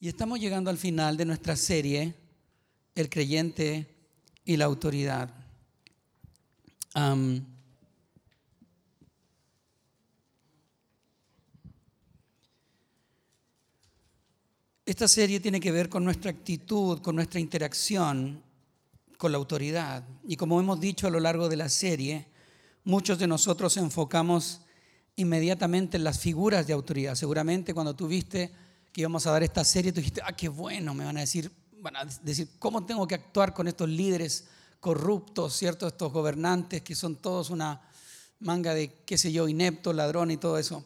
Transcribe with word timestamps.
Y 0.00 0.06
estamos 0.06 0.38
llegando 0.38 0.70
al 0.70 0.78
final 0.78 1.16
de 1.16 1.24
nuestra 1.24 1.56
serie, 1.56 2.14
El 2.94 3.08
creyente 3.08 3.94
y 4.44 4.56
la 4.56 4.64
autoridad. 4.66 5.34
esta 14.84 15.06
serie 15.06 15.38
tiene 15.38 15.60
que 15.60 15.70
ver 15.70 15.88
con 15.88 16.02
nuestra 16.02 16.32
actitud, 16.32 17.00
con 17.00 17.14
nuestra 17.14 17.38
interacción 17.38 18.42
con 19.16 19.30
la 19.30 19.38
autoridad. 19.38 20.02
Y 20.26 20.36
como 20.36 20.58
hemos 20.58 20.80
dicho 20.80 21.06
a 21.06 21.10
lo 21.10 21.20
largo 21.20 21.48
de 21.48 21.56
la 21.56 21.68
serie, 21.68 22.26
muchos 22.82 23.18
de 23.18 23.28
nosotros 23.28 23.76
enfocamos 23.76 24.62
inmediatamente 25.14 25.98
en 25.98 26.04
las 26.04 26.18
figuras 26.18 26.66
de 26.66 26.72
autoridad. 26.72 27.14
Seguramente 27.14 27.74
cuando 27.74 27.94
tú 27.94 28.08
viste 28.08 28.50
que 28.98 29.02
íbamos 29.02 29.28
a 29.28 29.30
dar 29.30 29.44
esta 29.44 29.62
serie, 29.62 29.92
tú 29.92 30.00
dijiste, 30.00 30.20
ah, 30.24 30.32
qué 30.32 30.48
bueno, 30.48 30.92
me 30.92 31.04
van 31.04 31.16
a 31.18 31.20
decir, 31.20 31.52
van 31.80 31.94
a 31.94 32.04
decir, 32.04 32.48
¿cómo 32.58 32.84
tengo 32.84 33.06
que 33.06 33.14
actuar 33.14 33.54
con 33.54 33.68
estos 33.68 33.88
líderes 33.88 34.48
corruptos, 34.80 35.54
¿cierto? 35.54 35.86
Estos 35.86 36.12
gobernantes 36.12 36.82
que 36.82 36.96
son 36.96 37.14
todos 37.14 37.50
una 37.50 37.80
manga 38.40 38.74
de, 38.74 38.92
qué 39.06 39.16
sé 39.16 39.30
yo, 39.30 39.46
inepto, 39.46 39.92
ladrón 39.92 40.32
y 40.32 40.36
todo 40.36 40.58
eso. 40.58 40.84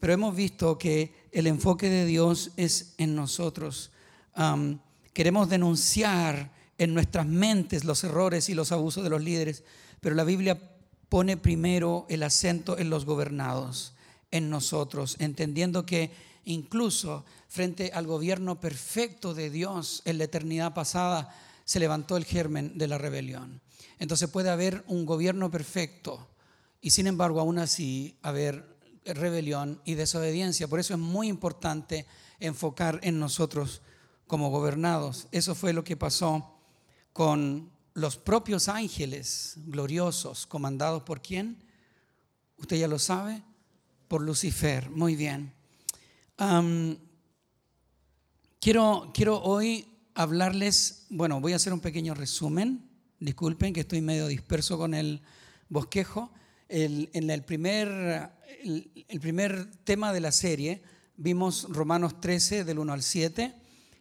Pero 0.00 0.12
hemos 0.12 0.34
visto 0.34 0.76
que 0.76 1.14
el 1.30 1.46
enfoque 1.46 1.88
de 1.88 2.04
Dios 2.04 2.50
es 2.56 2.94
en 2.98 3.14
nosotros. 3.14 3.92
queremos 5.12 5.48
denunciar 5.48 6.50
en 6.78 6.94
nuestras 6.94 7.26
mentes 7.26 7.84
los 7.84 8.02
errores 8.02 8.48
y 8.48 8.54
los 8.54 8.72
abusos 8.72 9.04
de 9.04 9.10
los 9.10 9.22
líderes, 9.22 9.62
pero 10.00 10.16
la 10.16 10.24
Biblia 10.24 10.60
pone 11.08 11.36
primero 11.36 12.06
el 12.08 12.24
acento 12.24 12.76
en 12.76 12.90
los 12.90 13.04
gobernados, 13.04 13.94
en 14.32 14.50
nosotros, 14.50 15.14
entendiendo 15.20 15.86
que 15.86 16.31
incluso 16.44 17.24
frente 17.48 17.90
al 17.92 18.06
gobierno 18.06 18.60
perfecto 18.60 19.34
de 19.34 19.50
Dios 19.50 20.02
en 20.04 20.18
la 20.18 20.24
eternidad 20.24 20.74
pasada, 20.74 21.34
se 21.64 21.80
levantó 21.80 22.16
el 22.16 22.24
germen 22.24 22.76
de 22.76 22.88
la 22.88 22.98
rebelión. 22.98 23.60
Entonces 23.98 24.28
puede 24.28 24.50
haber 24.50 24.84
un 24.86 25.06
gobierno 25.06 25.50
perfecto 25.50 26.28
y 26.80 26.90
sin 26.90 27.06
embargo 27.06 27.40
aún 27.40 27.58
así 27.58 28.16
haber 28.22 28.76
rebelión 29.04 29.80
y 29.84 29.94
desobediencia. 29.94 30.68
Por 30.68 30.80
eso 30.80 30.94
es 30.94 31.00
muy 31.00 31.28
importante 31.28 32.06
enfocar 32.40 32.98
en 33.02 33.18
nosotros 33.18 33.82
como 34.26 34.50
gobernados. 34.50 35.28
Eso 35.30 35.54
fue 35.54 35.72
lo 35.72 35.84
que 35.84 35.96
pasó 35.96 36.58
con 37.12 37.70
los 37.94 38.16
propios 38.16 38.68
ángeles 38.68 39.54
gloriosos, 39.66 40.46
comandados 40.46 41.02
por 41.02 41.20
quién? 41.20 41.62
Usted 42.56 42.76
ya 42.76 42.88
lo 42.88 42.98
sabe, 42.98 43.42
por 44.08 44.22
Lucifer. 44.22 44.90
Muy 44.90 45.16
bien 45.16 45.52
quiero, 48.60 49.10
quiero 49.14 49.42
hoy 49.42 49.86
hablarles, 50.14 51.06
bueno, 51.10 51.40
voy 51.40 51.52
a 51.52 51.56
hacer 51.56 51.72
un 51.72 51.80
pequeño 51.80 52.14
resumen. 52.14 52.88
Disculpen 53.20 53.72
que 53.72 53.80
estoy 53.80 54.00
medio 54.00 54.26
disperso 54.26 54.78
con 54.78 54.94
el 54.94 55.22
bosquejo. 55.68 56.32
En 56.68 57.30
el 57.30 57.42
primer, 57.42 58.30
el, 58.62 59.20
primer 59.20 59.70
tema 59.84 60.12
de 60.12 60.20
la 60.20 60.32
serie 60.32 60.82
vimos 61.16 61.66
Romanos 61.68 62.20
13 62.20 62.64
del 62.64 62.78
1 62.78 62.92
al 62.92 63.02
7 63.02 63.54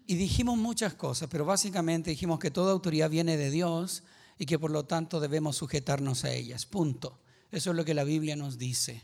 y 0.08 0.16
dijimos 0.16 0.58
muchas 0.58 0.94
cosas, 0.94 1.28
pero 1.30 1.46
básicamente 1.46 2.10
dijimos 2.12 2.40
que 2.40 2.50
toda 2.50 2.72
autoridad 2.72 3.10
viene 3.10 3.36
de 3.36 3.52
Dios 3.52 4.04
y 4.38 4.46
que 4.46 4.58
por 4.58 4.72
lo 4.72 4.86
tanto 4.86 5.20
debemos 5.20 5.58
sujetarnos 5.58 6.24
a 6.24 6.32
ellas. 6.32 6.66
Punto. 6.66 7.20
Eso 7.52 7.72
es 7.72 7.76
lo 7.76 7.84
que 7.84 7.94
la 7.94 8.06
Biblia 8.06 8.38
nos 8.38 8.58
dice. 8.58 9.04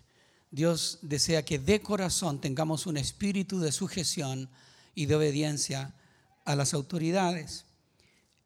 Dios 0.51 0.99
desea 1.01 1.43
que 1.43 1.59
de 1.59 1.81
corazón 1.81 2.39
tengamos 2.39 2.85
un 2.87 2.97
espíritu 2.97 3.59
de 3.59 3.71
sujeción 3.71 4.49
y 4.95 5.05
de 5.05 5.15
obediencia 5.15 5.93
a 6.45 6.55
las 6.55 6.73
autoridades. 6.73 7.65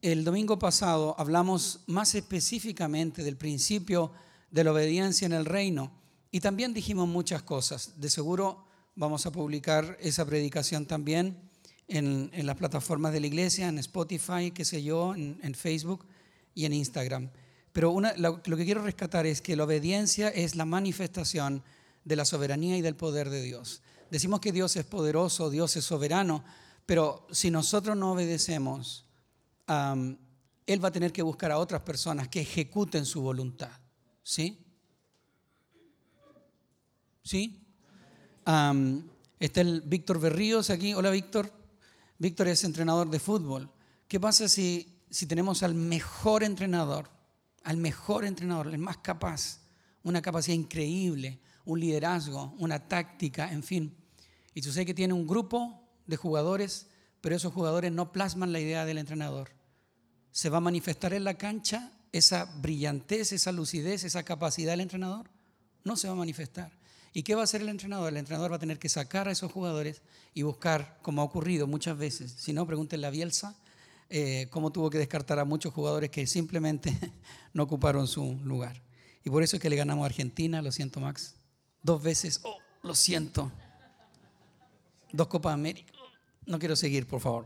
El 0.02 0.24
domingo 0.24 0.58
pasado 0.58 1.16
hablamos 1.20 1.82
más 1.86 2.16
específicamente 2.16 3.24
del 3.24 3.38
principio 3.38 4.12
de 4.50 4.64
la 4.64 4.72
obediencia 4.72 5.28
en 5.28 5.34
el 5.34 5.46
reino 5.46 5.92
y 6.32 6.40
también 6.40 6.74
dijimos 6.74 7.08
muchas 7.08 7.44
cosas. 7.44 8.00
De 8.02 8.10
seguro 8.10 8.66
vamos 8.96 9.26
a 9.26 9.32
publicar 9.32 9.98
esa 10.02 10.26
predicación 10.26 10.88
también 10.88 11.38
en, 11.88 12.32
las 12.46 12.58
plataformas 12.58 13.14
de 13.14 13.20
la 13.20 13.28
iglesia, 13.28 13.68
en 13.68 13.78
Spotify, 13.78 14.52
qué 14.52 14.66
sé 14.66 14.82
yo, 14.82 15.14
en, 15.14 15.54
Facebook 15.56 16.06
y 16.56 16.66
en 16.66 16.74
Instagram. 16.74 17.30
Pero 17.72 17.96
lo 18.18 18.58
que 18.58 18.66
quiero 18.66 18.82
rescatar 18.82 19.26
es 19.26 19.42
que 19.42 19.56
la 19.56 19.66
obediencia 19.66 20.30
es 20.30 20.56
la 20.56 20.66
manifestación 20.66 21.64
la 22.06 22.26
soberanía 22.26 22.78
y 22.78 22.82
del 22.82 22.96
poder 22.96 23.30
de 23.30 23.42
Dios. 23.42 23.82
Decimos 24.10 24.40
que 24.40 24.52
Dios 24.52 24.76
es 24.76 24.86
poderoso, 24.86 25.50
Dios 25.50 25.76
es 25.78 25.86
soberano, 25.86 26.44
pero 26.86 27.26
si 27.32 27.52
nosotros 27.52 27.96
no 27.96 28.12
obedecemos, 28.12 29.06
Él 29.68 30.84
va 30.84 30.90
a 30.90 30.92
tener 30.92 31.14
que 31.14 31.22
buscar 31.22 31.52
a 31.52 31.60
otras 31.60 31.82
personas 31.82 32.28
que 32.28 32.42
ejecuten 32.42 33.06
su 33.06 33.22
voluntad. 33.22 33.72
¿Sí? 34.24 34.60
¿Sí? 37.24 37.58
está 39.40 39.62
el 39.62 39.82
Víctor 39.82 40.20
Berríos 40.20 40.70
aquí. 40.70 40.94
Hola 40.94 41.12
Víctor. 41.12 41.52
Víctor 42.18 42.48
es 42.50 42.64
entrenador 42.64 43.10
de 43.10 43.20
fútbol. 43.20 43.72
¿Qué 44.08 44.20
pasa 44.20 44.48
si, 44.50 45.02
si 45.10 45.26
tenemos 45.26 45.64
al 45.64 45.74
mejor 45.74 46.44
entrenador, 46.44 47.10
al 47.64 47.78
mejor 47.78 48.26
entrenador, 48.26 48.68
el 48.68 48.78
más 48.78 48.98
capaz, 48.98 49.62
una 50.04 50.22
capacidad 50.22 50.56
increíble, 50.56 51.40
un 51.66 51.80
liderazgo, 51.80 52.56
una 52.60 52.88
táctica, 52.88 53.52
en 53.52 53.64
fin. 53.64 53.96
Y 54.54 54.62
tú 54.62 54.72
sabes 54.72 54.86
que 54.86 54.94
tiene 54.94 55.14
un 55.14 55.28
grupo 55.28 55.82
de 56.08 56.18
jugadores, 56.18 56.88
pero 57.22 57.36
esos 57.36 57.54
jugadores 57.54 57.92
no 57.92 58.12
plasman 58.12 58.52
la 58.52 58.60
idea 58.60 58.86
del 58.86 58.98
entrenador. 58.98 59.52
¿Se 60.32 60.50
va 60.50 60.58
a 60.58 60.62
manifestar 60.62 61.14
en 61.14 61.24
la 61.24 61.36
cancha 61.36 61.92
esa 62.12 62.46
brillantez, 62.46 63.32
esa 63.32 63.52
lucidez, 63.52 64.04
esa 64.04 64.24
capacidad 64.24 64.74
del 64.74 64.82
entrenador? 64.82 65.30
No 65.84 65.96
se 65.96 66.08
va 66.08 66.14
a 66.14 66.18
manifestar. 66.18 66.72
¿Y 67.14 67.24
qué 67.24 67.36
va 67.36 67.42
a 67.42 67.44
hacer 67.44 67.62
el 67.62 67.70
entrenador? 67.70 68.10
El 68.10 68.18
entrenador 68.18 68.52
va 68.52 68.56
a 68.56 68.60
tener 68.60 68.80
que 68.80 68.88
sacar 68.88 69.28
a 69.28 69.32
esos 69.32 69.52
jugadores 69.52 70.02
y 70.34 70.44
buscar, 70.44 70.98
como 71.02 71.22
ha 71.22 71.26
ocurrido 71.26 71.68
muchas 71.68 71.98
veces, 71.98 72.32
si 72.32 72.54
no, 72.54 72.66
pregúntenle 72.66 73.08
a 73.08 73.10
Bielsa, 73.10 73.58
eh, 74.10 74.48
cómo 74.50 74.72
tuvo 74.72 74.90
que 74.90 74.98
descartar 74.98 75.40
a 75.40 75.46
muchos 75.46 75.74
jugadores 75.74 76.10
que 76.10 76.26
simplemente 76.28 76.98
no 77.54 77.64
ocuparon 77.64 78.08
su 78.08 78.40
lugar. 78.44 78.82
Y 79.24 79.30
por 79.30 79.44
eso 79.44 79.58
es 79.58 79.62
que 79.62 79.70
le 79.70 79.76
ganamos 79.76 80.04
a 80.04 80.08
Argentina, 80.08 80.62
lo 80.62 80.72
siento 80.72 81.00
Max, 81.00 81.36
dos 81.84 82.02
veces, 82.02 82.40
oh, 82.44 82.58
lo 82.84 82.96
siento. 82.96 83.52
Dos 85.12 85.28
Copas 85.28 85.54
América. 85.54 85.92
No 86.46 86.58
quiero 86.60 86.76
seguir, 86.76 87.08
por 87.08 87.22
favor. 87.22 87.46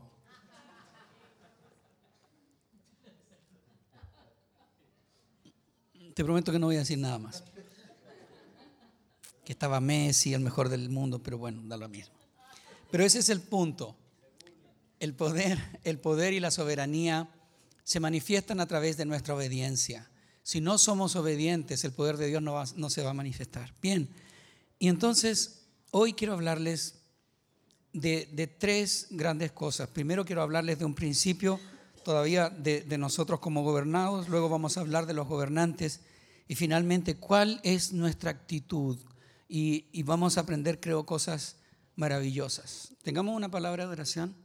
Te 6.14 6.24
prometo 6.24 6.52
que 6.52 6.60
no 6.60 6.68
voy 6.68 6.78
a 6.78 6.80
decir 6.80 6.98
nada 6.98 7.20
más. 7.20 7.44
Que 9.44 9.52
estaba 9.52 9.82
Messi, 9.82 10.34
el 10.34 10.40
mejor 10.40 10.70
del 10.70 10.90
mundo, 10.90 11.22
pero 11.22 11.38
bueno, 11.38 11.62
da 11.66 11.76
lo 11.76 11.90
mismo. 11.90 12.16
Pero 12.90 13.04
ese 13.04 13.20
es 13.20 13.30
el 13.30 13.42
punto. 13.42 13.96
El 15.00 15.14
poder, 15.14 15.60
el 15.84 16.00
poder 16.00 16.34
y 16.34 16.40
la 16.40 16.52
soberanía 16.52 17.30
se 17.84 18.00
manifiestan 18.00 18.62
a 18.62 18.66
través 18.66 18.96
de 18.96 19.06
nuestra 19.06 19.36
obediencia. 19.36 20.10
Si 20.42 20.62
no 20.62 20.78
somos 20.78 21.16
obedientes, 21.18 21.84
el 21.84 21.92
poder 21.92 22.16
de 22.18 22.28
Dios 22.28 22.42
no, 22.42 22.64
no 22.76 22.90
se 22.90 23.04
va 23.04 23.10
a 23.10 23.14
manifestar. 23.14 23.74
Bien, 23.82 24.08
y 24.80 24.90
entonces, 24.90 25.68
hoy 25.92 26.14
quiero 26.14 26.34
hablarles 26.34 26.96
de, 27.94 28.56
tres 28.60 29.08
grandes 29.10 29.52
cosas. 29.52 29.90
Primero 29.90 30.26
quiero 30.26 30.42
hablarles 30.42 30.80
de 30.80 30.86
un 30.86 30.96
principio 30.96 31.60
todavía 32.04 32.50
de, 32.50 32.98
nosotros 32.98 33.40
como 33.40 33.64
gobernados, 33.64 34.30
luego 34.30 34.50
vamos 34.50 34.78
a 34.78 34.82
hablar 34.82 35.06
de 35.06 35.14
los 35.14 35.28
gobernantes 35.28 36.02
y 36.48 36.56
finalmente 36.56 37.16
cuál 37.16 37.60
es 37.64 37.94
nuestra 37.94 38.32
actitud. 38.32 39.00
Y, 39.48 40.04
vamos 40.04 40.38
a 40.38 40.42
aprender, 40.42 40.80
creo, 40.80 41.06
cosas 41.06 41.58
maravillosas. 41.96 42.92
Tengamos 43.02 43.36
una 43.36 43.50
palabra 43.50 43.86
de 43.86 43.92
oración. 43.92 44.36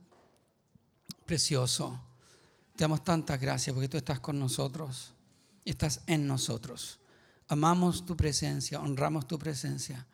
Precioso. 1.27 2.01
Te 2.77 2.85
damos 2.85 3.03
tantas 3.05 3.41
gracias 3.41 3.75
porque 3.75 3.89
tú 3.89 3.97
estás 3.97 4.21
con 4.21 4.39
nosotros, 4.39 5.13
estás 5.65 6.01
en 6.07 6.27
nosotros. 6.27 7.01
Amamos 7.49 8.07
tu 8.07 8.17
presencia, 8.17 8.81
honramos 8.81 9.27
tu 9.27 9.39
presencia 9.39 10.07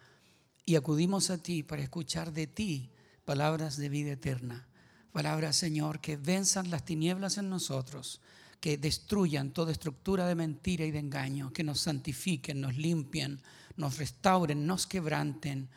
y 0.66 0.74
acudimos 0.74 1.30
a 1.30 1.38
ti 1.38 1.62
para 1.62 1.82
escuchar 1.82 2.32
de 2.32 2.48
ti 2.48 2.90
palabras 3.24 3.76
de 3.76 3.88
vida 3.88 4.12
eterna. 4.12 4.66
Palabras, 5.12 5.56
Señor, 5.56 6.00
que 6.00 6.16
venzan 6.16 6.70
las 6.70 6.84
tinieblas 6.84 7.38
en 7.38 7.48
nosotros, 7.48 8.20
que 8.60 8.76
destruyan 8.76 9.52
toda 9.52 9.70
estructura 9.72 10.26
de 10.26 10.34
mentira 10.34 10.84
y 10.84 10.90
de 10.90 10.98
engaño, 10.98 11.52
que 11.52 11.62
nos 11.62 11.80
santifiquen, 11.80 12.60
nos 12.60 12.76
limpien, 12.76 13.40
nos 13.76 13.96
restauren, 13.96 14.66
nos 14.66 14.86
quebranten, 14.86 15.68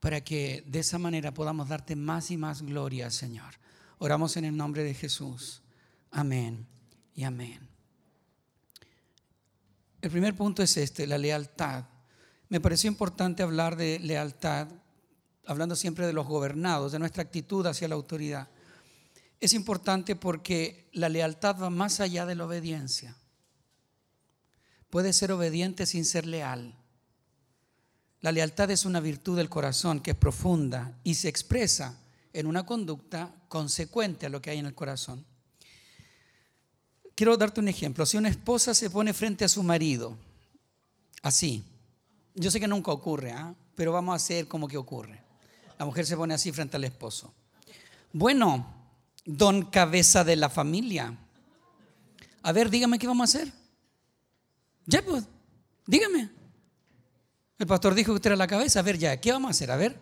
para 0.00 0.22
que 0.22 0.64
de 0.66 0.80
esa 0.80 0.98
manera 0.98 1.32
podamos 1.32 1.68
darte 1.68 1.94
más 1.94 2.30
y 2.30 2.36
más 2.36 2.62
gloria, 2.62 3.10
Señor. 3.10 3.54
Oramos 3.98 4.36
en 4.36 4.46
el 4.46 4.56
nombre 4.56 4.84
de 4.84 4.94
Jesús. 4.94 5.62
Amén 6.10 6.66
y 7.14 7.24
amén. 7.24 7.68
El 10.00 10.10
primer 10.10 10.34
punto 10.34 10.62
es 10.62 10.76
este, 10.76 11.06
la 11.06 11.18
lealtad 11.18 11.84
me 12.54 12.60
pareció 12.60 12.86
importante 12.86 13.42
hablar 13.42 13.74
de 13.74 13.98
lealtad 13.98 14.68
hablando 15.44 15.74
siempre 15.74 16.06
de 16.06 16.12
los 16.12 16.24
gobernados, 16.24 16.92
de 16.92 17.00
nuestra 17.00 17.24
actitud 17.24 17.66
hacia 17.66 17.88
la 17.88 17.96
autoridad, 17.96 18.48
es 19.40 19.54
importante 19.54 20.14
porque 20.14 20.88
la 20.92 21.08
lealtad 21.08 21.60
va 21.60 21.68
más 21.68 21.98
allá 21.98 22.26
de 22.26 22.36
la 22.36 22.46
obediencia. 22.46 23.16
Puede 24.88 25.12
ser 25.12 25.32
obediente 25.32 25.84
sin 25.84 26.04
ser 26.04 26.26
leal. 26.26 26.78
La 28.20 28.30
lealtad 28.30 28.70
es 28.70 28.84
una 28.84 29.00
virtud 29.00 29.36
del 29.36 29.48
corazón 29.48 29.98
que 29.98 30.12
es 30.12 30.16
profunda 30.16 30.96
y 31.02 31.14
se 31.14 31.28
expresa 31.28 31.98
en 32.32 32.46
una 32.46 32.64
conducta 32.64 33.34
consecuente 33.48 34.26
a 34.26 34.28
lo 34.28 34.40
que 34.40 34.50
hay 34.50 34.58
en 34.58 34.66
el 34.66 34.76
corazón. 34.76 35.26
Quiero 37.16 37.36
darte 37.36 37.58
un 37.58 37.66
ejemplo. 37.66 38.06
Si 38.06 38.16
una 38.16 38.28
esposa 38.28 38.74
se 38.74 38.90
pone 38.90 39.12
frente 39.12 39.44
a 39.44 39.48
su 39.48 39.64
marido, 39.64 40.16
así, 41.20 41.64
yo 42.34 42.50
sé 42.50 42.60
que 42.60 42.68
nunca 42.68 42.90
ocurre, 42.92 43.32
¿ah? 43.32 43.54
pero 43.74 43.92
vamos 43.92 44.12
a 44.12 44.16
hacer 44.16 44.48
como 44.48 44.68
que 44.68 44.76
ocurre. 44.76 45.22
La 45.78 45.84
mujer 45.84 46.06
se 46.06 46.16
pone 46.16 46.34
así 46.34 46.52
frente 46.52 46.76
al 46.76 46.84
esposo. 46.84 47.32
Bueno, 48.12 48.66
don 49.24 49.66
cabeza 49.66 50.24
de 50.24 50.36
la 50.36 50.48
familia. 50.48 51.16
A 52.42 52.52
ver, 52.52 52.70
dígame 52.70 52.98
qué 52.98 53.06
vamos 53.06 53.34
a 53.34 53.38
hacer. 53.38 53.52
Ya, 54.86 55.02
pues, 55.02 55.24
dígame. 55.86 56.30
El 57.58 57.66
pastor 57.66 57.94
dijo 57.94 58.12
que 58.12 58.16
usted 58.16 58.30
era 58.30 58.36
la 58.36 58.46
cabeza. 58.46 58.80
A 58.80 58.82
ver, 58.82 58.98
ya, 58.98 59.20
¿qué 59.20 59.32
vamos 59.32 59.48
a 59.48 59.50
hacer? 59.52 59.70
A 59.70 59.76
ver. 59.76 59.98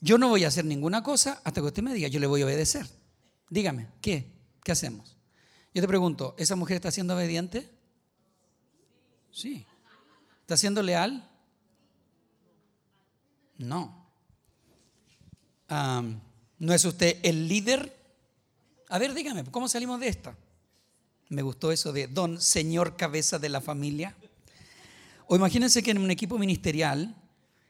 Yo 0.00 0.16
no 0.16 0.28
voy 0.28 0.44
a 0.44 0.48
hacer 0.48 0.64
ninguna 0.64 1.02
cosa 1.02 1.42
hasta 1.44 1.60
que 1.60 1.66
usted 1.66 1.82
me 1.82 1.92
diga, 1.92 2.08
yo 2.08 2.20
le 2.20 2.26
voy 2.26 2.42
a 2.42 2.46
obedecer. 2.46 2.86
Dígame, 3.50 3.88
¿qué? 4.00 4.30
¿Qué 4.64 4.72
hacemos? 4.72 5.16
Yo 5.74 5.82
te 5.82 5.88
pregunto, 5.88 6.34
¿esa 6.38 6.56
mujer 6.56 6.76
está 6.76 6.90
siendo 6.90 7.14
obediente? 7.14 7.70
Sí. 9.30 9.66
¿Está 10.50 10.56
siendo 10.56 10.82
leal? 10.82 11.30
No. 13.56 14.04
¿No 16.58 16.74
es 16.74 16.84
usted 16.84 17.18
el 17.22 17.46
líder? 17.46 17.96
A 18.88 18.98
ver, 18.98 19.14
dígame, 19.14 19.44
¿cómo 19.44 19.68
salimos 19.68 20.00
de 20.00 20.08
esta? 20.08 20.36
Me 21.28 21.42
gustó 21.42 21.70
eso 21.70 21.92
de 21.92 22.08
don 22.08 22.40
señor 22.40 22.96
cabeza 22.96 23.38
de 23.38 23.48
la 23.48 23.60
familia. 23.60 24.16
O 25.28 25.36
imagínense 25.36 25.84
que 25.84 25.92
en 25.92 25.98
un 25.98 26.10
equipo 26.10 26.36
ministerial, 26.36 27.14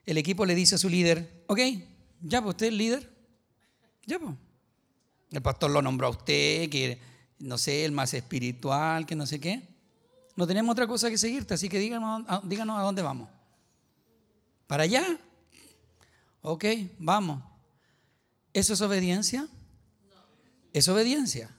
el 0.06 0.16
equipo 0.16 0.46
le 0.46 0.54
dice 0.54 0.76
a 0.76 0.78
su 0.78 0.88
líder, 0.88 1.44
ok, 1.48 1.60
ya, 2.22 2.40
pues 2.40 2.54
usted 2.54 2.68
es 2.68 2.72
el 2.72 2.78
líder. 2.78 3.10
Ya, 4.06 4.18
pues. 4.18 4.36
El 5.32 5.42
pastor 5.42 5.70
lo 5.70 5.82
nombró 5.82 6.06
a 6.06 6.10
usted, 6.12 6.70
que 6.70 6.98
no 7.40 7.58
sé, 7.58 7.84
el 7.84 7.92
más 7.92 8.14
espiritual, 8.14 9.04
que 9.04 9.16
no 9.16 9.26
sé 9.26 9.38
qué. 9.38 9.69
No 10.36 10.46
tenemos 10.46 10.72
otra 10.72 10.86
cosa 10.86 11.10
que 11.10 11.18
seguirte, 11.18 11.54
así 11.54 11.68
que 11.68 11.78
díganos, 11.78 12.24
díganos 12.44 12.78
a 12.78 12.82
dónde 12.82 13.02
vamos. 13.02 13.28
¿Para 14.66 14.84
allá? 14.84 15.04
Ok, 16.42 16.64
vamos. 16.98 17.42
¿Eso 18.52 18.74
es 18.74 18.80
obediencia? 18.80 19.46
¿Es 20.72 20.88
obediencia? 20.88 21.50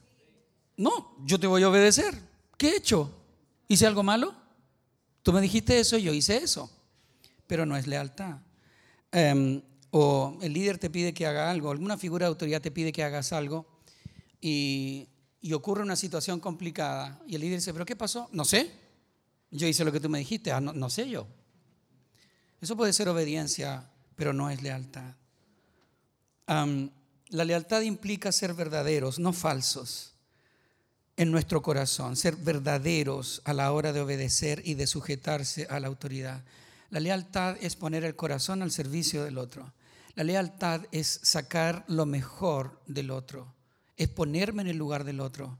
No, 0.76 1.14
yo 1.24 1.38
te 1.38 1.46
voy 1.46 1.62
a 1.62 1.68
obedecer. 1.68 2.18
¿Qué 2.56 2.70
he 2.70 2.76
hecho? 2.76 3.10
¿Hice 3.68 3.86
algo 3.86 4.02
malo? 4.02 4.34
Tú 5.22 5.32
me 5.32 5.40
dijiste 5.40 5.78
eso, 5.78 5.98
yo 5.98 6.12
hice 6.12 6.38
eso. 6.38 6.70
Pero 7.46 7.66
no 7.66 7.76
es 7.76 7.86
lealtad. 7.86 8.38
Em, 9.12 9.62
o 9.90 10.38
el 10.40 10.52
líder 10.54 10.78
te 10.78 10.90
pide 10.90 11.12
que 11.12 11.26
haga 11.26 11.50
algo, 11.50 11.70
alguna 11.70 11.98
figura 11.98 12.26
de 12.26 12.30
autoridad 12.30 12.62
te 12.62 12.70
pide 12.70 12.92
que 12.92 13.04
hagas 13.04 13.32
algo 13.32 13.66
y, 14.40 15.08
ocurre 15.52 15.82
una 15.82 15.96
situación 15.96 16.38
complicada 16.38 17.20
y 17.26 17.34
el 17.34 17.40
líder 17.40 17.58
dice, 17.58 17.72
¿pero 17.72 17.84
qué 17.84 17.96
pasó? 17.96 18.28
No 18.32 18.44
sé. 18.44 18.70
Yo 19.50 19.66
hice 19.66 19.84
lo 19.84 19.92
que 19.92 20.00
tú 20.00 20.08
me 20.08 20.20
dijiste, 20.20 20.52
ah, 20.52 20.60
no, 20.60 20.72
no 20.72 20.88
sé 20.88 21.08
yo. 21.08 21.26
Eso 22.60 22.76
puede 22.76 22.92
ser 22.92 23.08
obediencia, 23.08 23.90
pero 24.14 24.32
no 24.32 24.48
es 24.48 24.62
lealtad. 24.62 25.14
la 26.46 27.44
lealtad 27.44 27.80
implica 27.80 28.30
ser 28.30 28.54
verdaderos, 28.54 29.18
no 29.18 29.32
falsos, 29.32 30.14
en 31.16 31.32
nuestro 31.32 31.60
corazón, 31.60 32.14
ser 32.14 32.36
verdaderos 32.36 33.42
a 33.44 33.52
la 33.52 33.72
hora 33.72 33.92
de 33.92 34.00
obedecer 34.00 34.62
y 34.64 34.74
de 34.74 34.86
sujetarse 34.86 35.66
a 35.68 35.80
la 35.80 35.88
autoridad. 35.88 36.44
La 36.90 37.00
lealtad 37.00 37.56
es 37.60 37.74
poner 37.74 38.04
el 38.04 38.14
corazón 38.14 38.62
al 38.62 38.70
servicio 38.70 39.24
del 39.24 39.38
otro. 39.38 39.72
La 40.14 40.24
lealtad 40.24 40.82
es 40.92 41.20
sacar 41.22 41.84
lo 41.88 42.06
mejor 42.06 42.80
del 42.86 43.10
otro, 43.10 43.52
es 43.96 44.08
ponerme 44.08 44.62
en 44.62 44.68
el 44.68 44.76
lugar 44.76 45.04
del 45.04 45.20
otro. 45.20 45.58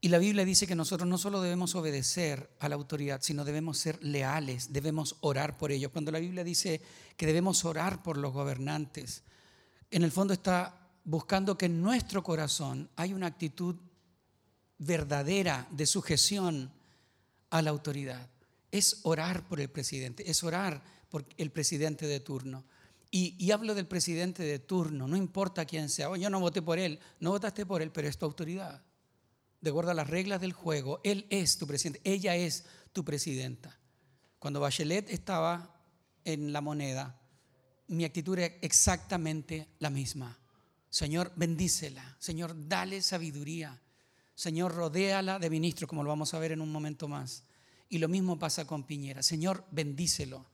Y 0.00 0.08
la 0.08 0.18
Biblia 0.18 0.44
dice 0.44 0.66
que 0.66 0.76
nosotros 0.76 1.08
no 1.08 1.18
solo 1.18 1.40
debemos 1.40 1.74
obedecer 1.74 2.50
a 2.60 2.68
la 2.68 2.76
autoridad, 2.76 3.20
sino 3.20 3.44
debemos 3.44 3.78
ser 3.78 4.02
leales, 4.02 4.72
debemos 4.72 5.16
orar 5.20 5.58
por 5.58 5.72
ellos. 5.72 5.90
Cuando 5.90 6.12
la 6.12 6.20
Biblia 6.20 6.44
dice 6.44 6.80
que 7.16 7.26
debemos 7.26 7.64
orar 7.64 8.02
por 8.02 8.16
los 8.16 8.32
gobernantes, 8.32 9.24
en 9.90 10.04
el 10.04 10.12
fondo 10.12 10.34
está 10.34 10.88
buscando 11.04 11.58
que 11.58 11.66
en 11.66 11.82
nuestro 11.82 12.22
corazón 12.22 12.88
hay 12.94 13.12
una 13.12 13.26
actitud 13.26 13.74
verdadera 14.78 15.66
de 15.70 15.86
sujeción 15.86 16.70
a 17.50 17.62
la 17.62 17.70
autoridad. 17.70 18.28
Es 18.70 19.00
orar 19.02 19.48
por 19.48 19.60
el 19.60 19.68
presidente, 19.68 20.30
es 20.30 20.44
orar 20.44 20.82
por 21.08 21.24
el 21.38 21.50
presidente 21.50 22.06
de 22.06 22.20
turno. 22.20 22.64
Y, 23.10 23.50
hablo 23.52 23.74
del 23.74 23.86
presidente 23.86 24.42
de 24.42 24.58
turno, 24.58 25.08
no 25.08 25.16
importa 25.16 25.64
quién 25.64 25.88
sea. 25.88 26.10
Oh, 26.10 26.16
yo 26.16 26.28
no 26.28 26.40
voté 26.40 26.60
por 26.60 26.78
él, 26.78 27.00
no 27.20 27.30
votaste 27.30 27.64
por 27.64 27.80
él, 27.80 27.90
pero 27.90 28.06
es 28.06 28.18
tu 28.18 28.26
autoridad. 28.26 28.84
De 29.60 29.70
acuerdo 29.70 29.92
a 29.92 29.94
las 29.94 30.08
reglas 30.10 30.42
del 30.42 30.52
juego, 30.52 31.00
él 31.04 31.26
es 31.30 31.56
tu 31.56 31.66
presidente, 31.66 32.02
ella 32.04 32.36
es 32.36 32.66
tu 32.92 33.04
presidenta. 33.04 33.78
Cuando 34.38 34.60
Bachelet 34.60 35.08
estaba 35.08 35.74
en 36.22 36.52
la 36.52 36.60
moneda, 36.60 37.18
mi 37.88 38.04
actitud 38.04 38.38
era 38.38 38.54
exactamente 38.60 39.68
la 39.78 39.88
misma. 39.88 40.38
Señor, 40.90 41.32
bendícela. 41.34 42.16
Señor, 42.18 42.68
dale 42.68 43.00
sabiduría. 43.00 43.80
Señor, 44.34 44.74
rodéala 44.74 45.38
de 45.38 45.48
ministro, 45.48 45.88
como 45.88 46.02
lo 46.02 46.10
vamos 46.10 46.34
a 46.34 46.38
ver 46.38 46.52
en 46.52 46.60
un 46.60 46.70
momento 46.70 47.08
más. 47.08 47.44
Y 47.88 47.98
lo 47.98 48.08
mismo 48.08 48.38
pasa 48.38 48.66
con 48.66 48.84
Piñera. 48.84 49.22
Señor, 49.22 49.64
bendícelo 49.70 50.46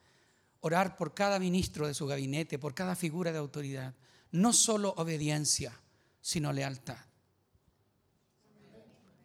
orar 0.65 0.97
por 0.97 1.13
cada 1.13 1.39
ministro 1.39 1.87
de 1.87 1.93
su 1.93 2.07
gabinete, 2.07 2.59
por 2.59 2.73
cada 2.73 2.97
figura 2.97 3.31
de 3.33 3.39
autoridad. 3.39 3.93
No 4.33 4.55
solo 4.55 4.95
obediencia, 4.97 5.79
sino 6.23 6.55
lealtad. 6.55 6.97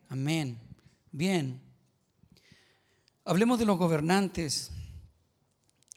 Amén. 0.09 0.59
Bien. 1.13 1.62
Hablemos 3.24 3.57
de 3.57 3.65
los 3.65 3.77
gobernantes. 3.77 4.71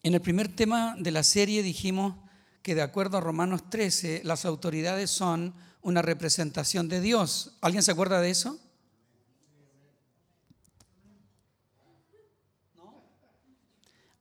En 0.04 0.14
el 0.14 0.20
primer 0.20 0.46
tema 0.54 0.94
de 0.96 1.10
la 1.10 1.24
serie 1.24 1.64
dijimos 1.64 2.14
que 2.62 2.76
de 2.76 2.82
acuerdo 2.82 3.18
a 3.18 3.20
Romanos 3.20 3.68
13, 3.68 4.20
las 4.22 4.44
autoridades 4.44 5.10
son 5.10 5.54
una 5.80 6.02
representación 6.02 6.88
de 6.88 7.00
Dios. 7.00 7.58
¿Alguien 7.62 7.82
se 7.82 7.90
acuerda 7.90 8.20
de 8.20 8.31
eso? 8.31 8.60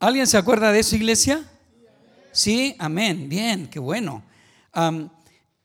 ¿Alguien 0.01 0.25
se 0.25 0.35
acuerda 0.35 0.71
de 0.71 0.79
eso, 0.79 0.95
iglesia? 0.95 1.47
Sí, 2.31 2.75
amén, 2.79 3.29
bien, 3.29 3.67
qué 3.67 3.77
bueno. 3.77 4.23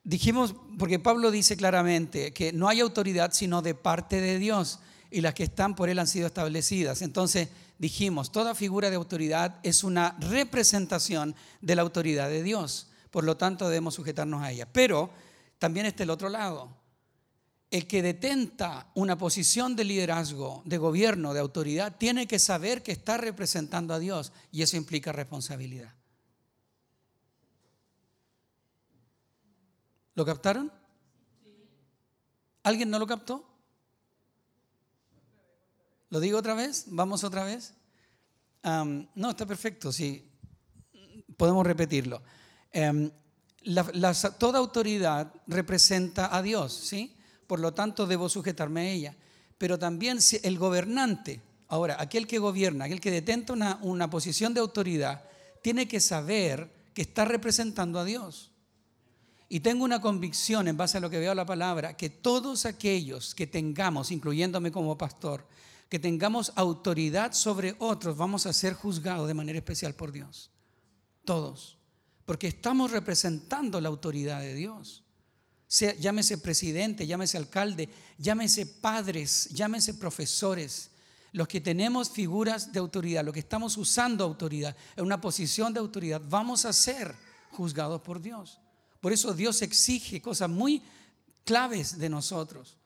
dijimos, 0.04 0.54
porque 0.78 0.98
Pablo 0.98 1.30
dice 1.30 1.56
claramente 1.56 2.34
que 2.34 2.52
no 2.52 2.68
hay 2.68 2.80
autoridad 2.80 3.32
sino 3.32 3.62
de 3.62 3.74
parte 3.74 4.20
de 4.20 4.38
Dios 4.38 4.78
y 5.10 5.22
las 5.22 5.32
que 5.32 5.44
están 5.44 5.74
por 5.74 5.88
Él 5.88 5.98
han 5.98 6.06
sido 6.06 6.26
establecidas. 6.26 7.00
Entonces 7.00 7.48
dijimos, 7.78 8.30
toda 8.30 8.54
figura 8.54 8.90
de 8.90 8.96
autoridad 8.96 9.58
es 9.62 9.82
una 9.84 10.14
representación 10.20 11.34
de 11.62 11.74
la 11.74 11.80
autoridad 11.80 12.28
de 12.28 12.42
Dios. 12.42 12.88
Por 13.10 13.24
lo 13.24 13.38
tanto, 13.38 13.70
debemos 13.70 13.94
sujetarnos 13.94 14.42
a 14.42 14.52
ella. 14.52 14.68
Pero 14.70 15.08
también 15.58 15.86
está 15.86 16.02
el 16.02 16.10
otro 16.10 16.28
lado 16.28 16.76
el 17.70 17.86
que 17.86 18.02
detenta 18.02 18.90
una 18.94 19.18
posición 19.18 19.74
de 19.74 19.84
liderazgo, 19.84 20.62
de 20.64 20.78
gobierno, 20.78 21.34
de 21.34 21.40
autoridad, 21.40 21.96
tiene 21.96 22.26
que 22.26 22.38
saber 22.38 22.82
que 22.82 22.92
está 22.92 23.16
representando 23.16 23.92
a 23.92 23.98
Dios 23.98 24.32
y 24.52 24.62
eso 24.62 24.76
implica 24.76 25.12
responsabilidad. 25.12 25.92
¿Lo 30.14 30.24
captaron? 30.24 30.72
¿Alguien 32.62 32.90
no 32.90 32.98
lo 32.98 33.06
captó? 33.06 33.44
¿Lo 36.08 36.20
digo 36.20 36.38
otra 36.38 36.54
vez? 36.54 36.84
¿Vamos 36.88 37.24
otra 37.24 37.44
vez? 37.44 37.74
no, 39.14 39.30
está 39.30 39.46
perfecto, 39.46 39.92
sí. 39.92 40.28
Podemos 41.36 41.64
repetirlo. 41.64 42.20
Em, 42.72 43.10
toda 44.38 44.58
autoridad 44.58 45.32
representa 45.46 46.34
a 46.36 46.42
Dios, 46.42 46.72
¿sí? 46.72 47.15
Por 47.46 47.60
lo 47.60 47.72
tanto 47.74 48.06
debo 48.06 48.28
sujetarme 48.28 48.80
a 48.80 48.90
ella. 48.90 49.16
Pero 49.58 49.78
también 49.78 50.18
el 50.42 50.58
gobernante, 50.58 51.40
ahora, 51.68 51.96
aquel 51.98 52.26
que 52.26 52.38
gobierna, 52.38 52.84
aquel 52.84 53.00
que 53.00 53.10
detenta 53.10 53.52
una, 53.52 53.78
una 53.82 54.10
posición 54.10 54.54
de 54.54 54.60
autoridad, 54.60 55.24
tiene 55.62 55.88
que 55.88 56.00
saber 56.00 56.70
que 56.94 57.02
está 57.02 57.24
representando 57.24 57.98
a 57.98 58.04
Dios. 58.04 58.50
Y 59.48 59.60
tengo 59.60 59.84
una 59.84 60.00
convicción 60.00 60.66
en 60.66 60.76
base 60.76 60.98
a 60.98 61.00
lo 61.00 61.08
que 61.08 61.20
veo 61.20 61.34
la 61.34 61.46
palabra, 61.46 61.96
que 61.96 62.10
todos 62.10 62.66
aquellos 62.66 63.34
que 63.34 63.46
tengamos, 63.46 64.10
incluyéndome 64.10 64.72
como 64.72 64.98
pastor, 64.98 65.46
que 65.88 65.98
tengamos 65.98 66.52
autoridad 66.56 67.32
sobre 67.32 67.76
otros, 67.78 68.16
vamos 68.16 68.46
a 68.46 68.52
ser 68.52 68.74
juzgados 68.74 69.28
de 69.28 69.34
manera 69.34 69.58
especial 69.58 69.94
por 69.94 70.12
Dios. 70.12 70.50
todos, 71.24 71.76
porque 72.24 72.46
estamos 72.46 72.92
representando 72.92 73.80
la 73.80 73.88
autoridad 73.88 74.40
de 74.40 74.54
Dios. 74.54 75.02
Llámese 75.68 76.38
presidente, 76.38 77.06
llámese 77.06 77.36
alcalde, 77.36 77.88
llámese 78.18 78.66
padres, 78.66 79.48
llámese 79.50 79.94
profesores, 79.94 80.90
los 81.32 81.48
que 81.48 81.60
tenemos 81.60 82.10
figuras 82.10 82.72
de 82.72 82.78
autoridad, 82.78 83.24
los 83.24 83.34
que 83.34 83.40
estamos 83.40 83.76
usando 83.76 84.24
autoridad, 84.24 84.76
en 84.96 85.04
una 85.04 85.20
posición 85.20 85.72
de 85.74 85.80
autoridad, 85.80 86.22
vamos 86.28 86.64
a 86.64 86.72
ser 86.72 87.14
juzgados 87.50 88.00
por 88.00 88.22
Dios. 88.22 88.58
Por 89.00 89.12
eso 89.12 89.34
Dios 89.34 89.60
exige 89.62 90.22
cosas 90.22 90.48
muy 90.48 90.82
claves 91.44 91.98
de 91.98 92.08
nosotros. 92.08 92.78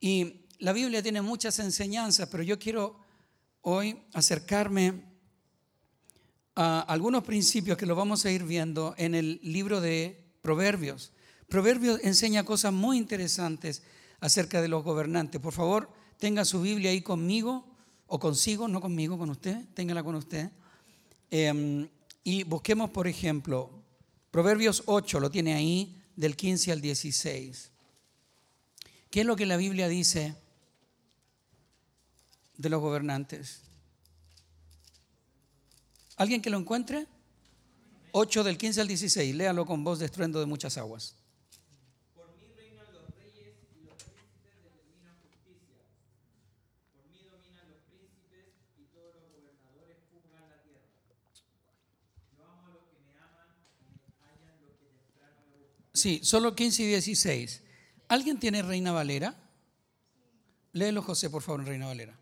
Y 0.00 0.46
la 0.58 0.72
Biblia 0.72 1.02
tiene 1.02 1.22
muchas 1.22 1.58
enseñanzas, 1.58 2.28
pero 2.28 2.42
yo 2.42 2.58
quiero 2.58 3.00
hoy 3.62 3.98
acercarme 4.12 5.02
a 6.54 6.80
algunos 6.80 7.24
principios 7.24 7.76
que 7.76 7.86
lo 7.86 7.94
vamos 7.94 8.24
a 8.24 8.30
ir 8.30 8.44
viendo 8.44 8.94
en 8.98 9.14
el 9.14 9.40
libro 9.42 9.80
de 9.80 10.24
Proverbios. 10.42 11.12
Proverbios 11.48 12.00
enseña 12.02 12.44
cosas 12.44 12.72
muy 12.72 12.98
interesantes 12.98 13.82
acerca 14.20 14.60
de 14.60 14.68
los 14.68 14.82
gobernantes. 14.82 15.40
Por 15.40 15.52
favor, 15.52 15.90
tenga 16.18 16.44
su 16.44 16.60
Biblia 16.60 16.90
ahí 16.90 17.02
conmigo 17.02 17.64
o 18.06 18.18
consigo, 18.18 18.68
no 18.68 18.80
conmigo, 18.80 19.18
con 19.18 19.30
usted, 19.30 19.64
téngala 19.74 20.02
con 20.02 20.14
usted. 20.14 20.50
Em, 21.30 21.88
y 22.24 22.42
busquemos, 22.44 22.90
por 22.90 23.06
ejemplo, 23.06 23.70
Proverbios 24.30 24.82
8, 24.86 25.20
lo 25.20 25.30
tiene 25.30 25.54
ahí, 25.54 26.02
del 26.16 26.36
15 26.36 26.72
al 26.72 26.80
16. 26.80 27.70
¿Qué 29.10 29.20
es 29.20 29.26
lo 29.26 29.36
que 29.36 29.46
la 29.46 29.56
Biblia 29.56 29.88
dice 29.88 30.34
de 32.56 32.68
los 32.68 32.80
gobernantes? 32.80 33.62
¿Alguien 36.16 36.42
que 36.42 36.50
lo 36.50 36.58
encuentre? 36.58 37.06
8 38.12 38.44
del 38.44 38.56
15 38.56 38.80
al 38.80 38.88
16, 38.88 39.34
léalo 39.34 39.66
con 39.66 39.84
voz 39.84 39.98
de 39.98 40.06
estruendo 40.06 40.40
de 40.40 40.46
muchas 40.46 40.78
aguas. 40.78 41.14
Sí, 55.96 56.20
solo 56.22 56.54
15 56.54 56.82
y 56.82 56.86
16. 56.88 57.62
¿Alguien 58.08 58.38
tiene 58.38 58.60
Reina 58.60 58.92
Valera? 58.92 59.34
Léelo, 60.74 61.00
José, 61.00 61.30
por 61.30 61.40
favor, 61.40 61.64
Reina 61.64 61.86
Valera. 61.86 62.14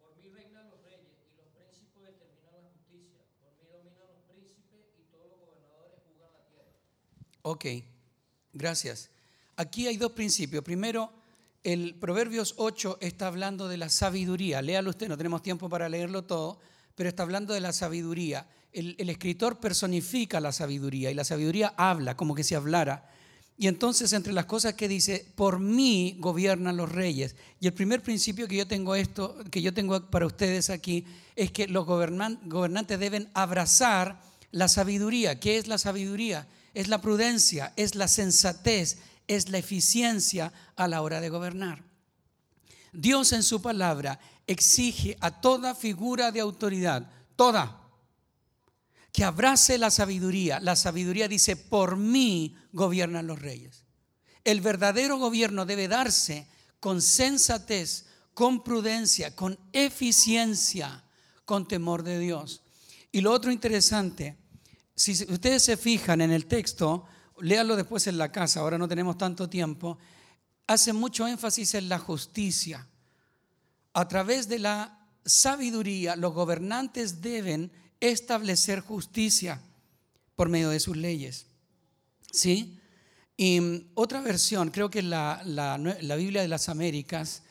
Por 0.00 0.16
mí 0.16 0.28
reinan 0.28 0.68
los 0.68 0.82
reyes 0.82 1.06
y 1.22 1.36
los 1.38 1.46
príncipes 1.54 2.02
determinan 2.02 2.54
la 2.54 2.70
justicia. 2.72 3.22
Por 3.38 3.54
mí 3.54 3.68
dominan 3.70 4.02
los 4.02 4.18
príncipes 4.28 4.82
y 4.98 5.04
todos 5.12 5.30
los 5.30 5.38
gobernadores 5.38 6.00
juzgan 6.08 6.32
la 6.34 6.42
tierra. 6.50 6.72
Ok, 7.42 7.66
gracias. 8.52 9.10
Aquí 9.54 9.86
hay 9.86 9.96
dos 9.96 10.10
principios. 10.10 10.64
Primero, 10.64 11.12
el 11.62 11.94
Proverbios 11.94 12.54
8 12.56 12.98
está 13.00 13.28
hablando 13.28 13.68
de 13.68 13.76
la 13.76 13.90
sabiduría. 13.90 14.60
Léalo 14.60 14.90
usted, 14.90 15.06
no 15.06 15.16
tenemos 15.16 15.44
tiempo 15.44 15.68
para 15.68 15.88
leerlo 15.88 16.24
todo, 16.24 16.58
pero 16.96 17.08
está 17.08 17.22
hablando 17.22 17.54
de 17.54 17.60
la 17.60 17.72
sabiduría 17.72 18.48
el, 18.72 19.10
escritor 19.10 19.58
personifica 19.58 20.40
la 20.40 20.52
sabiduría 20.52 21.10
y 21.10 21.14
la 21.14 21.24
sabiduría 21.24 21.74
habla 21.76 22.16
como 22.16 22.34
que 22.34 22.44
si 22.44 22.54
hablara. 22.54 23.10
Y 23.56 23.66
entonces 23.66 24.12
entre 24.12 24.32
las 24.32 24.46
cosas 24.46 24.74
que 24.74 24.86
dice, 24.86 25.26
por 25.34 25.58
mí 25.58 26.16
gobiernan 26.20 26.76
los 26.76 26.92
reyes. 26.92 27.34
Y 27.60 27.66
el 27.66 27.72
primer 27.72 28.02
principio 28.02 28.46
que 28.46 28.56
yo 28.56 28.68
tengo 28.68 28.94
esto, 28.94 29.36
que 29.50 29.62
yo 29.62 29.74
tengo 29.74 30.08
para 30.10 30.26
ustedes 30.26 30.70
aquí, 30.70 31.04
es 31.34 31.50
que 31.50 31.66
los 31.66 31.84
gobernantes 31.84 33.00
deben 33.00 33.28
abrazar 33.34 34.20
la 34.52 34.68
sabiduría. 34.68 35.40
¿Qué 35.40 35.58
es 35.58 35.66
la 35.66 35.78
sabiduría? 35.78 36.46
Es 36.72 36.86
la 36.86 37.00
prudencia, 37.00 37.72
es 37.76 37.96
la 37.96 38.06
sensatez, 38.06 38.98
es 39.26 39.48
la 39.48 39.58
eficiencia 39.58 40.52
a 40.76 40.86
la 40.86 41.02
hora 41.02 41.20
de 41.20 41.28
gobernar. 41.28 41.82
Dios 42.92 43.32
en 43.32 43.42
su 43.42 43.60
palabra 43.60 44.20
exige 44.46 45.16
a 45.20 45.40
toda 45.40 45.74
figura 45.74 46.30
de 46.30 46.40
autoridad, 46.40 47.10
toda, 47.36 47.87
que 49.12 49.24
abrace 49.24 49.78
la 49.78 49.90
sabiduría. 49.90 50.60
La 50.60 50.76
sabiduría 50.76 51.28
dice, 51.28 51.56
por 51.56 51.96
mí 51.96 52.56
gobiernan 52.72 53.26
los 53.26 53.40
reyes. 53.40 53.84
El 54.44 54.60
verdadero 54.60 55.18
gobierno 55.18 55.66
debe 55.66 55.88
darse 55.88 56.46
con 56.80 57.02
sensatez, 57.02 58.06
con 58.34 58.62
prudencia, 58.62 59.34
con 59.34 59.58
eficiencia, 59.72 61.04
con 61.44 61.66
temor 61.66 62.02
de 62.02 62.18
Dios. 62.18 62.62
Y 63.10 63.20
lo 63.20 63.32
otro 63.32 63.50
interesante, 63.50 64.36
si 64.94 65.12
ustedes 65.12 65.64
se 65.64 65.76
fijan 65.76 66.20
en 66.20 66.30
el 66.30 66.46
texto, 66.46 67.06
léalo 67.40 67.76
después 67.76 68.06
en 68.06 68.18
la 68.18 68.30
casa, 68.30 68.60
ahora 68.60 68.78
no 68.78 68.88
tenemos 68.88 69.18
tanto 69.18 69.48
tiempo, 69.48 69.98
hace 70.66 70.92
mucho 70.92 71.26
énfasis 71.26 71.74
en 71.74 71.88
la 71.88 71.98
justicia. 71.98 72.86
A 73.94 74.06
través 74.06 74.48
de 74.48 74.58
la 74.58 75.06
sabiduría, 75.24 76.14
los 76.16 76.32
gobernantes 76.32 77.20
deben 77.20 77.72
establecer 78.00 78.80
justicia 78.80 79.60
por 80.36 80.48
medio 80.48 80.70
de 80.70 80.80
sus 80.80 80.96
leyes. 80.96 81.46
¿Sí? 82.30 82.78
Y 83.36 83.60
mm, 83.60 83.90
otra 83.94 84.20
versión, 84.20 84.70
creo 84.70 84.90
que 84.90 85.02
la, 85.02 85.42
la, 85.44 86.16
Biblia 86.16 86.42
de 86.42 86.48
las 86.48 86.68
Américas 86.68 87.42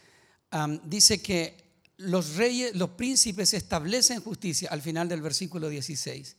dice 0.83 1.21
que 1.21 1.55
los 1.97 2.35
reyes, 2.35 2.75
los 2.75 2.91
príncipes 2.91 3.53
establecen 3.53 4.21
justicia 4.21 4.69
al 4.71 4.81
final 4.81 5.09
del 5.09 5.21
versículo 5.21 5.69
16. 5.69 6.35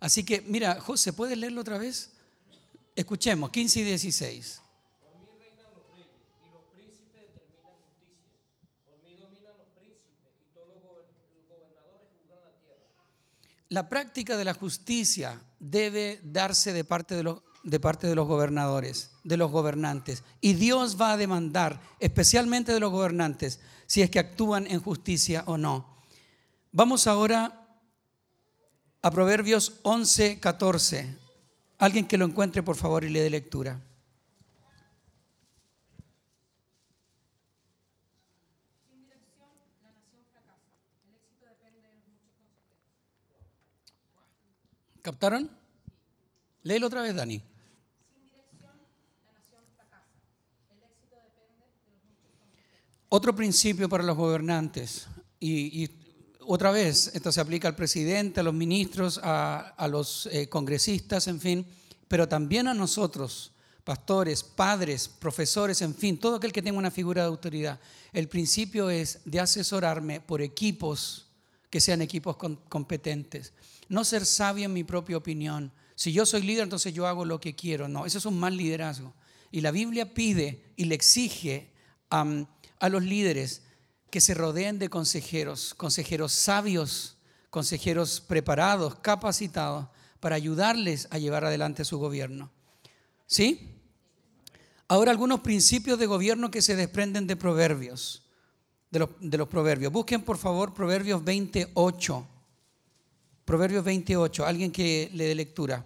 Así 0.00 0.24
que, 0.24 0.40
mira, 0.42 0.80
José, 0.80 1.12
¿puedes 1.12 1.38
leerlo 1.38 1.60
otra 1.60 1.78
vez? 1.78 2.10
Escuchemos, 2.96 3.50
15 3.50 3.80
y 3.80 3.84
16. 3.84 4.60
La 13.72 13.88
práctica 13.88 14.36
de 14.36 14.44
la 14.44 14.52
justicia 14.52 15.40
debe 15.58 16.20
darse 16.22 16.74
de 16.74 16.84
parte 16.84 17.14
de, 17.14 17.22
los, 17.22 17.42
de 17.64 17.80
parte 17.80 18.06
de 18.06 18.14
los 18.14 18.28
gobernadores, 18.28 19.12
de 19.24 19.38
los 19.38 19.50
gobernantes. 19.50 20.24
Y 20.42 20.52
Dios 20.52 21.00
va 21.00 21.12
a 21.12 21.16
demandar, 21.16 21.80
especialmente 21.98 22.74
de 22.74 22.80
los 22.80 22.92
gobernantes, 22.92 23.60
si 23.86 24.02
es 24.02 24.10
que 24.10 24.18
actúan 24.18 24.66
en 24.66 24.78
justicia 24.80 25.42
o 25.46 25.56
no. 25.56 25.96
Vamos 26.70 27.06
ahora 27.06 27.66
a 29.00 29.10
Proverbios 29.10 29.80
11, 29.84 30.38
14. 30.38 31.16
Alguien 31.78 32.06
que 32.06 32.18
lo 32.18 32.26
encuentre, 32.26 32.62
por 32.62 32.76
favor, 32.76 33.04
y 33.04 33.08
le 33.08 33.22
dé 33.22 33.30
lectura. 33.30 33.80
¿Captaron? 45.02 45.50
Léelo 46.62 46.86
otra 46.86 47.02
vez, 47.02 47.12
Dani. 47.12 47.42
Otro 53.08 53.34
principio 53.34 53.88
para 53.88 54.04
los 54.04 54.16
gobernantes, 54.16 55.06
y, 55.40 55.90
otra 56.46 56.70
vez, 56.70 57.10
esto 57.14 57.30
se 57.30 57.40
aplica 57.40 57.68
al 57.68 57.74
presidente, 57.74 58.40
a 58.40 58.42
los 58.44 58.54
ministros, 58.54 59.20
a, 59.22 59.88
los 59.90 60.26
eh, 60.26 60.48
congresistas, 60.48 61.26
en 61.26 61.40
fin, 61.40 61.66
pero 62.08 62.28
también 62.28 62.68
a 62.68 62.74
nosotros, 62.74 63.52
pastores, 63.84 64.42
padres, 64.42 65.08
profesores, 65.08 65.82
en 65.82 65.94
fin, 65.94 66.16
todo 66.16 66.36
aquel 66.36 66.52
que 66.52 66.62
tenga 66.62 66.78
una 66.78 66.90
figura 66.90 67.22
de 67.22 67.28
autoridad. 67.28 67.80
El 68.12 68.28
principio 68.28 68.88
es 68.88 69.18
de 69.24 69.40
asesorarme 69.40 70.20
por 70.20 70.40
equipos 70.40 71.26
que 71.68 71.80
sean 71.80 72.02
equipos 72.02 72.36
competentes 72.68 73.52
no 73.92 74.04
ser 74.04 74.24
sabio 74.24 74.64
en 74.64 74.72
mi 74.72 74.84
propia 74.84 75.18
opinión. 75.18 75.70
Si 75.94 76.14
yo 76.14 76.24
soy 76.24 76.40
líder, 76.40 76.62
entonces 76.62 76.94
yo 76.94 77.06
hago 77.06 77.26
lo 77.26 77.38
que 77.40 77.54
quiero. 77.54 77.88
No, 77.88 78.06
eso 78.06 78.16
es 78.16 78.24
un 78.24 78.40
mal 78.40 78.56
liderazgo. 78.56 79.12
Y 79.50 79.60
la 79.60 79.70
Biblia 79.70 80.14
pide 80.14 80.72
y 80.76 80.86
le 80.86 80.94
exige 80.94 81.70
a 82.08 82.88
los 82.88 83.02
líderes 83.02 83.60
que 84.10 84.22
se 84.22 84.32
rodeen 84.32 84.78
de 84.78 84.88
consejeros, 84.88 85.74
consejeros 85.74 86.32
sabios, 86.32 87.18
consejeros 87.50 88.22
preparados, 88.22 88.94
capacitados 88.94 89.88
para 90.20 90.36
ayudarles 90.36 91.06
a 91.10 91.18
llevar 91.18 91.44
adelante 91.44 91.84
su 91.84 91.98
gobierno. 91.98 92.50
¿Sí? 93.26 93.76
Ahora 94.88 95.10
algunos 95.10 95.40
principios 95.40 95.98
de 95.98 96.06
gobierno 96.06 96.50
que 96.50 96.62
se 96.62 96.76
desprenden 96.76 97.26
de 97.26 97.36
proverbios, 97.36 98.22
de 98.90 99.00
los, 99.00 99.10
de 99.20 99.36
los 99.36 99.48
proverbios. 99.48 99.92
Busquen 99.92 100.22
por 100.22 100.38
favor 100.38 100.72
Proverbios 100.72 101.22
28. 101.22 102.28
Proverbios 103.44 103.84
28, 103.84 104.46
alguien 104.46 104.70
que 104.70 105.10
le 105.12 105.24
dé 105.24 105.34
lectura. 105.34 105.84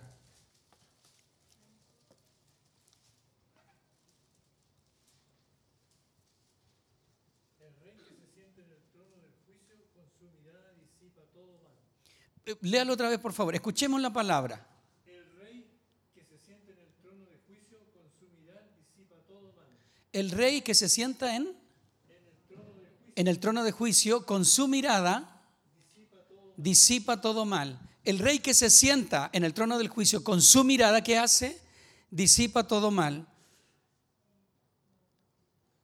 Eh, 12.47 12.57
Léalo 12.61 12.93
otra 12.93 13.09
vez, 13.09 13.19
por 13.19 13.33
favor. 13.33 13.55
Escuchemos 13.55 14.01
la 14.01 14.13
palabra. 14.13 14.65
El 15.05 15.25
rey 15.41 15.67
que 16.15 16.23
se 16.23 16.39
sienta 16.39 16.73
en 16.73 16.79
el 16.79 16.95
trono 17.03 17.25
de 17.27 17.39
juicio 17.47 17.79
con 17.93 18.09
su 18.21 18.29
mirada 18.39 18.69
disipa 18.77 19.17
todo 19.27 19.53
mal. 19.53 19.67
El 20.13 20.31
rey 20.31 20.61
que 20.63 20.75
se 20.75 20.89
sienta 20.89 21.35
en, 21.35 21.57
en 23.17 23.27
el 23.27 23.41
trono 23.41 23.65
de 23.65 23.73
juicio 23.73 24.25
con 24.25 24.45
su 24.45 24.69
mirada 24.69 25.36
disipa 26.57 27.21
todo 27.21 27.45
mal. 27.45 27.79
El 28.05 28.19
rey 28.19 28.39
que 28.39 28.55
se 28.55 28.71
sienta 28.71 29.31
en 29.33 29.45
el 29.45 29.53
trono 29.53 29.79
del 29.79 29.89
juicio 29.89 30.23
con 30.23 30.41
su 30.41 30.65
mirada, 30.65 31.03
¿qué 31.03 31.19
hace? 31.19 31.61
Disipa 32.11 32.67
todo 32.67 32.91
mal. 32.91 33.27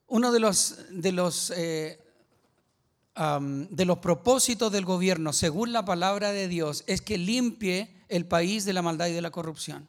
Uno 0.07 0.31
de 0.31 0.41
los, 0.41 0.77
de 0.91 1.13
los, 1.13 1.53
eh, 1.57 1.99
de 3.17 3.85
los 3.85 3.99
propósitos 3.99 4.71
del 4.71 4.85
gobierno, 4.85 5.33
según 5.33 5.73
la 5.73 5.85
palabra 5.85 6.33
de 6.33 6.49
Dios, 6.49 6.85
es 6.87 7.01
que 7.01 7.19
limpie 7.19 7.91
el 8.09 8.27
país 8.27 8.65
de 8.65 8.73
la 8.73 8.83
maldad 8.83 9.09
y 9.09 9.13
de 9.13 9.23
la 9.23 9.31
corrupción. 9.31 9.89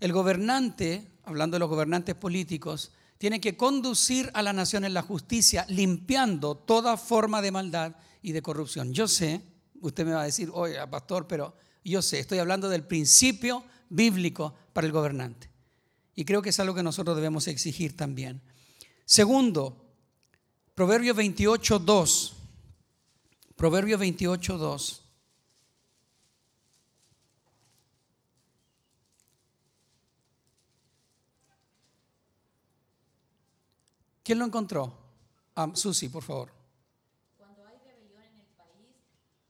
El 0.00 0.12
gobernante, 0.12 1.06
hablando 1.24 1.54
de 1.54 1.60
los 1.60 1.70
gobernantes 1.70 2.14
políticos, 2.14 2.92
tiene 3.18 3.40
que 3.40 3.56
conducir 3.56 4.30
a 4.34 4.42
la 4.42 4.52
nación 4.52 4.84
en 4.84 4.94
la 4.94 5.02
justicia, 5.02 5.64
limpiando 5.68 6.54
toda 6.54 6.96
forma 6.96 7.40
de 7.40 7.52
maldad 7.52 7.96
y 8.20 8.32
de 8.32 8.42
corrupción. 8.42 8.92
Yo 8.92 9.08
sé, 9.08 9.42
usted 9.86 10.04
me 10.04 10.12
va 10.12 10.22
a 10.22 10.26
decir, 10.26 10.50
oye, 10.52 10.76
pastor, 10.88 11.26
pero 11.26 11.54
yo 11.84 12.02
sé, 12.02 12.18
estoy 12.18 12.38
hablando 12.38 12.68
del 12.68 12.84
principio 12.84 13.64
bíblico 13.88 14.54
para 14.72 14.86
el 14.86 14.92
gobernante. 14.92 15.50
Y 16.14 16.24
creo 16.24 16.42
que 16.42 16.50
es 16.50 16.60
algo 16.60 16.74
que 16.74 16.82
nosotros 16.82 17.16
debemos 17.16 17.46
exigir 17.48 17.96
también. 17.96 18.40
Segundo, 19.04 19.84
Proverbios 20.74 21.16
28, 21.16 21.78
2. 21.78 22.36
Proverbios 23.56 24.00
28, 24.00 24.58
2. 24.58 25.02
¿Quién 34.26 34.40
lo 34.40 34.44
encontró? 34.44 34.92
Ah, 35.54 35.70
Susi, 35.72 36.08
por 36.08 36.24
favor. 36.24 36.52
Cuando 37.38 37.64
hay 37.64 37.78
rebelión 37.78 38.24
en 38.24 38.40
el 38.40 38.48
país, 38.58 38.98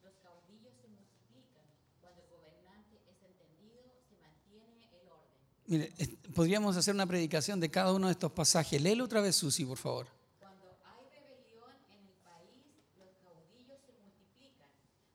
los 0.05 0.13
caudillos 0.23 0.75
se 0.79 0.87
multiplican. 0.87 1.65
Cuando 2.03 2.21
el 2.21 2.29
gobernante 2.29 3.01
es 3.09 3.17
entendido, 3.25 3.81
se 4.07 4.21
mantiene 4.21 4.85
el 4.93 5.09
orden. 5.09 5.33
Mire, 5.69 5.93
podríamos 6.35 6.77
hacer 6.77 6.95
una 6.95 7.07
predicación 7.07 7.59
de 7.59 7.71
cada 7.71 7.93
uno 7.93 8.07
de 8.07 8.13
estos 8.13 8.31
pasajes. 8.31 8.81
Léelo 8.81 9.05
otra 9.05 9.21
vez, 9.21 9.35
Susi, 9.35 9.65
por 9.65 9.79
favor. 9.79 10.07
Cuando 10.39 10.65
hay 10.85 11.03
rebelión 11.11 11.71
en 11.91 12.07
el 12.07 12.15
país, 12.23 12.63
los 12.97 13.09
caudillos 13.21 13.81
se 13.85 13.93
multiplican. 14.01 14.69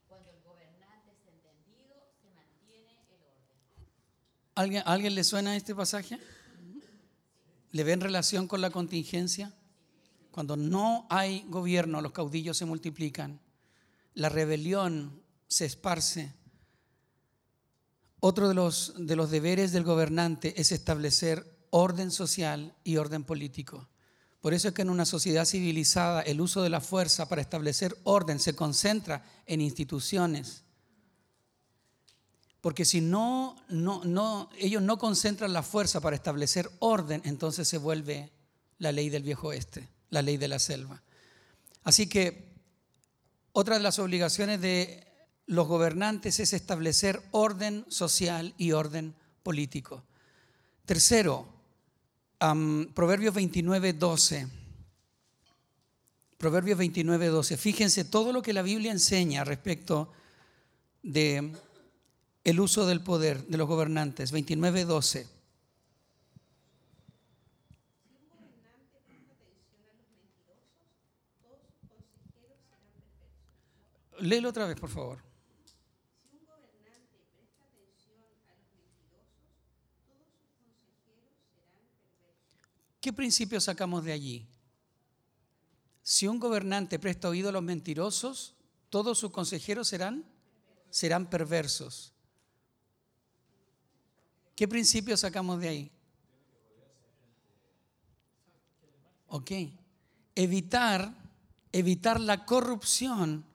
Cuando 0.10 0.30
el 0.30 0.42
gobernante 0.44 1.12
es 1.12 1.28
entendido, 1.34 1.96
se 2.22 2.30
mantiene 2.36 2.92
el 2.92 3.24
orden. 3.24 3.88
¿Alguien, 4.56 4.84
¿a 4.86 4.92
¿Alguien 4.92 5.16
le 5.16 5.24
suena 5.24 5.56
este 5.56 5.74
pasaje? 5.74 6.20
¿Le 7.72 7.84
ven 7.86 8.02
relación 8.02 8.48
con 8.50 8.60
la 8.60 8.72
contingencia? 8.72 9.54
Cuando 10.32 10.58
no 10.58 11.08
hay 11.10 11.46
gobierno, 11.48 12.02
los 12.02 12.12
caudillos 12.12 12.58
se 12.58 12.66
multiplican, 12.66 13.40
la 14.14 14.28
rebelión 14.28 15.22
se 15.48 15.66
esparce. 15.66 16.34
Otro 18.22 18.48
de 18.48 18.54
los, 18.54 18.94
de 18.98 19.16
los 19.16 19.32
deberes 19.32 19.72
del 19.72 19.84
gobernante 19.84 20.54
es 20.62 20.72
establecer 20.72 21.46
orden 21.72 22.12
social 22.12 22.76
y 22.84 22.98
orden 22.98 23.24
político. 23.24 23.90
Por 24.42 24.54
eso 24.54 24.68
es 24.68 24.74
que 24.74 24.84
en 24.84 24.92
una 24.92 25.06
sociedad 25.06 25.46
civilizada 25.46 26.22
el 26.22 26.40
uso 26.40 26.62
de 26.62 26.70
la 26.70 26.82
fuerza 26.82 27.28
para 27.28 27.42
establecer 27.42 27.98
orden 28.04 28.40
se 28.40 28.56
concentra 28.56 29.26
en 29.46 29.60
instituciones, 29.60 30.64
porque 32.62 32.86
si 32.86 33.02
no, 33.02 33.56
no, 33.70 34.04
no, 34.04 34.50
ellos 34.58 34.84
no 34.84 35.00
concentran 35.00 35.52
la 35.52 35.64
fuerza 35.64 36.00
para 36.00 36.16
establecer 36.16 36.70
orden, 36.78 37.22
entonces 37.26 37.68
se 37.68 37.80
vuelve 37.80 38.32
la 38.78 38.92
ley 38.92 39.10
del 39.10 39.24
viejo 39.24 39.48
oeste, 39.48 39.90
la 40.12 40.22
ley 40.22 40.38
de 40.38 40.48
la 40.48 40.60
selva. 40.60 41.02
Así 41.84 42.08
que 42.08 42.54
otra 43.52 43.78
de 43.78 43.84
las 43.84 43.98
obligaciones 43.98 44.62
de 44.62 45.11
los 45.52 45.68
gobernantes 45.68 46.40
es 46.40 46.54
establecer 46.54 47.22
orden 47.32 47.86
social 47.90 48.54
y 48.58 48.72
orden 48.72 49.14
político. 49.44 50.02
Tercero, 50.86 51.46
Proverbios 52.94 53.36
29, 53.36 53.92
12. 53.92 54.48
Proverbios 56.38 56.78
29, 56.78 57.28
12. 57.28 57.58
Fíjense 57.58 58.06
todo 58.06 58.32
lo 58.32 58.42
que 58.42 58.54
la 58.54 58.62
Biblia 58.62 58.94
enseña 58.94 59.44
respecto 59.44 60.14
de 61.04 61.52
el 62.46 62.60
uso 62.62 62.86
del 62.86 63.02
poder 63.02 63.46
de 63.46 63.58
los 63.58 63.68
gobernantes. 63.68 64.32
29, 64.32 64.86
12. 64.86 65.28
Léelo 74.22 74.48
otra 74.48 74.66
vez, 74.66 74.80
por 74.80 74.90
favor. 74.90 75.31
¿Qué 83.02 83.12
principio 83.12 83.60
sacamos 83.60 84.04
de 84.04 84.14
allí? 84.14 84.48
Si 86.04 86.28
un 86.28 86.40
gobernante 86.40 87.00
presta 87.00 87.30
oído 87.30 87.50
a 87.50 87.52
los 87.52 87.64
mentirosos, 87.64 88.56
todos 88.90 89.18
sus 89.18 89.32
consejeros 89.32 89.88
serán, 89.88 90.26
serán 90.90 91.30
perversos. 91.30 92.14
¿Qué 94.56 94.68
principio 94.68 95.18
sacamos 95.18 95.60
de 95.60 95.70
ahí? 95.70 95.92
Ok. 99.28 99.52
Evitar, 100.36 101.14
evitar 101.72 102.20
la 102.20 102.46
corrupción 102.46 103.46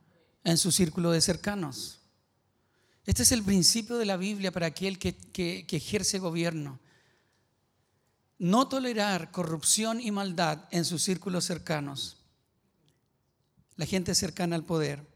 en 0.43 0.59
su 0.59 0.73
círculo 0.73 1.11
de 1.11 1.21
cercanos. 1.21 2.01
Este 3.05 3.23
es 3.23 3.31
el 3.31 3.45
principio 3.45 3.99
de 3.99 4.07
la 4.07 4.17
Biblia 4.17 4.51
para 4.51 4.67
aquel 4.67 4.99
que, 4.99 5.17
ejerce 5.71 6.19
gobierno. 6.19 6.81
No 8.39 8.69
tolerar 8.69 9.31
corrupción 9.31 10.01
y 10.01 10.11
maldad 10.11 10.69
en 10.71 10.85
sus 10.85 11.03
círculos 11.03 11.45
cercanos. 11.45 12.19
La 13.77 13.87
gente 13.87 14.15
cercana 14.15 14.57
al 14.57 14.65
poder. 14.65 15.07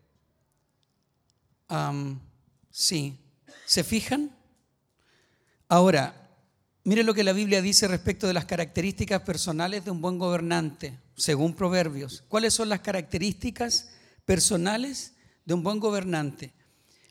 Sí. 2.71 3.19
¿Se 3.67 3.85
fijan? 3.85 4.35
Ahora, 5.69 6.29
mire 6.83 7.05
lo 7.05 7.15
que 7.15 7.25
la 7.25 7.33
Biblia 7.33 7.63
dice 7.63 7.87
respecto 7.87 8.27
de 8.27 8.35
las 8.35 8.47
características 8.47 9.23
personales 9.23 9.85
de 9.85 9.91
un 9.91 10.01
buen 10.01 10.19
gobernante, 10.19 10.99
según 11.17 11.55
Proverbios. 11.55 12.25
¿Cuáles 12.29 12.55
son 12.55 12.69
las 12.69 12.81
características 12.81 13.91
personales 14.25 15.15
de 15.45 15.55
un 15.55 15.63
buen 15.63 15.79
gobernante? 15.79 16.53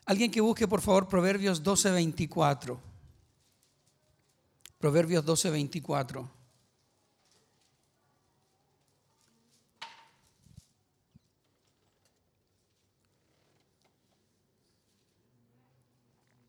Alguien 0.06 0.32
que 0.32 0.42
busque, 0.42 0.68
por 0.68 0.82
favor, 0.82 1.08
Proverbios 1.08 1.64
12:24. 1.64 2.89
Proverbios 4.80 5.26
12:24. 5.26 6.30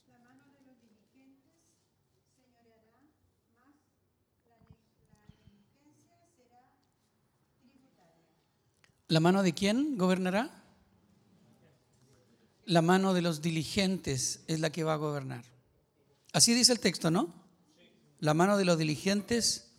La 0.07 0.19
mano 0.19 0.45
de 0.55 0.63
los 0.65 0.79
diligentes 0.81 1.53
señoreará 2.37 3.01
más, 3.03 3.19
la, 3.59 3.67
ne- 3.67 4.79
la 5.19 5.27
negligencia 5.35 6.17
será 6.37 6.61
tributaria. 7.59 8.29
¿La 9.09 9.21
mano 9.21 9.43
de 9.43 9.53
quién 9.55 9.99
gobernará? 9.99 10.51
La 12.67 12.83
mano 12.83 13.13
de 13.15 13.23
los 13.23 13.43
diligentes 13.43 14.45
es 14.47 14.61
la 14.61 14.71
que 14.71 14.85
va 14.85 14.93
a 14.95 14.97
gobernar. 14.97 15.45
Así 16.33 16.55
dice 16.55 16.73
el 16.73 16.79
texto, 16.79 17.11
¿no? 17.11 17.35
La 18.21 18.35
mano 18.35 18.57
de 18.57 18.65
los 18.65 18.79
diligentes 18.79 19.71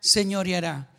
señoreará. 0.00 0.90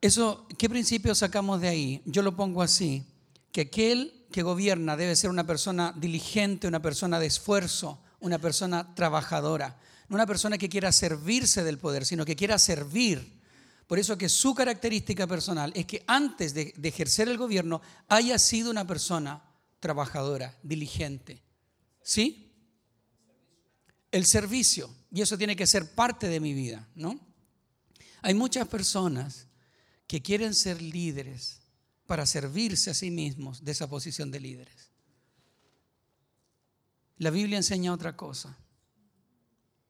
Eso, 0.00 0.46
¿qué 0.56 0.68
principio 0.68 1.14
sacamos 1.14 1.60
de 1.60 1.68
ahí? 1.68 2.02
Yo 2.06 2.22
lo 2.22 2.34
pongo 2.36 2.62
así, 2.62 3.04
que 3.52 3.62
aquel 3.62 4.26
que 4.30 4.42
gobierna 4.42 4.96
debe 4.96 5.16
ser 5.16 5.30
una 5.30 5.46
persona 5.46 5.92
diligente, 5.96 6.66
una 6.66 6.80
persona 6.80 7.18
de 7.18 7.26
esfuerzo, 7.26 8.02
una 8.20 8.38
persona 8.38 8.94
trabajadora, 8.94 9.78
no 10.08 10.16
una 10.16 10.26
persona 10.26 10.56
que 10.56 10.68
quiera 10.68 10.92
servirse 10.92 11.62
del 11.62 11.78
poder, 11.78 12.06
sino 12.06 12.24
que 12.24 12.36
quiera 12.36 12.58
servir. 12.58 13.38
Por 13.86 13.98
eso 13.98 14.16
que 14.16 14.28
su 14.28 14.54
característica 14.54 15.26
personal 15.26 15.72
es 15.74 15.86
que 15.86 16.04
antes 16.06 16.54
de, 16.54 16.72
de 16.76 16.88
ejercer 16.88 17.28
el 17.28 17.38
gobierno 17.38 17.80
haya 18.08 18.38
sido 18.38 18.70
una 18.70 18.86
persona 18.86 19.42
trabajadora, 19.80 20.56
diligente. 20.62 21.42
¿Sí? 22.02 22.52
El 24.10 24.24
servicio, 24.24 24.90
y 25.10 25.22
eso 25.22 25.38
tiene 25.38 25.56
que 25.56 25.66
ser 25.66 25.94
parte 25.94 26.28
de 26.28 26.40
mi 26.40 26.52
vida, 26.52 26.86
¿no? 26.94 27.18
Hay 28.22 28.34
muchas 28.34 28.68
personas 28.68 29.46
que 30.06 30.22
quieren 30.22 30.54
ser 30.54 30.82
líderes 30.82 31.60
para 32.06 32.26
servirse 32.26 32.90
a 32.90 32.94
sí 32.94 33.10
mismos 33.10 33.64
de 33.64 33.72
esa 33.72 33.88
posición 33.88 34.30
de 34.30 34.40
líderes. 34.40 34.90
La 37.18 37.30
Biblia 37.30 37.58
enseña 37.58 37.92
otra 37.92 38.16
cosa. 38.16 38.56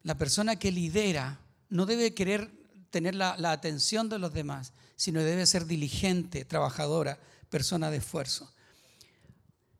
La 0.02 0.16
persona 0.16 0.56
que 0.56 0.72
lidera 0.72 1.40
no 1.68 1.86
debe 1.86 2.14
querer 2.14 2.50
tener 2.90 3.14
la, 3.14 3.34
atención 3.52 4.08
de 4.08 4.18
los 4.18 4.32
demás, 4.32 4.72
sino 4.96 5.22
debe 5.22 5.46
ser 5.46 5.66
diligente, 5.66 6.44
trabajadora, 6.44 7.20
persona 7.50 7.90
de 7.90 7.98
esfuerzo. 7.98 8.52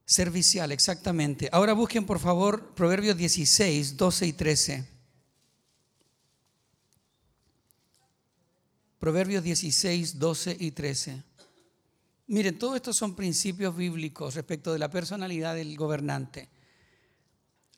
Servicial, 0.05 0.73
exactamente. 0.73 1.49
Ahora 1.53 1.73
busquen 1.73 2.07
por 2.07 2.19
favor 2.19 2.75
Proverbios 2.75 3.17
16, 3.17 3.97
12 3.97 4.27
y 4.27 4.33
13. 4.33 4.98
Proverbios 8.99 9.45
16, 9.45 10.19
12 10.19 10.57
y 10.59 10.73
13. 10.73 11.23
Miren, 12.27 12.59
todos 12.59 12.77
estos 12.77 12.97
son 12.97 13.15
principios 13.15 13.77
bíblicos 13.77 14.35
respecto 14.35 14.73
de 14.73 14.79
la 14.79 14.91
personalidad 14.91 15.55
del 15.55 15.77
gobernante. 15.77 16.49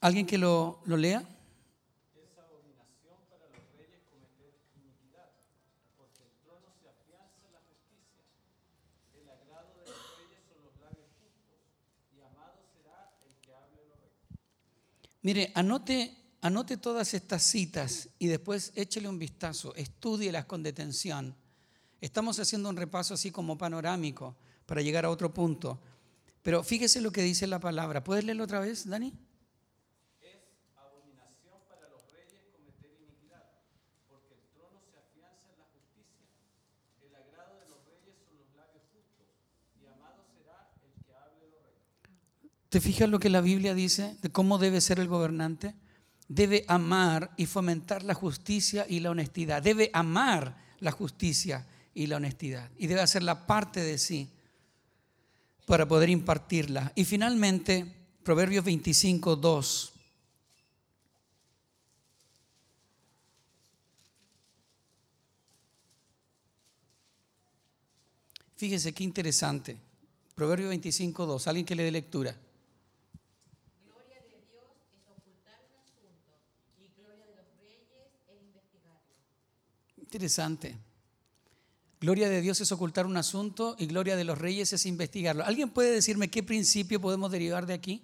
¿Alguien 0.00 0.26
que 0.26 0.38
lo, 0.38 0.80
lo 0.86 0.96
lea? 0.96 1.22
Mire, 15.22 15.52
anote, 15.54 16.16
anote 16.40 16.76
todas 16.76 17.14
estas 17.14 17.42
citas 17.42 18.08
y 18.18 18.26
después 18.26 18.72
échele 18.74 19.08
un 19.08 19.18
vistazo, 19.18 19.74
estúdielas 19.74 20.46
con 20.46 20.62
detención. 20.62 21.34
Estamos 22.00 22.38
haciendo 22.38 22.70
un 22.70 22.76
repaso 22.76 23.14
así 23.14 23.30
como 23.30 23.58
panorámico 23.58 24.36
para 24.64 24.80
llegar 24.80 25.04
a 25.04 25.10
otro 25.10 25.34
punto. 25.34 25.78
Pero 26.42 26.62
fíjese 26.64 27.02
lo 27.02 27.12
que 27.12 27.22
dice 27.22 27.46
la 27.46 27.60
palabra. 27.60 28.02
¿Puedes 28.02 28.24
leerlo 28.24 28.44
otra 28.44 28.60
vez, 28.60 28.88
Dani? 28.88 29.12
Es 30.22 30.40
abominación 30.74 31.60
para 31.68 31.90
los 31.90 32.00
reyes 32.10 32.40
cometer 32.50 32.90
iniquidad, 32.96 33.44
porque 34.08 34.32
el 34.32 34.40
trono 34.56 34.80
se 34.80 34.96
afianza 34.96 35.52
en 35.52 35.58
la 35.60 35.68
justicia. 35.76 36.24
El 37.04 37.14
agrado 37.14 37.60
de 37.60 37.68
los 37.68 37.84
reyes 37.84 38.16
son 38.24 38.40
los 38.40 38.48
labios 38.56 38.84
justos, 38.88 39.28
y 39.76 39.86
amado 39.92 40.24
será 40.32 40.72
el 40.80 41.04
que 41.04 41.12
hable 41.12 41.44
lo 41.52 41.60
recto. 41.60 42.48
¿Te 42.70 42.80
fijas 42.80 43.10
lo 43.10 43.20
que 43.20 43.28
la 43.28 43.42
Biblia 43.42 43.74
dice 43.74 44.16
de 44.22 44.32
cómo 44.32 44.56
debe 44.56 44.80
ser 44.80 44.98
el 44.98 45.08
gobernante? 45.08 45.74
Debe 46.30 46.64
amar 46.68 47.32
y 47.36 47.46
fomentar 47.46 48.04
la 48.04 48.14
justicia 48.14 48.86
y 48.88 49.00
la 49.00 49.10
honestidad. 49.10 49.60
Debe 49.60 49.90
amar 49.92 50.56
la 50.78 50.92
justicia 50.92 51.66
y 51.92 52.06
la 52.06 52.16
honestidad. 52.16 52.70
Y 52.78 52.86
debe 52.86 53.00
hacerla 53.00 53.46
parte 53.46 53.80
de 53.80 53.98
sí 53.98 54.30
para 55.66 55.88
poder 55.88 56.08
impartirla. 56.08 56.92
Y 56.94 57.04
finalmente, 57.04 57.84
Proverbios 58.22 58.64
25, 58.64 59.34
2. 59.34 59.92
Fíjese 68.60 68.92
qué 68.92 69.04
interesante. 69.04 69.78
Proverbio 70.34 70.68
25, 70.68 71.24
2. 71.24 71.46
Alguien 71.48 71.64
que 71.64 71.74
le 71.74 71.82
dé 71.82 71.90
lectura. 71.90 72.36
Gloria 73.84 74.20
de 74.20 74.36
Dios 74.52 74.68
es 74.92 75.00
ocultar 75.08 75.64
un 75.64 75.80
asunto 75.80 76.36
y 76.78 76.88
gloria 77.00 77.24
de 77.24 77.36
los 77.36 77.46
reyes 77.56 78.12
es 78.28 78.42
investigarlo. 78.42 79.16
Interesante. 80.10 80.76
Gloria 82.00 82.28
de 82.28 82.40
Dios 82.40 82.60
es 82.60 82.72
ocultar 82.72 83.06
un 83.06 83.16
asunto 83.16 83.76
y 83.78 83.86
gloria 83.86 84.16
de 84.16 84.24
los 84.24 84.36
reyes 84.36 84.72
es 84.72 84.84
investigarlo. 84.84 85.44
¿Alguien 85.44 85.70
puede 85.70 85.92
decirme 85.92 86.28
qué 86.28 86.42
principio 86.42 87.00
podemos 87.00 87.30
derivar 87.30 87.64
de 87.64 87.74
aquí? 87.74 88.02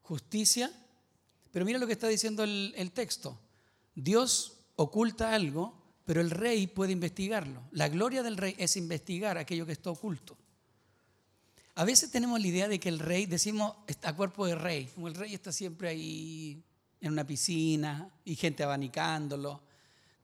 Justicia. 0.00 0.72
Pero 1.52 1.66
mira 1.66 1.78
lo 1.78 1.86
que 1.86 1.92
está 1.92 2.08
diciendo 2.08 2.42
el, 2.42 2.72
el 2.74 2.92
texto. 2.92 3.38
Dios 3.94 4.62
oculta 4.76 5.34
algo, 5.34 5.74
pero 6.06 6.22
el 6.22 6.30
rey 6.30 6.68
puede 6.68 6.92
investigarlo. 6.92 7.64
La 7.72 7.90
gloria 7.90 8.22
del 8.22 8.38
rey 8.38 8.54
es 8.56 8.78
investigar 8.78 9.36
aquello 9.36 9.66
que 9.66 9.72
está 9.72 9.90
oculto. 9.90 10.38
A 11.80 11.84
veces 11.86 12.10
tenemos 12.10 12.38
la 12.38 12.46
idea 12.46 12.68
de 12.68 12.78
que 12.78 12.90
el 12.90 12.98
rey, 12.98 13.24
decimos, 13.24 13.72
está 13.86 14.14
cuerpo 14.14 14.44
de 14.44 14.54
rey, 14.54 14.90
como 14.94 15.08
el 15.08 15.14
rey 15.14 15.32
está 15.32 15.50
siempre 15.50 15.88
ahí 15.88 16.62
en 17.00 17.10
una 17.10 17.26
piscina 17.26 18.06
y 18.22 18.36
gente 18.36 18.62
abanicándolo. 18.62 19.62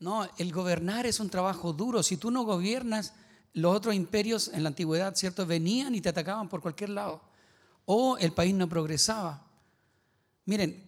No, 0.01 0.29
el 0.37 0.53
gobernar 0.53 1.07
es 1.07 1.19
un 1.19 1.31
trabajo 1.31 1.73
duro. 1.73 2.03
Si 2.03 2.19
tú 2.19 2.31
no 2.31 2.43
gobiernas, 2.43 3.15
los 3.55 3.75
otros 3.75 3.95
imperios 3.95 4.49
en 4.53 4.65
la 4.65 4.69
antigüedad, 4.69 5.15
¿cierto? 5.15 5.47
Venían 5.47 5.95
y 5.95 6.03
te 6.03 6.11
atacaban 6.11 6.51
por 6.51 6.61
cualquier 6.61 6.91
lado. 6.91 7.23
O 7.87 8.19
el 8.19 8.33
país 8.33 8.55
no 8.55 8.69
progresaba. 8.69 9.43
Miren, 10.45 10.85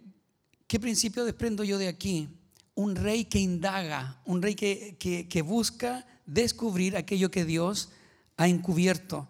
¿qué 0.67 0.79
principio 0.79 1.25
desprendo 1.25 1.65
yo 1.65 1.79
de 1.79 1.89
aquí? 1.89 2.29
Un 2.75 2.95
rey 2.95 3.25
que 3.25 3.39
indaga, 3.39 4.21
un 4.27 4.43
rey 4.43 4.55
que, 4.55 4.99
que, 5.01 5.29
que 5.29 5.41
busca 5.41 6.07
descubrir 6.27 6.95
aquello 6.95 7.31
que 7.31 7.47
Dios 7.47 7.89
ha 8.37 8.49
encubierto. 8.49 9.29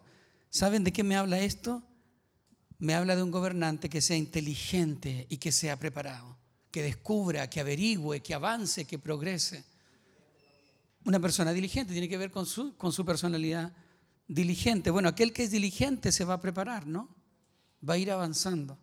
¿Saben 0.50 0.84
de 0.84 0.92
qué 0.92 1.04
me 1.04 1.16
habla 1.16 1.40
esto? 1.40 1.82
Me 2.78 2.94
habla 2.94 3.16
de 3.16 3.22
un 3.22 3.30
gobernante 3.30 3.88
que 3.88 4.00
sea 4.00 4.16
inteligente 4.16 5.26
y 5.28 5.38
que 5.38 5.52
sea 5.52 5.78
preparado, 5.78 6.38
que 6.70 6.82
descubra, 6.82 7.50
que 7.50 7.60
averigüe, 7.60 8.20
que 8.20 8.34
avance, 8.34 8.84
que 8.84 8.98
progrese. 8.98 9.64
Una 11.04 11.20
persona 11.20 11.52
diligente 11.52 11.92
tiene 11.92 12.08
que 12.08 12.18
ver 12.18 12.30
con 12.30 12.46
su, 12.46 12.76
con 12.76 12.92
su 12.92 13.04
personalidad 13.04 13.72
diligente. 14.26 14.90
Bueno, 14.90 15.08
aquel 15.08 15.32
que 15.32 15.44
es 15.44 15.50
diligente 15.50 16.12
se 16.12 16.24
va 16.24 16.34
a 16.34 16.40
preparar, 16.40 16.86
¿no? 16.86 17.08
Va 17.88 17.94
a 17.94 17.98
ir 17.98 18.10
avanzando. 18.10 18.78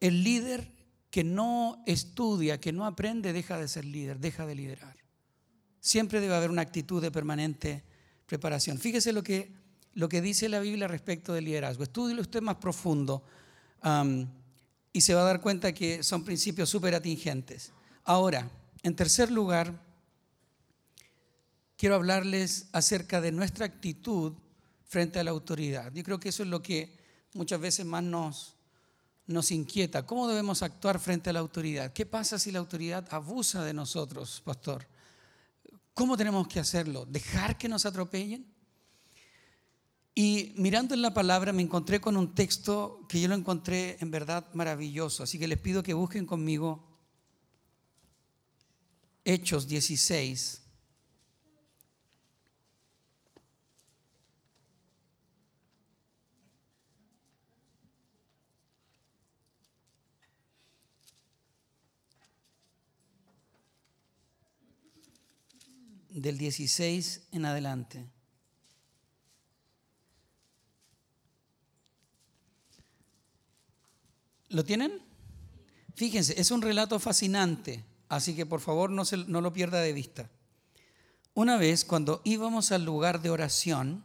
El 0.00 0.22
líder 0.22 0.72
que 1.10 1.24
no 1.24 1.82
estudia, 1.86 2.60
que 2.60 2.72
no 2.72 2.86
aprende, 2.86 3.32
deja 3.32 3.58
de 3.58 3.68
ser 3.68 3.84
líder, 3.84 4.20
deja 4.20 4.46
de 4.46 4.54
liderar. 4.54 4.96
Siempre 5.80 6.20
debe 6.20 6.34
haber 6.34 6.50
una 6.50 6.62
actitud 6.62 7.02
de 7.02 7.10
permanente 7.10 7.84
preparación. 8.26 8.78
Fíjese 8.78 9.12
lo 9.12 9.22
que, 9.22 9.57
lo 9.98 10.08
que 10.08 10.20
dice 10.20 10.48
la 10.48 10.60
Biblia 10.60 10.86
respecto 10.86 11.32
del 11.32 11.46
liderazgo. 11.46 11.82
Estúdielo 11.82 12.20
usted 12.20 12.40
más 12.40 12.54
profundo 12.54 13.24
y 14.92 15.00
se 15.00 15.12
va 15.12 15.22
a 15.22 15.24
dar 15.24 15.40
cuenta 15.40 15.72
que 15.72 16.04
son 16.04 16.24
principios 16.24 16.70
súper 16.70 16.94
atingentes. 16.94 17.72
Ahora, 18.04 18.48
en 18.84 18.94
tercer 18.94 19.32
lugar, 19.32 19.74
quiero 21.76 21.96
hablarles 21.96 22.68
acerca 22.70 23.20
de 23.20 23.32
nuestra 23.32 23.66
actitud 23.66 24.34
frente 24.86 25.18
a 25.18 25.24
la 25.24 25.32
autoridad. 25.32 25.92
Yo 25.92 26.04
creo 26.04 26.20
que 26.20 26.28
eso 26.28 26.44
es 26.44 26.48
lo 26.48 26.62
que 26.62 26.96
muchas 27.34 27.60
veces 27.60 27.84
más 27.84 28.04
nos, 28.04 28.54
nos 29.26 29.50
inquieta. 29.50 30.06
¿Cómo 30.06 30.28
debemos 30.28 30.62
actuar 30.62 31.00
frente 31.00 31.30
a 31.30 31.32
la 31.32 31.40
autoridad? 31.40 31.92
¿Qué 31.92 32.06
pasa 32.06 32.38
si 32.38 32.52
la 32.52 32.60
autoridad 32.60 33.04
abusa 33.10 33.64
de 33.64 33.74
nosotros, 33.74 34.42
pastor? 34.44 34.86
¿Cómo 35.92 36.16
tenemos 36.16 36.46
que 36.46 36.60
hacerlo? 36.60 37.04
¿Dejar 37.04 37.58
que 37.58 37.68
nos 37.68 37.84
atropellen? 37.84 38.57
Y 40.20 40.52
mirando 40.56 40.94
en 40.94 41.02
la 41.02 41.14
palabra 41.14 41.52
me 41.52 41.62
encontré 41.62 42.00
con 42.00 42.16
un 42.16 42.34
texto 42.34 43.06
que 43.08 43.20
yo 43.20 43.28
lo 43.28 43.36
encontré 43.36 43.98
en 44.00 44.10
verdad 44.10 44.52
maravilloso. 44.52 45.22
Así 45.22 45.38
que 45.38 45.46
les 45.46 45.60
pido 45.60 45.84
que 45.84 45.94
busquen 45.94 46.26
conmigo 46.26 46.84
Hechos 49.24 49.68
16. 49.68 50.62
del 66.10 66.36
16 66.36 67.28
en 67.30 67.44
adelante. 67.44 68.17
¿Lo 74.48 74.64
tienen? 74.64 75.02
Fíjense, 75.94 76.40
es 76.40 76.50
un 76.50 76.62
relato 76.62 76.98
fascinante, 76.98 77.84
así 78.08 78.34
que 78.34 78.46
por 78.46 78.60
favor 78.60 78.90
no, 78.90 79.04
se, 79.04 79.16
lo 79.16 79.52
pierda 79.52 79.80
de 79.80 79.92
vista. 79.92 80.30
Una 81.34 81.56
vez, 81.56 81.84
cuando 81.84 82.20
íbamos 82.24 82.72
al 82.72 82.84
lugar 82.84 83.20
de 83.20 83.30
oración, 83.30 84.04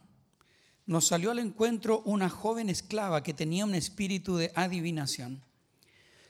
nos 0.86 1.06
salió 1.06 1.30
al 1.30 1.38
encuentro 1.38 2.02
una 2.04 2.28
joven 2.28 2.68
esclava 2.68 3.22
que 3.22 3.34
tenía 3.34 3.64
un 3.64 3.74
espíritu 3.74 4.36
de 4.36 4.52
adivinación. 4.54 5.42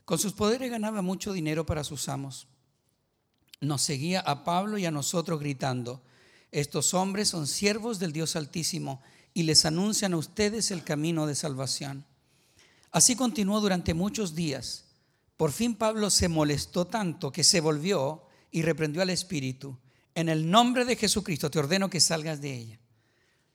Con 0.05 0.19
sus 0.19 0.33
poderes 0.33 0.71
ganaba 0.71 1.03
mucho 1.03 1.33
dinero 1.33 1.67
para 1.67 1.85
sus 1.85 2.09
amos 2.09 2.47
nos 3.65 3.83
seguía 3.83 4.21
a 4.21 4.45
Pablo 4.45 4.79
y 4.79 4.87
a 4.87 4.91
nosotros 4.91 5.41
gritando, 5.41 6.03
estos 6.53 6.95
hombres 6.95 7.29
son 7.29 7.47
siervos 7.47 7.99
del 7.99 8.13
Dios 8.13 8.37
Altísimo 8.37 9.03
y 9.33 9.43
les 9.43 9.65
anuncian 9.65 10.13
a 10.13 10.19
ustedes 10.19 10.71
el 10.71 10.85
camino 10.85 11.27
de 11.27 11.35
salvación. 11.35 12.05
Así 12.95 13.17
continuó 13.17 13.61
durante 13.61 13.93
muchos 13.93 14.37
días. 14.37 14.85
Por 15.37 15.51
fin 15.51 15.75
Pablo 15.75 16.11
se 16.11 16.29
molestó 16.29 16.87
tanto 16.87 17.33
que 17.33 17.43
se 17.43 17.61
volvió 17.61 18.29
y 18.53 18.63
reprendió 18.63 19.03
al 19.03 19.11
espíritu. 19.11 19.77
En 20.15 20.29
el 20.29 20.49
nombre 20.49 20.85
de 20.85 20.95
Jesucristo 20.95 21.51
te 21.51 21.59
ordeno 21.59 21.91
que 21.91 21.99
salgas 21.99 22.41
de 22.41 22.55
ella. 22.55 22.81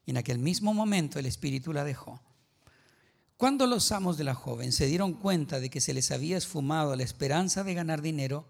Y 0.05 0.11
en 0.11 0.17
aquel 0.17 0.39
mismo 0.39 0.73
momento 0.73 1.19
el 1.19 1.25
espíritu 1.25 1.71
la 1.71 1.85
dejó. 1.85 2.21
Cuando 3.37 3.65
los 3.65 3.93
amos 3.93 4.17
de 4.17 4.25
la 4.25 4.35
joven 4.35 4.73
se 4.73 4.87
dieron 4.87 5.13
cuenta 5.13 5.61
de 5.61 5.69
que 5.69 5.79
se 5.79 5.93
les 5.93 6.11
había 6.11 6.35
esfumado 6.35 6.93
la 6.97 7.03
esperanza 7.03 7.63
de 7.63 7.73
ganar 7.73 8.01
dinero, 8.01 8.45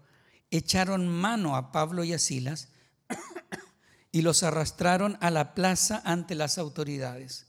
echaron 0.50 1.06
mano 1.06 1.54
a 1.54 1.70
Pablo 1.70 2.02
y 2.02 2.14
a 2.14 2.18
Silas 2.18 2.66
y 4.10 4.22
los 4.22 4.42
arrastraron 4.42 5.18
a 5.20 5.30
la 5.30 5.54
plaza 5.54 6.02
ante 6.04 6.34
las 6.34 6.58
autoridades. 6.58 7.46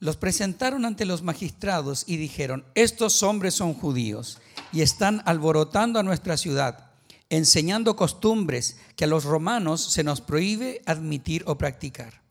Los 0.00 0.16
presentaron 0.16 0.86
ante 0.86 1.04
los 1.04 1.22
magistrados 1.22 2.04
y 2.06 2.16
dijeron, 2.16 2.64
estos 2.74 3.22
hombres 3.22 3.54
son 3.54 3.74
judíos 3.74 4.38
y 4.72 4.80
están 4.80 5.22
alborotando 5.26 5.98
a 5.98 6.02
nuestra 6.02 6.38
ciudad, 6.38 6.90
enseñando 7.28 7.96
costumbres 7.96 8.78
que 8.96 9.04
a 9.04 9.08
los 9.08 9.24
romanos 9.24 9.92
se 9.92 10.02
nos 10.02 10.22
prohíbe 10.22 10.80
admitir 10.86 11.44
o 11.46 11.58
practicar. 11.58 12.22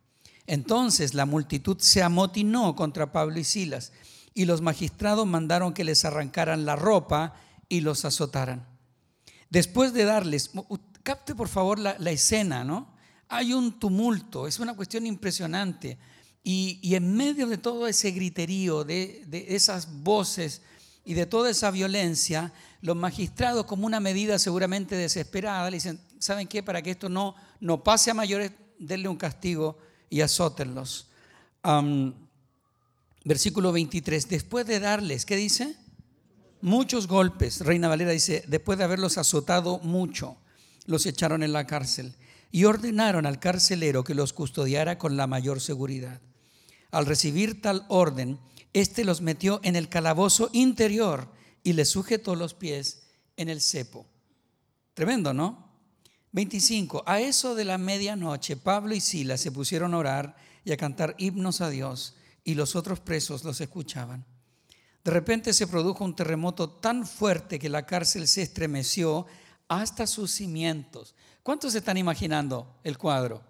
Entonces 0.47 1.13
la 1.13 1.27
multitud 1.27 1.77
se 1.79 2.01
amotinó 2.01 2.75
contra 2.75 3.11
Pablo 3.11 3.39
y 3.39 3.43
Silas 3.43 3.91
y 4.33 4.45
los 4.45 4.61
magistrados 4.61 5.27
mandaron 5.27 5.73
que 5.73 5.83
les 5.83 6.05
arrancaran 6.05 6.65
la 6.65 6.75
ropa 6.75 7.35
y 7.67 7.81
los 7.81 8.03
azotaran. 8.03 8.65
Después 9.51 9.93
de 9.93 10.05
darles, 10.05 10.49
capte 11.03 11.35
por 11.35 11.49
favor 11.49 11.77
la, 11.77 11.95
la 11.99 12.09
escena, 12.09 12.63
¿no? 12.63 12.97
Hay 13.27 13.53
un 13.53 13.79
tumulto, 13.79 14.47
es 14.47 14.59
una 14.59 14.75
cuestión 14.75 15.05
impresionante. 15.05 15.99
Y, 16.43 16.95
en 16.95 17.15
medio 17.15 17.47
de 17.47 17.57
todo 17.57 17.87
ese 17.87 18.11
griterío, 18.11 18.83
de, 18.83 19.45
esas 19.49 20.01
voces 20.03 20.61
y 21.05 21.13
de 21.13 21.25
toda 21.25 21.49
esa 21.49 21.69
violencia, 21.71 22.53
los 22.81 22.95
magistrados, 22.95 23.65
como 23.65 23.85
una 23.85 23.99
medida 23.99 24.39
seguramente 24.39 24.95
desesperada, 24.95 25.69
le 25.69 25.77
dicen, 25.77 25.99
¿saben 26.17 26.47
qué? 26.47 26.63
Para 26.63 26.81
que 26.81 26.91
esto 26.91 27.09
no, 27.09 27.35
no 27.59 27.83
pase 27.83 28.11
a 28.11 28.13
mayores, 28.13 28.51
denle 28.79 29.09
un 29.09 29.17
castigo 29.17 29.77
y 30.09 30.21
azótenlos. 30.21 31.07
Versículo 33.25 33.71
23, 33.71 34.29
después 34.29 34.65
de 34.65 34.79
darles, 34.79 35.25
¿qué 35.25 35.35
dice? 35.35 35.75
Muchos 36.61 37.07
golpes, 37.07 37.61
Reina 37.61 37.87
Valera 37.87 38.11
dice, 38.11 38.43
después 38.47 38.77
de 38.77 38.85
haberlos 38.85 39.17
azotado 39.17 39.79
mucho, 39.79 40.37
los 40.85 41.05
echaron 41.05 41.43
en 41.43 41.53
la 41.53 41.67
cárcel 41.67 42.15
y 42.51 42.65
ordenaron 42.65 43.25
al 43.25 43.39
carcelero 43.39 44.03
que 44.03 44.15
los 44.15 44.33
custodiara 44.33 44.97
con 44.97 45.17
la 45.17 45.27
mayor 45.27 45.61
seguridad. 45.61 46.21
Al 46.91 47.05
recibir 47.05 47.61
tal 47.61 47.85
orden, 47.89 48.39
éste 48.73 49.05
los 49.05 49.21
metió 49.21 49.59
en 49.63 49.75
el 49.75 49.89
calabozo 49.89 50.49
interior 50.53 51.31
y 51.63 51.73
les 51.73 51.89
sujetó 51.89 52.35
los 52.35 52.53
pies 52.53 53.03
en 53.37 53.49
el 53.49 53.61
cepo. 53.61 54.07
Tremendo, 54.93 55.33
¿no? 55.33 55.69
25. 56.31 57.03
A 57.05 57.21
eso 57.21 57.55
de 57.55 57.65
la 57.65 57.77
medianoche, 57.77 58.57
Pablo 58.57 58.93
y 58.93 58.99
Silas 58.99 59.41
se 59.41 59.51
pusieron 59.51 59.93
a 59.93 59.97
orar 59.97 60.35
y 60.63 60.71
a 60.71 60.77
cantar 60.77 61.15
himnos 61.17 61.61
a 61.61 61.69
Dios, 61.69 62.15
y 62.43 62.55
los 62.55 62.75
otros 62.75 62.99
presos 62.99 63.43
los 63.43 63.61
escuchaban. 63.61 64.25
De 65.03 65.11
repente 65.11 65.53
se 65.53 65.67
produjo 65.67 66.03
un 66.03 66.15
terremoto 66.15 66.69
tan 66.69 67.05
fuerte 67.05 67.57
que 67.57 67.69
la 67.69 67.85
cárcel 67.85 68.27
se 68.27 68.41
estremeció 68.41 69.25
hasta 69.69 70.05
sus 70.05 70.31
cimientos. 70.31 71.15
¿Cuántos 71.43 71.71
se 71.71 71.77
están 71.77 71.97
imaginando 71.97 72.75
el 72.83 72.97
cuadro? 72.97 73.41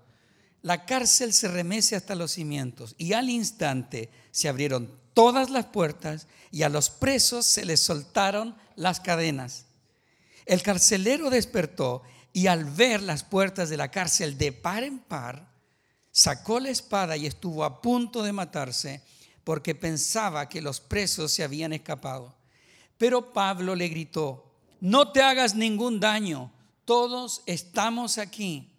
La 0.61 0.85
cárcel 0.85 1.33
se 1.33 1.47
remece 1.47 1.95
hasta 1.95 2.15
los 2.15 2.33
cimientos 2.33 2.93
y 2.97 3.13
al 3.13 3.29
instante 3.29 4.11
se 4.31 4.49
abrieron 4.49 4.93
todas 5.13 5.49
las 5.49 5.65
puertas 5.65 6.27
y 6.51 6.63
a 6.63 6.69
los 6.69 6.89
presos 6.89 7.45
se 7.45 7.65
les 7.65 7.79
soltaron 7.79 8.55
las 8.75 8.99
cadenas. 8.99 9.65
El 10.45 10.61
carcelero 10.61 11.29
despertó 11.29 12.03
y 12.33 12.47
al 12.47 12.65
ver 12.65 13.01
las 13.01 13.23
puertas 13.23 13.69
de 13.69 13.77
la 13.77 13.89
cárcel 13.89 14.37
de 14.37 14.51
par 14.51 14.83
en 14.83 14.99
par, 14.99 15.49
sacó 16.11 16.59
la 16.59 16.69
espada 16.69 17.15
y 17.17 17.25
estuvo 17.25 17.63
a 17.63 17.81
punto 17.81 18.23
de 18.23 18.33
matarse 18.33 19.01
porque 19.43 19.75
pensaba 19.75 20.49
que 20.49 20.61
los 20.61 20.79
presos 20.79 21.31
se 21.31 21.43
habían 21.43 21.71
escapado. 21.73 22.35
Pero 22.97 23.31
Pablo 23.31 23.75
le 23.75 23.87
gritó, 23.87 24.48
no 24.81 25.11
te 25.11 25.21
hagas 25.21 25.55
ningún 25.55 25.99
daño, 25.99 26.51
todos 26.85 27.43
estamos 27.45 28.17
aquí. 28.17 28.71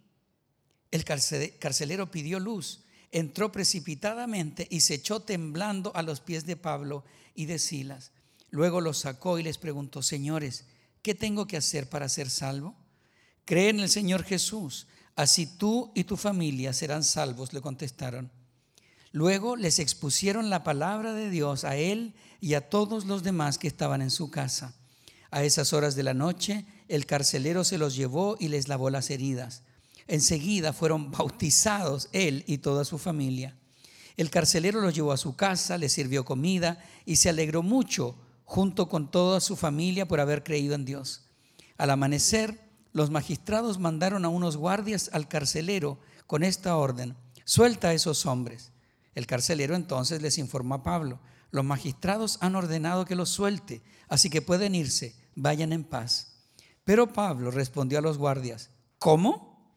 El 0.90 1.04
carcelero 1.04 2.10
pidió 2.10 2.40
luz, 2.40 2.80
entró 3.12 3.52
precipitadamente 3.52 4.66
y 4.70 4.80
se 4.80 4.94
echó 4.94 5.20
temblando 5.20 5.92
a 5.94 6.02
los 6.02 6.20
pies 6.20 6.46
de 6.46 6.56
Pablo 6.56 7.04
y 7.34 7.46
de 7.46 7.58
Silas. 7.58 8.12
Luego 8.50 8.80
los 8.80 8.98
sacó 8.98 9.38
y 9.38 9.42
les 9.42 9.58
preguntó, 9.58 10.02
señores, 10.02 10.64
¿qué 11.02 11.14
tengo 11.14 11.46
que 11.46 11.56
hacer 11.56 11.88
para 11.88 12.08
ser 12.08 12.30
salvo? 12.30 12.74
Cree 13.44 13.68
en 13.68 13.80
el 13.80 13.88
Señor 13.88 14.24
Jesús, 14.24 14.86
así 15.14 15.46
tú 15.46 15.92
y 15.94 16.04
tu 16.04 16.16
familia 16.16 16.72
serán 16.72 17.04
salvos, 17.04 17.52
le 17.52 17.60
contestaron. 17.60 18.30
Luego 19.12 19.56
les 19.56 19.78
expusieron 19.78 20.50
la 20.50 20.62
palabra 20.62 21.14
de 21.14 21.30
Dios 21.30 21.64
a 21.64 21.76
él 21.76 22.14
y 22.40 22.54
a 22.54 22.68
todos 22.68 23.06
los 23.06 23.22
demás 23.22 23.58
que 23.58 23.68
estaban 23.68 24.02
en 24.02 24.10
su 24.10 24.30
casa. 24.30 24.74
A 25.30 25.44
esas 25.44 25.72
horas 25.72 25.94
de 25.94 26.02
la 26.02 26.14
noche, 26.14 26.64
el 26.88 27.06
carcelero 27.06 27.62
se 27.64 27.78
los 27.78 27.94
llevó 27.94 28.36
y 28.40 28.48
les 28.48 28.68
lavó 28.68 28.90
las 28.90 29.10
heridas. 29.10 29.62
Enseguida 30.08 30.72
fueron 30.72 31.10
bautizados 31.12 32.08
él 32.12 32.42
y 32.46 32.58
toda 32.58 32.84
su 32.84 32.98
familia. 32.98 33.56
El 34.16 34.28
carcelero 34.28 34.80
los 34.80 34.94
llevó 34.94 35.12
a 35.12 35.16
su 35.16 35.36
casa, 35.36 35.78
les 35.78 35.92
sirvió 35.92 36.24
comida 36.24 36.82
y 37.06 37.16
se 37.16 37.28
alegró 37.28 37.62
mucho 37.62 38.16
junto 38.44 38.88
con 38.88 39.10
toda 39.10 39.40
su 39.40 39.54
familia 39.54 40.08
por 40.08 40.18
haber 40.18 40.42
creído 40.42 40.74
en 40.74 40.84
Dios. 40.84 41.22
Al 41.78 41.90
amanecer, 41.90 42.60
los 42.92 43.10
magistrados 43.10 43.78
mandaron 43.78 44.24
a 44.24 44.28
unos 44.28 44.56
guardias 44.56 45.10
al 45.12 45.28
carcelero 45.28 46.00
con 46.26 46.42
esta 46.42 46.76
orden, 46.76 47.16
suelta 47.44 47.88
a 47.88 47.94
esos 47.94 48.26
hombres. 48.26 48.72
El 49.14 49.26
carcelero 49.26 49.76
entonces 49.76 50.20
les 50.20 50.38
informó 50.38 50.74
a 50.74 50.82
Pablo, 50.82 51.20
los 51.52 51.64
magistrados 51.64 52.38
han 52.40 52.56
ordenado 52.56 53.04
que 53.04 53.14
los 53.14 53.30
suelte, 53.30 53.82
así 54.08 54.30
que 54.30 54.42
pueden 54.42 54.74
irse, 54.74 55.14
vayan 55.34 55.72
en 55.72 55.84
paz. 55.84 56.32
Pero 56.84 57.12
Pablo 57.12 57.50
respondió 57.50 57.98
a 57.98 58.02
los 58.02 58.18
guardias, 58.18 58.70
¿cómo? 58.98 59.74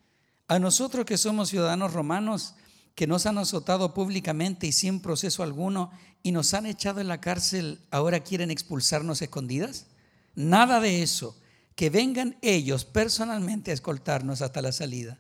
A 0.48 0.60
nosotros 0.60 1.06
que 1.06 1.18
somos 1.18 1.50
ciudadanos 1.50 1.94
romanos, 1.94 2.56
que 2.96 3.08
nos 3.08 3.26
han 3.26 3.38
azotado 3.38 3.94
públicamente 3.94 4.68
y 4.68 4.72
sin 4.72 5.00
proceso 5.02 5.44
alguno 5.44 5.92
y 6.22 6.32
nos 6.32 6.54
han 6.54 6.66
echado 6.66 7.02
en 7.02 7.08
la 7.08 7.22
cárcel, 7.22 7.80
ahora 7.92 8.22
quieren 8.22 8.52
expulsarnos 8.52 9.22
escondidas? 9.22 9.88
Nada 10.36 10.80
de 10.80 11.04
eso 11.04 11.38
que 11.76 11.90
vengan 11.90 12.38
ellos 12.42 12.86
personalmente 12.86 13.72
a 13.72 13.74
escoltarnos 13.74 14.42
hasta 14.42 14.62
la 14.62 14.72
salida. 14.72 15.20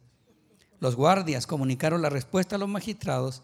Los 0.79 0.95
guardias 0.95 1.47
comunicaron 1.47 2.01
la 2.01 2.09
respuesta 2.09 2.55
a 2.55 2.59
los 2.59 2.69
magistrados. 2.69 3.41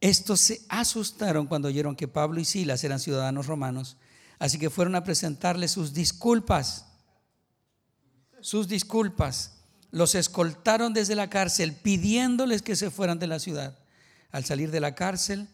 Estos 0.00 0.40
se 0.40 0.62
asustaron 0.68 1.46
cuando 1.46 1.68
oyeron 1.68 1.96
que 1.96 2.08
Pablo 2.08 2.40
y 2.40 2.44
Silas 2.44 2.82
eran 2.82 2.98
ciudadanos 2.98 3.46
romanos, 3.46 3.96
así 4.38 4.58
que 4.58 4.70
fueron 4.70 4.94
a 4.94 5.04
presentarles 5.04 5.72
sus 5.72 5.92
disculpas. 5.92 6.86
Sus 8.40 8.68
disculpas. 8.68 9.54
Los 9.90 10.14
escoltaron 10.14 10.92
desde 10.92 11.14
la 11.14 11.30
cárcel 11.30 11.74
pidiéndoles 11.74 12.62
que 12.62 12.76
se 12.76 12.90
fueran 12.90 13.18
de 13.18 13.26
la 13.26 13.38
ciudad. 13.38 13.78
Al 14.30 14.44
salir 14.44 14.70
de 14.70 14.80
la 14.80 14.94
cárcel, 14.94 15.48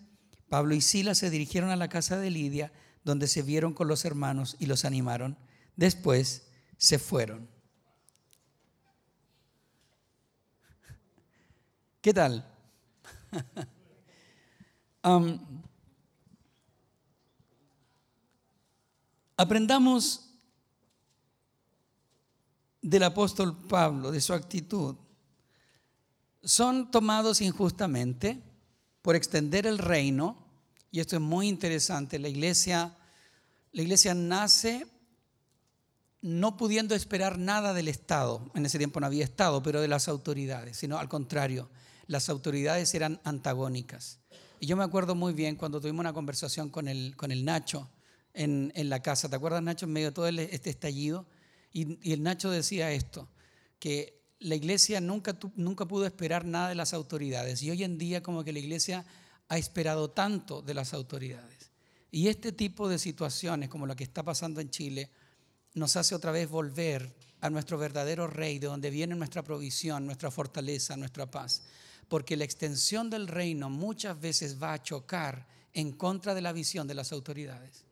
Pablo 0.49 0.75
y 0.75 0.81
Silas 0.81 1.19
se 1.19 1.31
dirigieron 1.31 1.71
a 1.71 1.77
la 1.77 1.89
casa 1.89 2.19
de 2.19 2.31
Lidia, 2.31 2.73
donde 3.05 3.29
se 3.29 3.43
vieron 3.43 3.73
con 3.73 3.89
los 3.89 4.05
hermanos 4.05 4.57
y 4.59 4.67
los 4.67 4.85
animaron. 4.85 5.39
Después 5.77 6.47
se 6.77 6.99
fueron. 6.99 7.49
¿Qué 12.01 12.13
tal? 12.13 12.47
um, 15.05 15.39
aprendamos 19.37 20.31
del 22.83 23.03
apóstol 23.03 23.57
Pablo, 23.67 24.11
de 24.11 24.21
su 24.21 24.33
actitud. 24.33 24.97
Son 26.43 26.91
tomados 26.91 27.41
injustamente 27.41 28.43
por 29.01 29.17
extender 29.17 29.67
el 29.67 29.79
reino, 29.79 30.37
y 30.91 31.01
esto 31.01 31.17
es 31.17 31.23
muy 31.23 31.49
interesante, 31.49 32.19
la 32.19 32.29
iglesia, 32.29 32.97
la 33.73 33.83
iglesia 33.83 34.15
nace 34.15 34.87
no 36.21 36.57
pudiendo 36.57 36.95
esperar 36.95 37.39
nada 37.39 37.75
del 37.75 37.89
Estado, 37.89 38.51
en 38.55 38.65
ese 38.65 38.79
tiempo 38.79 39.01
no 39.01 39.07
había 39.07 39.25
Estado, 39.25 39.63
pero 39.63 39.81
de 39.81 39.89
las 39.89 40.09
autoridades, 40.09 40.77
sino 40.77 40.99
al 40.99 41.09
contrario, 41.09 41.69
las 42.07 42.29
autoridades 42.29 42.95
eran 42.95 43.21
antagónicas. 43.25 44.21
Y 44.61 44.67
yo 44.67 44.77
me 44.77 44.85
acuerdo 44.85 45.15
muy 45.15 45.35
bien 45.35 45.57
cuando 45.57 45.81
tuvimos 45.81 46.01
una 46.01 46.15
conversación 46.15 46.71
con 46.71 46.89
el, 46.89 47.15
con 47.17 47.31
el 47.31 47.45
Nacho 47.45 47.91
en, 48.35 48.73
la 48.89 49.01
casa, 49.01 49.29
¿te 49.29 49.37
acuerdas 49.37 49.63
Nacho? 49.63 49.87
En 49.87 49.93
medio 49.93 50.09
de 50.09 50.15
todo 50.15 50.29
este 50.29 50.71
estallido, 50.71 51.27
y, 51.73 51.99
y 52.09 52.13
el 52.13 52.23
Nacho 52.23 52.51
decía 52.51 52.93
esto, 52.93 53.29
que 53.79 54.23
la 54.41 54.55
iglesia 54.55 55.01
nunca, 55.01 55.39
nunca 55.57 55.87
pudo 55.87 56.07
esperar 56.07 56.45
nada 56.45 56.69
de 56.69 56.75
las 56.75 56.93
autoridades, 56.93 57.63
y 57.63 57.71
hoy 57.71 57.85
en 57.85 57.97
día 57.97 58.23
como 58.23 58.45
que 58.45 58.53
la 58.53 58.59
iglesia 58.59 59.07
ha 59.49 59.59
esperado 59.59 60.11
tanto 60.11 60.63
de 60.63 60.75
las 60.75 60.95
autoridades. 60.95 61.71
Y 62.11 62.29
este 62.29 62.53
tipo 62.53 62.89
de 62.89 62.99
situaciones, 62.99 63.69
como 63.69 63.87
la 63.87 63.97
que 63.97 64.05
está 64.05 64.23
pasando 64.23 64.61
en 64.61 64.71
Chile, 64.71 65.11
nos 65.75 65.97
hace 65.97 66.15
otra 66.15 66.31
vez 66.31 66.49
volver 66.49 67.15
a 67.41 67.51
nuestro 67.51 67.77
verdadero 67.77 68.27
rey, 68.27 68.59
de 68.59 68.69
donde 68.69 68.91
viene 68.91 69.15
nuestra 69.15 69.43
provisión, 69.43 70.07
nuestra 70.07 70.31
fortaleza, 70.31 70.97
nuestra 70.97 71.31
paz. 71.31 71.63
porque 72.09 72.37
la 72.37 72.45
extensión 72.45 73.09
del 73.09 73.27
reino 73.27 73.71
muchas 73.71 74.21
veces 74.21 74.63
va 74.63 74.75
a 74.75 74.83
chocar 74.83 75.47
en 75.73 75.93
contra 75.93 76.35
de 76.35 76.43
la 76.43 76.53
visión 76.53 76.87
de 76.87 76.95
las 76.95 77.13
autoridades. 77.13 77.84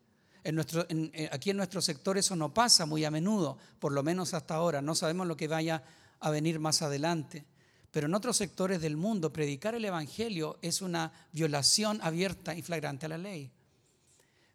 Eh, 0.43 1.29
aquí 1.31 1.51
en 1.51 1.57
nuestro 1.57 1.81
sector 1.81 2.17
eso 2.17 2.35
no 2.35 2.53
pasa 2.53 2.85
muy 2.85 3.05
a 3.05 3.11
menudo, 3.11 3.57
por 3.79 3.91
lo 3.91 4.03
menos 4.03 4.33
hasta 4.33 4.55
ahora. 4.55 4.81
No 4.81 4.95
sabemos 4.95 5.27
lo 5.27 5.37
que 5.37 5.47
vaya 5.47 5.83
a 6.19 6.29
venir 6.29 6.59
más 6.59 6.81
adelante. 6.81 7.45
Pero 7.91 8.07
en 8.07 8.15
otros 8.15 8.37
sectores 8.37 8.81
del 8.81 8.97
mundo, 8.97 9.31
predicar 9.31 9.75
el 9.75 9.85
Evangelio 9.85 10.57
es 10.61 10.81
una 10.81 11.11
violación 11.31 11.99
abierta 12.01 12.55
y 12.55 12.61
flagrante 12.61 13.05
a 13.05 13.09
la 13.09 13.17
ley. 13.17 13.51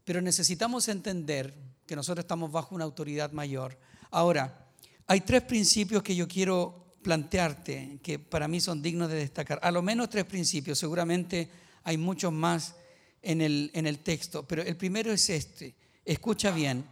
Pero 0.05 0.21
necesitamos 0.21 0.89
entender 0.89 1.55
que 1.87 1.95
nosotros 1.95 2.25
estamos 2.25 2.51
bajo 2.51 2.75
una 2.75 2.85
autoridad 2.85 3.31
mayor. 3.33 3.79
Ahora, 4.11 4.67
hay 5.07 5.21
tres 5.21 5.43
principios 5.43 6.03
que 6.03 6.17
yo 6.17 6.27
quiero 6.27 6.97
plantearte 7.03 8.01
que 8.03 8.19
para 8.19 8.49
mí 8.49 8.61
son 8.61 8.83
dignos 8.83 9.09
de 9.09 9.17
destacar. 9.17 9.61
A 9.63 9.71
lo 9.71 9.83
menos 9.83 10.11
tres 10.11 10.25
principios, 10.25 10.79
seguramente 10.79 11.49
hay 11.85 11.97
muchos 11.97 12.33
más 12.33 12.75
en 13.23 13.41
el, 13.41 13.71
en 13.73 13.87
el 13.87 14.01
texto, 14.01 14.47
pero 14.47 14.63
el 14.63 14.77
primero 14.77 15.13
es 15.13 15.31
este. 15.31 15.75
Escucha 16.09 16.53
bien, 16.53 16.87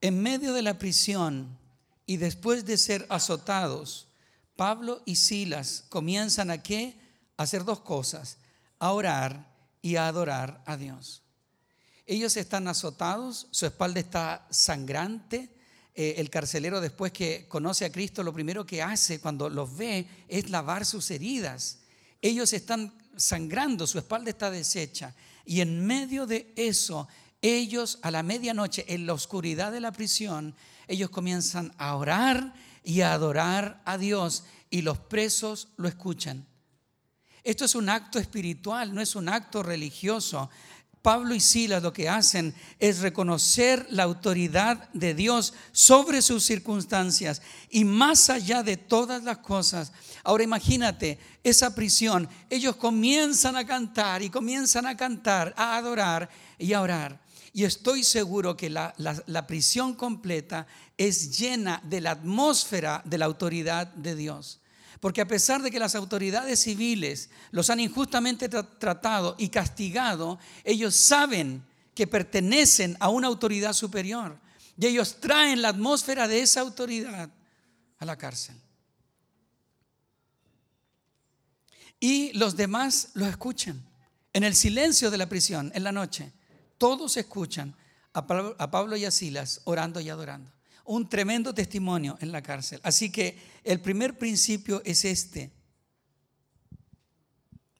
en 0.00 0.22
medio 0.22 0.52
de 0.52 0.62
la 0.62 0.78
prisión 0.78 1.58
y 2.06 2.18
después 2.18 2.64
de 2.64 2.78
ser 2.78 3.04
azotados, 3.08 4.06
Pablo 4.54 5.02
y 5.04 5.16
Silas 5.16 5.82
comienzan 5.88 6.52
a 6.52 6.62
qué? 6.62 6.96
A 7.36 7.42
hacer 7.42 7.64
dos 7.64 7.80
cosas, 7.80 8.38
a 8.78 8.92
orar 8.92 9.52
y 9.82 9.96
a 9.96 10.06
adorar 10.06 10.62
a 10.64 10.76
Dios. 10.76 11.24
Ellos 12.06 12.36
están 12.36 12.68
azotados, 12.68 13.48
su 13.50 13.66
espalda 13.66 13.98
está 13.98 14.46
sangrante. 14.48 15.50
Eh, 15.96 16.14
el 16.18 16.30
carcelero 16.30 16.80
después 16.80 17.10
que 17.10 17.48
conoce 17.48 17.84
a 17.84 17.90
Cristo, 17.90 18.22
lo 18.22 18.32
primero 18.32 18.64
que 18.64 18.80
hace 18.80 19.18
cuando 19.18 19.50
los 19.50 19.76
ve 19.76 20.06
es 20.28 20.50
lavar 20.50 20.86
sus 20.86 21.10
heridas. 21.10 21.78
Ellos 22.22 22.52
están 22.52 22.94
sangrando, 23.16 23.88
su 23.88 23.98
espalda 23.98 24.30
está 24.30 24.52
deshecha. 24.52 25.16
Y 25.44 25.62
en 25.62 25.84
medio 25.84 26.26
de 26.26 26.52
eso, 26.54 27.08
ellos 27.54 27.98
a 28.02 28.10
la 28.10 28.22
medianoche, 28.22 28.84
en 28.88 29.06
la 29.06 29.12
oscuridad 29.12 29.72
de 29.72 29.80
la 29.80 29.92
prisión, 29.92 30.54
ellos 30.88 31.10
comienzan 31.10 31.72
a 31.78 31.94
orar 31.96 32.54
y 32.84 33.00
a 33.00 33.12
adorar 33.12 33.82
a 33.84 33.98
Dios 33.98 34.44
y 34.70 34.82
los 34.82 34.98
presos 34.98 35.68
lo 35.76 35.88
escuchan. 35.88 36.46
Esto 37.42 37.64
es 37.64 37.74
un 37.74 37.88
acto 37.88 38.18
espiritual, 38.18 38.94
no 38.94 39.00
es 39.00 39.14
un 39.14 39.28
acto 39.28 39.62
religioso. 39.62 40.50
Pablo 41.02 41.36
y 41.36 41.40
Silas 41.40 41.84
lo 41.84 41.92
que 41.92 42.08
hacen 42.08 42.52
es 42.80 42.98
reconocer 42.98 43.86
la 43.90 44.02
autoridad 44.02 44.88
de 44.92 45.14
Dios 45.14 45.54
sobre 45.70 46.22
sus 46.22 46.42
circunstancias 46.42 47.42
y 47.70 47.84
más 47.84 48.28
allá 48.28 48.64
de 48.64 48.76
todas 48.76 49.22
las 49.22 49.38
cosas. 49.38 49.92
Ahora 50.24 50.42
imagínate 50.42 51.20
esa 51.44 51.72
prisión. 51.76 52.28
Ellos 52.50 52.74
comienzan 52.74 53.54
a 53.54 53.64
cantar 53.64 54.22
y 54.22 54.30
comienzan 54.30 54.86
a 54.86 54.96
cantar, 54.96 55.54
a 55.56 55.76
adorar 55.76 56.28
y 56.58 56.72
a 56.72 56.80
orar. 56.80 57.25
Y 57.56 57.64
estoy 57.64 58.04
seguro 58.04 58.54
que 58.54 58.68
la, 58.68 58.92
la- 58.98 59.46
prisión 59.46 59.94
completa 59.94 60.66
es 60.98 61.38
llena 61.38 61.80
de 61.84 62.02
la 62.02 62.10
atmósfera 62.10 63.00
de 63.06 63.16
la 63.16 63.24
autoridad 63.24 63.86
de 63.94 64.14
Dios. 64.14 64.60
Porque 65.00 65.22
a 65.22 65.26
pesar 65.26 65.62
de 65.62 65.70
que 65.70 65.78
las 65.78 65.94
autoridades 65.94 66.60
civiles 66.60 67.30
los 67.52 67.70
han 67.70 67.80
injustamente 67.80 68.50
tra- 68.50 68.78
tratado 68.78 69.36
y 69.38 69.48
castigado, 69.48 70.38
ellos 70.64 70.96
saben 70.96 71.64
que 71.94 72.06
pertenecen 72.06 72.94
a 73.00 73.08
una 73.08 73.28
autoridad 73.28 73.72
superior. 73.72 74.38
Y 74.78 74.84
ellos 74.88 75.16
traen 75.18 75.62
la 75.62 75.70
atmósfera 75.70 76.28
de 76.28 76.40
esa 76.42 76.60
autoridad 76.60 77.30
a 77.96 78.04
la 78.04 78.18
cárcel. 78.18 78.60
Y 82.00 82.34
los 82.34 82.54
demás 82.54 83.12
los 83.14 83.28
escuchan. 83.28 83.82
En 84.34 84.44
el 84.44 84.54
silencio 84.54 85.10
de 85.10 85.16
la 85.16 85.26
prisión, 85.30 85.72
en 85.74 85.84
la 85.84 85.92
noche, 85.92 86.34
todos 86.78 87.16
escuchan 87.16 87.74
a 88.12 88.26
Pablo, 88.70 88.96
y 88.96 89.04
a 89.04 89.10
Silas 89.10 89.60
orando 89.64 90.00
y 90.00 90.08
adorando. 90.08 90.50
Un 90.84 91.08
tremendo 91.08 91.52
testimonio 91.52 92.16
en 92.20 92.32
la 92.32 92.42
cárcel. 92.42 92.80
Así 92.82 93.10
que 93.10 93.38
el 93.64 93.80
primer 93.80 94.16
principio 94.16 94.80
es 94.84 95.04
este. 95.04 95.52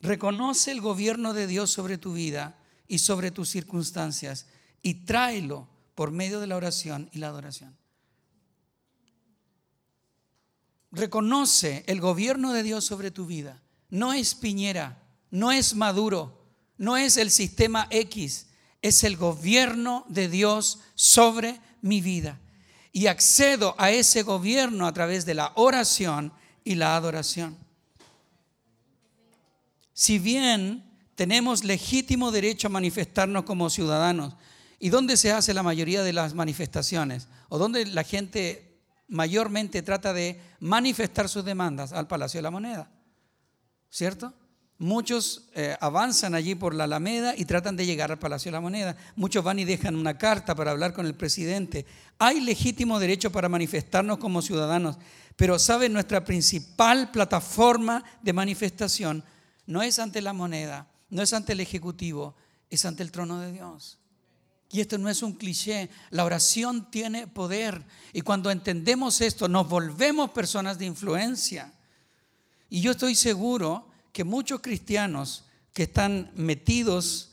Reconoce 0.00 0.72
el 0.72 0.80
gobierno 0.80 1.32
de 1.32 1.46
Dios 1.46 1.70
sobre 1.70 1.98
tu 1.98 2.12
vida 2.12 2.58
y 2.86 2.98
sobre 2.98 3.30
tus 3.30 3.48
circunstancias 3.48 4.46
y 4.82 5.06
tráelo 5.06 5.68
por 5.94 6.10
medio 6.10 6.40
de 6.40 6.46
la 6.46 6.56
oración 6.56 7.08
y 7.12 7.18
la 7.18 7.28
adoración. 7.28 7.76
Reconoce 10.92 11.84
el 11.86 12.00
gobierno 12.00 12.52
de 12.52 12.62
Dios 12.62 12.84
sobre 12.84 13.10
tu 13.10 13.26
vida. 13.26 13.62
No 13.88 14.12
es 14.12 14.34
Piñera, 14.34 15.02
no 15.30 15.52
es 15.52 15.74
Maduro, 15.74 16.44
no 16.76 16.96
es 16.96 17.16
el 17.16 17.30
sistema 17.30 17.86
X, 17.90 18.46
es 18.82 19.04
el 19.04 19.16
gobierno 19.16 20.04
de 20.08 20.28
Dios 20.28 20.80
sobre 20.94 21.60
mi 21.82 22.00
vida. 22.00 22.38
Y 22.92 23.08
accedo 23.08 23.74
a 23.78 23.90
ese 23.90 24.22
gobierno 24.22 24.86
a 24.86 24.92
través 24.92 25.26
de 25.26 25.34
la 25.34 25.52
oración 25.54 26.32
y 26.64 26.76
la 26.76 26.96
adoración. 26.96 27.56
Si 29.92 30.18
bien 30.18 30.84
tenemos 31.14 31.64
legítimo 31.64 32.30
derecho 32.30 32.68
a 32.68 32.70
manifestarnos 32.70 33.44
como 33.44 33.70
ciudadanos, 33.70 34.34
¿y 34.78 34.90
dónde 34.90 35.16
se 35.16 35.32
hace 35.32 35.54
la 35.54 35.62
mayoría 35.62 36.02
de 36.02 36.12
las 36.12 36.34
manifestaciones? 36.34 37.28
¿O 37.48 37.58
dónde 37.58 37.86
la 37.86 38.04
gente 38.04 38.78
mayormente 39.08 39.82
trata 39.82 40.12
de 40.12 40.40
manifestar 40.60 41.28
sus 41.28 41.44
demandas? 41.44 41.92
Al 41.92 42.06
Palacio 42.06 42.38
de 42.38 42.42
la 42.42 42.50
Moneda, 42.50 42.90
¿cierto? 43.90 44.34
Muchos 44.78 45.48
eh, 45.54 45.74
avanzan 45.80 46.34
allí 46.34 46.54
por 46.54 46.74
la 46.74 46.84
Alameda 46.84 47.34
y 47.34 47.46
tratan 47.46 47.76
de 47.76 47.86
llegar 47.86 48.12
al 48.12 48.18
Palacio 48.18 48.50
de 48.50 48.56
la 48.56 48.60
Moneda. 48.60 48.94
Muchos 49.14 49.42
van 49.42 49.58
y 49.58 49.64
dejan 49.64 49.96
una 49.96 50.18
carta 50.18 50.54
para 50.54 50.72
hablar 50.72 50.92
con 50.92 51.06
el 51.06 51.14
presidente. 51.14 51.86
Hay 52.18 52.40
legítimo 52.40 52.98
derecho 52.98 53.32
para 53.32 53.48
manifestarnos 53.48 54.18
como 54.18 54.42
ciudadanos, 54.42 54.98
pero 55.34 55.58
¿saben? 55.58 55.94
Nuestra 55.94 56.24
principal 56.24 57.10
plataforma 57.10 58.04
de 58.22 58.34
manifestación 58.34 59.24
no 59.66 59.82
es 59.82 59.98
ante 59.98 60.20
la 60.20 60.34
moneda, 60.34 60.86
no 61.08 61.22
es 61.22 61.32
ante 61.32 61.54
el 61.54 61.60
Ejecutivo, 61.60 62.34
es 62.68 62.84
ante 62.84 63.02
el 63.02 63.10
trono 63.10 63.40
de 63.40 63.52
Dios. 63.52 63.98
Y 64.70 64.80
esto 64.80 64.98
no 64.98 65.08
es 65.08 65.22
un 65.22 65.32
cliché, 65.32 65.88
la 66.10 66.24
oración 66.24 66.90
tiene 66.90 67.26
poder. 67.26 67.82
Y 68.12 68.20
cuando 68.20 68.50
entendemos 68.50 69.22
esto, 69.22 69.48
nos 69.48 69.68
volvemos 69.68 70.30
personas 70.30 70.78
de 70.78 70.84
influencia. 70.84 71.72
Y 72.68 72.82
yo 72.82 72.90
estoy 72.90 73.14
seguro 73.14 73.88
que 74.16 74.24
muchos 74.24 74.62
cristianos 74.62 75.44
que 75.74 75.82
están 75.82 76.30
metidos 76.34 77.32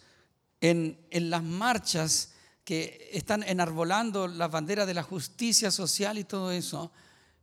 en, 0.59 0.99
en 1.11 1.29
las 1.29 1.41
marchas, 1.41 2.33
que 2.65 3.09
están 3.13 3.41
enarbolando 3.43 4.27
la 4.27 4.49
bandera 4.49 4.85
de 4.85 4.93
la 4.93 5.01
justicia 5.01 5.71
social 5.71 6.17
y 6.17 6.25
todo 6.25 6.51
eso, 6.51 6.91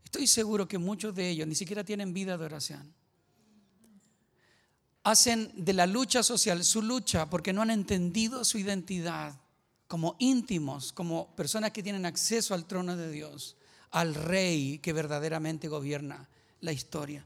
estoy 0.05 0.26
seguro 0.26 0.68
que 0.68 0.76
muchos 0.76 1.14
de 1.14 1.31
ellos 1.31 1.48
ni 1.48 1.55
siquiera 1.55 1.85
tienen 1.85 2.12
vida 2.12 2.37
de 2.37 2.44
oración. 2.44 2.92
Hacen 5.05 5.50
de 5.57 5.72
la 5.72 5.87
lucha 5.87 6.22
social 6.22 6.62
su 6.62 6.83
lucha 6.83 7.31
porque 7.31 7.55
no 7.55 7.62
han 7.62 7.70
entendido 7.70 8.44
su 8.44 8.59
identidad 8.59 9.40
como 9.87 10.16
íntimos, 10.18 10.92
como 10.92 11.35
personas 11.35 11.70
que 11.70 11.83
tienen 11.83 12.05
acceso 12.05 12.53
al 12.53 12.66
trono 12.66 12.94
de 12.94 13.11
Dios, 13.11 13.57
al 13.90 14.14
rey 14.14 14.81
que 14.81 14.92
verdaderamente 14.92 15.66
gobierna 15.66 16.29
la 16.61 16.72
historia. 16.72 17.24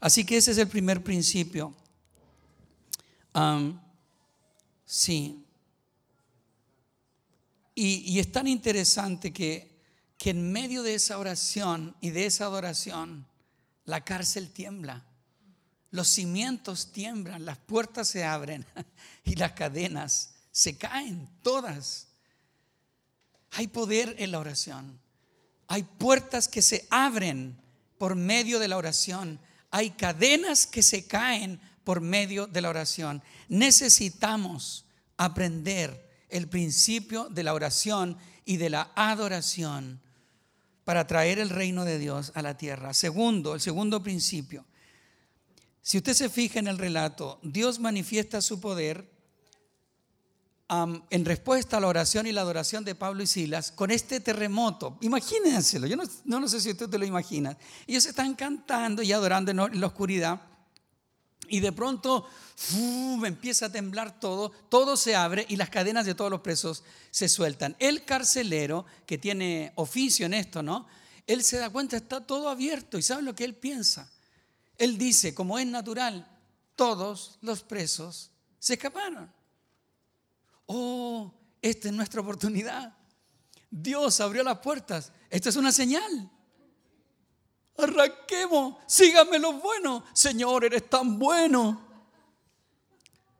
Así 0.00 0.24
que 0.24 0.36
ese 0.36 0.52
es 0.52 0.58
el 0.58 0.68
primer 0.68 1.02
principio. 1.02 1.74
Sí. 4.84 5.44
Y, 7.74 8.12
y 8.12 8.18
es 8.18 8.32
tan 8.32 8.48
interesante 8.48 9.32
que, 9.32 9.78
que 10.16 10.30
en 10.30 10.50
medio 10.50 10.82
de 10.82 10.94
esa 10.94 11.18
oración 11.18 11.94
y 12.00 12.10
de 12.10 12.26
esa 12.26 12.46
adoración, 12.46 13.26
la 13.84 14.04
cárcel 14.04 14.50
tiembla, 14.50 15.04
los 15.90 16.08
cimientos 16.08 16.92
tiemblan, 16.92 17.44
las 17.44 17.58
puertas 17.58 18.08
se 18.08 18.24
abren 18.24 18.66
y 19.24 19.36
las 19.36 19.52
cadenas 19.52 20.34
se 20.50 20.76
caen, 20.76 21.28
todas. 21.42 22.08
Hay 23.52 23.68
poder 23.68 24.16
en 24.18 24.32
la 24.32 24.40
oración. 24.40 25.00
Hay 25.68 25.84
puertas 25.84 26.48
que 26.48 26.62
se 26.62 26.86
abren 26.90 27.56
por 27.96 28.16
medio 28.16 28.58
de 28.58 28.68
la 28.68 28.76
oración. 28.76 29.38
Hay 29.70 29.90
cadenas 29.90 30.66
que 30.66 30.82
se 30.82 31.06
caen 31.06 31.60
por 31.84 32.00
medio 32.00 32.46
de 32.46 32.60
la 32.60 32.70
oración. 32.70 33.22
Necesitamos 33.48 34.86
aprender 35.16 36.08
el 36.28 36.48
principio 36.48 37.28
de 37.28 37.42
la 37.42 37.54
oración 37.54 38.16
y 38.44 38.56
de 38.56 38.70
la 38.70 38.92
adoración 38.94 40.00
para 40.84 41.06
traer 41.06 41.38
el 41.38 41.50
reino 41.50 41.84
de 41.84 41.98
Dios 41.98 42.32
a 42.34 42.42
la 42.42 42.56
tierra. 42.56 42.94
Segundo, 42.94 43.54
el 43.54 43.60
segundo 43.60 44.02
principio. 44.02 44.64
Si 45.82 45.98
usted 45.98 46.14
se 46.14 46.28
fija 46.28 46.58
en 46.58 46.66
el 46.66 46.78
relato, 46.78 47.40
Dios 47.42 47.78
manifiesta 47.78 48.40
su 48.40 48.60
poder 48.60 49.10
en 50.68 51.24
respuesta 51.24 51.78
a 51.78 51.80
la 51.80 51.86
oración 51.86 52.26
y 52.26 52.32
la 52.32 52.42
adoración 52.42 52.84
de 52.84 52.94
Pablo 52.94 53.22
y 53.22 53.26
Silas 53.26 53.72
con 53.72 53.90
este 53.90 54.20
terremoto. 54.20 54.98
Imagínenselo, 55.00 55.86
yo 55.86 55.96
no, 55.96 56.04
no, 56.24 56.48
sé 56.48 56.60
si 56.60 56.70
usted 56.70 56.88
te 56.88 56.98
lo 56.98 57.06
imagina. 57.06 57.56
Ellos 57.86 58.04
están 58.04 58.34
cantando 58.34 59.02
y 59.02 59.12
adorando 59.12 59.50
en 59.50 59.80
la 59.80 59.86
oscuridad 59.86 60.42
Y 61.48 61.60
de 61.60 61.72
pronto 61.72 62.26
¡fu! 62.54 63.24
empieza 63.24 63.66
a 63.66 63.72
temblar 63.72 64.20
todo, 64.20 64.50
todo 64.68 64.98
se 64.98 65.16
abre 65.16 65.46
y 65.48 65.56
las 65.56 65.70
cadenas 65.70 66.04
de 66.04 66.14
todos 66.14 66.30
los 66.30 66.42
presos 66.42 66.84
se 67.10 67.28
sueltan. 67.28 67.74
El 67.78 68.04
carcelero, 68.04 68.84
que 69.06 69.16
tiene 69.16 69.72
oficio 69.76 70.26
en 70.26 70.34
esto, 70.34 70.62
¿no? 70.62 70.86
Él 71.26 71.42
se 71.42 71.58
da 71.58 71.70
cuenta, 71.70 71.96
está 71.96 72.20
todo 72.20 72.50
abierto 72.50 72.98
y 72.98 73.02
sabe 73.02 73.22
lo 73.22 73.34
que 73.34 73.44
él 73.44 73.54
piensa. 73.54 74.10
Él 74.76 74.98
dice, 74.98 75.34
como 75.34 75.58
es 75.58 75.66
natural, 75.66 76.26
todos 76.76 77.38
los 77.40 77.62
presos 77.62 78.30
se 78.58 78.74
escaparon. 78.74 79.37
Oh, 80.70 81.32
esta 81.62 81.88
es 81.88 81.94
nuestra 81.94 82.20
oportunidad. 82.20 82.94
Dios 83.70 84.20
abrió 84.20 84.42
las 84.42 84.58
puertas. 84.58 85.12
Esta 85.30 85.48
es 85.48 85.56
una 85.56 85.72
señal. 85.72 86.30
Arranquemos, 87.78 88.76
síganme 88.86 89.38
lo 89.38 89.54
bueno. 89.54 90.04
Señor, 90.12 90.66
eres 90.66 90.90
tan 90.90 91.18
bueno. 91.18 91.80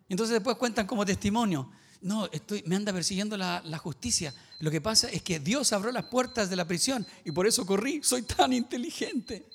Entonces 0.08 0.34
después 0.34 0.56
cuentan 0.56 0.86
como 0.86 1.04
testimonio. 1.04 1.70
No, 2.00 2.26
estoy, 2.32 2.62
me 2.64 2.76
anda 2.76 2.94
persiguiendo 2.94 3.36
la, 3.36 3.60
la 3.64 3.76
justicia. 3.76 4.32
Lo 4.60 4.70
que 4.70 4.80
pasa 4.80 5.10
es 5.10 5.22
que 5.22 5.38
Dios 5.38 5.72
abrió 5.74 5.92
las 5.92 6.04
puertas 6.04 6.48
de 6.48 6.56
la 6.56 6.66
prisión 6.66 7.06
y 7.24 7.30
por 7.30 7.46
eso 7.46 7.66
corrí. 7.66 8.02
Soy 8.02 8.22
tan 8.22 8.54
inteligente. 8.54 9.50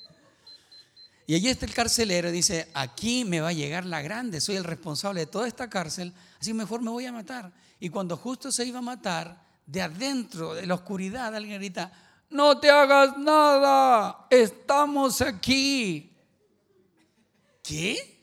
Y 1.25 1.35
allí 1.35 1.47
está 1.47 1.65
el 1.65 1.73
carcelero 1.73 2.29
y 2.29 2.33
dice, 2.33 2.69
aquí 2.73 3.23
me 3.23 3.39
va 3.39 3.49
a 3.49 3.53
llegar 3.53 3.85
la 3.85 4.01
grande, 4.01 4.41
soy 4.41 4.57
el 4.57 4.63
responsable 4.63 5.21
de 5.21 5.25
toda 5.27 5.47
esta 5.47 5.69
cárcel, 5.69 6.13
así 6.39 6.53
mejor 6.53 6.81
me 6.81 6.89
voy 6.89 7.05
a 7.05 7.13
matar. 7.13 7.53
Y 7.79 7.89
cuando 7.89 8.17
justo 8.17 8.51
se 8.51 8.65
iba 8.65 8.79
a 8.79 8.81
matar, 8.81 9.41
de 9.65 9.81
adentro, 9.81 10.53
de 10.53 10.65
la 10.65 10.75
oscuridad, 10.75 11.33
alguien 11.33 11.59
grita, 11.59 11.91
no 12.29 12.59
te 12.59 12.69
hagas 12.69 13.17
nada, 13.17 14.27
estamos 14.29 15.21
aquí. 15.21 16.11
¿Qué? 17.61 18.13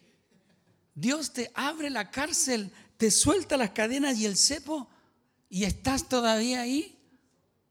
Dios 0.95 1.33
te 1.33 1.51
abre 1.55 1.89
la 1.89 2.11
cárcel, 2.11 2.71
te 2.99 3.11
suelta 3.11 3.57
las 3.57 3.71
cadenas 3.71 4.19
y 4.19 4.27
el 4.27 4.37
cepo 4.37 4.89
y 5.49 5.65
estás 5.65 6.09
todavía 6.09 6.61
ahí. 6.61 6.99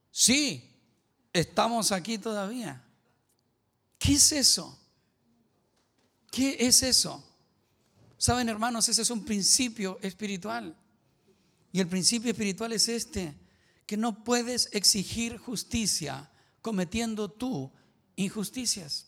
Sí, 0.09 0.75
estamos 1.31 1.91
aquí 1.91 2.17
todavía. 2.17 2.83
¿Qué 3.99 4.13
es 4.13 4.31
eso? 4.31 4.78
¿Qué 6.31 6.57
es 6.59 6.83
eso? 6.83 7.23
Saben, 8.17 8.49
hermanos, 8.49 8.89
ese 8.89 9.01
es 9.01 9.09
un 9.09 9.23
principio 9.23 9.97
espiritual. 10.01 10.75
Y 11.71 11.79
el 11.79 11.87
principio 11.87 12.31
espiritual 12.31 12.73
es 12.73 12.89
este, 12.89 13.35
que 13.85 13.97
no 13.97 14.23
puedes 14.23 14.69
exigir 14.73 15.37
justicia 15.37 16.29
cometiendo 16.61 17.29
tú 17.29 17.71
injusticias. 18.15 19.07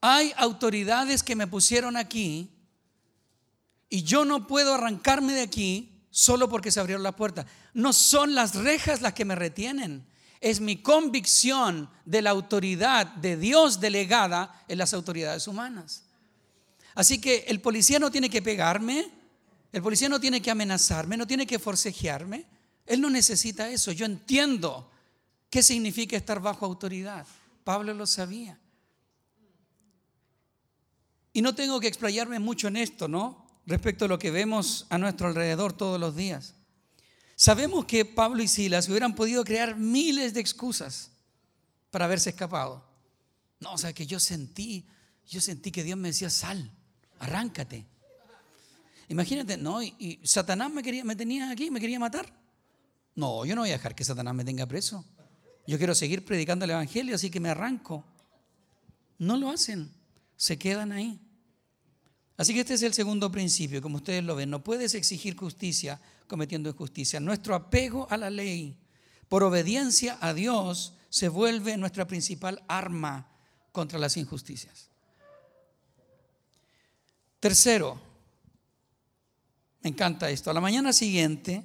Hay 0.00 0.32
autoridades 0.36 1.22
que 1.22 1.36
me 1.36 1.46
pusieron 1.46 1.96
aquí 1.96 2.50
y 3.88 4.02
yo 4.02 4.24
no 4.24 4.46
puedo 4.46 4.74
arrancarme 4.74 5.32
de 5.32 5.42
aquí 5.42 6.02
solo 6.10 6.48
porque 6.48 6.70
se 6.70 6.80
abrieron 6.80 7.02
la 7.02 7.16
puerta. 7.16 7.46
No 7.72 7.92
son 7.92 8.34
las 8.34 8.54
rejas 8.54 9.00
las 9.00 9.14
que 9.14 9.24
me 9.24 9.34
retienen 9.34 10.06
es 10.40 10.60
mi 10.60 10.76
convicción 10.82 11.88
de 12.04 12.22
la 12.22 12.30
autoridad 12.30 13.06
de 13.06 13.36
Dios 13.36 13.80
delegada 13.80 14.64
en 14.68 14.78
las 14.78 14.94
autoridades 14.94 15.48
humanas. 15.48 16.04
Así 16.94 17.20
que 17.20 17.44
el 17.48 17.60
policía 17.60 17.98
no 17.98 18.10
tiene 18.10 18.30
que 18.30 18.42
pegarme, 18.42 19.10
el 19.72 19.82
policía 19.82 20.08
no 20.08 20.20
tiene 20.20 20.40
que 20.40 20.50
amenazarme, 20.50 21.16
no 21.16 21.26
tiene 21.26 21.46
que 21.46 21.58
forcejearme. 21.58 22.46
Él 22.86 23.00
no 23.00 23.10
necesita 23.10 23.68
eso. 23.68 23.92
Yo 23.92 24.06
entiendo 24.06 24.90
qué 25.50 25.62
significa 25.62 26.16
estar 26.16 26.40
bajo 26.40 26.64
autoridad. 26.64 27.26
Pablo 27.64 27.92
lo 27.92 28.06
sabía. 28.06 28.58
Y 31.32 31.42
no 31.42 31.54
tengo 31.54 31.80
que 31.80 31.88
explayarme 31.88 32.38
mucho 32.38 32.68
en 32.68 32.78
esto, 32.78 33.08
¿no? 33.08 33.46
Respecto 33.66 34.06
a 34.06 34.08
lo 34.08 34.18
que 34.18 34.30
vemos 34.30 34.86
a 34.88 34.96
nuestro 34.96 35.26
alrededor 35.26 35.74
todos 35.74 36.00
los 36.00 36.16
días. 36.16 36.54
Sabemos 37.36 37.84
que 37.84 38.06
Pablo 38.06 38.42
y 38.42 38.48
Silas 38.48 38.88
hubieran 38.88 39.14
podido 39.14 39.44
crear 39.44 39.76
miles 39.76 40.32
de 40.32 40.40
excusas 40.40 41.10
para 41.90 42.06
haberse 42.06 42.30
escapado. 42.30 42.82
No, 43.60 43.74
o 43.74 43.78
sea, 43.78 43.92
que 43.92 44.06
yo 44.06 44.18
sentí, 44.18 44.86
yo 45.28 45.42
sentí 45.42 45.70
que 45.70 45.84
Dios 45.84 45.98
me 45.98 46.08
decía, 46.08 46.30
sal, 46.30 46.70
arráncate. 47.18 47.84
Imagínate, 49.08 49.58
no, 49.58 49.82
y, 49.82 50.18
Satanás 50.24 50.72
me, 50.72 50.82
quería, 50.82 51.04
me 51.04 51.14
tenía 51.14 51.50
aquí, 51.50 51.70
me 51.70 51.78
quería 51.78 52.00
matar. 52.00 52.32
No, 53.14 53.44
yo 53.44 53.54
no 53.54 53.62
voy 53.62 53.70
a 53.70 53.74
dejar 53.74 53.94
que 53.94 54.04
Satanás 54.04 54.34
me 54.34 54.44
tenga 54.44 54.64
preso. 54.64 55.04
Yo 55.66 55.76
quiero 55.76 55.94
seguir 55.94 56.24
predicando 56.24 56.64
el 56.64 56.70
Evangelio, 56.70 57.14
así 57.14 57.30
que 57.30 57.38
me 57.38 57.50
arranco. 57.50 58.02
No 59.18 59.36
lo 59.36 59.50
hacen, 59.50 59.90
se 60.36 60.58
quedan 60.58 60.90
ahí. 60.90 61.20
Así 62.38 62.54
que 62.54 62.60
este 62.60 62.74
es 62.74 62.82
el 62.82 62.94
segundo 62.94 63.30
principio, 63.30 63.82
como 63.82 63.96
ustedes 63.96 64.24
lo 64.24 64.36
ven. 64.36 64.48
No 64.48 64.64
puedes 64.64 64.94
exigir 64.94 65.36
justicia 65.36 66.00
cometiendo 66.26 66.70
injusticia. 66.70 67.20
Nuestro 67.20 67.54
apego 67.54 68.06
a 68.10 68.16
la 68.16 68.30
ley 68.30 68.78
por 69.28 69.42
obediencia 69.42 70.18
a 70.20 70.34
Dios 70.34 70.94
se 71.08 71.28
vuelve 71.28 71.76
nuestra 71.76 72.06
principal 72.06 72.62
arma 72.68 73.28
contra 73.72 73.98
las 73.98 74.16
injusticias. 74.16 74.90
Tercero, 77.40 78.00
me 79.82 79.90
encanta 79.90 80.30
esto, 80.30 80.50
a 80.50 80.54
la 80.54 80.60
mañana 80.60 80.92
siguiente 80.92 81.62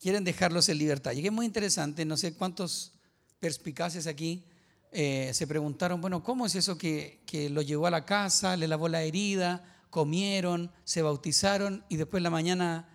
quieren 0.00 0.24
dejarlos 0.24 0.68
en 0.68 0.78
libertad. 0.78 1.12
Y 1.12 1.26
es 1.26 1.32
muy 1.32 1.46
interesante, 1.46 2.04
no 2.04 2.16
sé 2.16 2.34
cuántos 2.34 2.92
perspicaces 3.38 4.06
aquí 4.06 4.44
eh, 4.92 5.30
se 5.34 5.46
preguntaron, 5.46 6.00
bueno, 6.00 6.22
¿cómo 6.22 6.46
es 6.46 6.54
eso 6.54 6.76
que, 6.78 7.22
que 7.26 7.50
lo 7.50 7.62
llevó 7.62 7.86
a 7.86 7.90
la 7.90 8.06
casa, 8.06 8.56
le 8.56 8.66
lavó 8.66 8.88
la 8.88 9.02
herida, 9.02 9.84
comieron, 9.90 10.72
se 10.84 11.02
bautizaron 11.02 11.84
y 11.88 11.96
después 11.96 12.22
la 12.22 12.30
mañana 12.30 12.88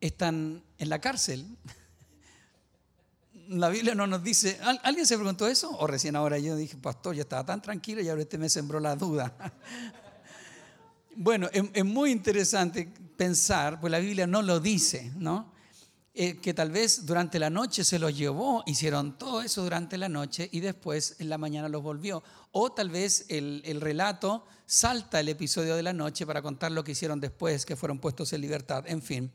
están 0.00 0.62
en 0.78 0.88
la 0.88 1.00
cárcel. 1.00 1.46
La 3.48 3.68
Biblia 3.68 3.94
no 3.94 4.06
nos 4.06 4.22
dice, 4.22 4.58
¿alguien 4.82 5.06
se 5.06 5.16
preguntó 5.16 5.48
eso? 5.48 5.70
O 5.78 5.86
recién 5.86 6.14
ahora 6.16 6.38
yo 6.38 6.56
dije, 6.56 6.76
pastor, 6.76 7.14
yo 7.14 7.22
estaba 7.22 7.44
tan 7.44 7.60
tranquilo 7.60 8.00
y 8.00 8.08
ahora 8.08 8.22
usted 8.22 8.38
me 8.38 8.48
sembró 8.48 8.80
la 8.80 8.96
duda. 8.96 9.34
Bueno, 11.16 11.48
es, 11.52 11.84
muy 11.84 12.12
interesante 12.12 12.88
pensar, 13.16 13.80
pues 13.80 13.90
la 13.90 13.98
Biblia 13.98 14.28
no 14.28 14.42
lo 14.42 14.60
dice, 14.60 15.12
¿no? 15.16 15.52
Eh, 16.14 16.38
que 16.38 16.54
tal 16.54 16.70
vez 16.70 17.04
durante 17.04 17.38
la 17.38 17.50
noche 17.50 17.84
se 17.84 17.98
los 17.98 18.16
llevó, 18.16 18.62
hicieron 18.64 19.18
todo 19.18 19.42
eso 19.42 19.62
durante 19.62 19.98
la 19.98 20.08
noche 20.08 20.48
y 20.50 20.60
después 20.60 21.16
en 21.18 21.28
la 21.28 21.36
mañana 21.36 21.68
los 21.68 21.82
volvió. 21.82 22.22
O 22.52 22.72
tal 22.72 22.90
vez 22.90 23.26
el 23.28 23.80
relato 23.80 24.46
salta 24.66 25.18
el 25.18 25.28
episodio 25.28 25.74
de 25.74 25.82
la 25.82 25.92
noche 25.92 26.24
para 26.24 26.42
contar 26.42 26.70
lo 26.70 26.84
que 26.84 26.92
hicieron 26.92 27.20
después, 27.20 27.66
que 27.66 27.74
fueron 27.74 27.98
puestos 27.98 28.32
en 28.32 28.40
libertad, 28.40 28.84
en 28.86 29.02
fin. 29.02 29.32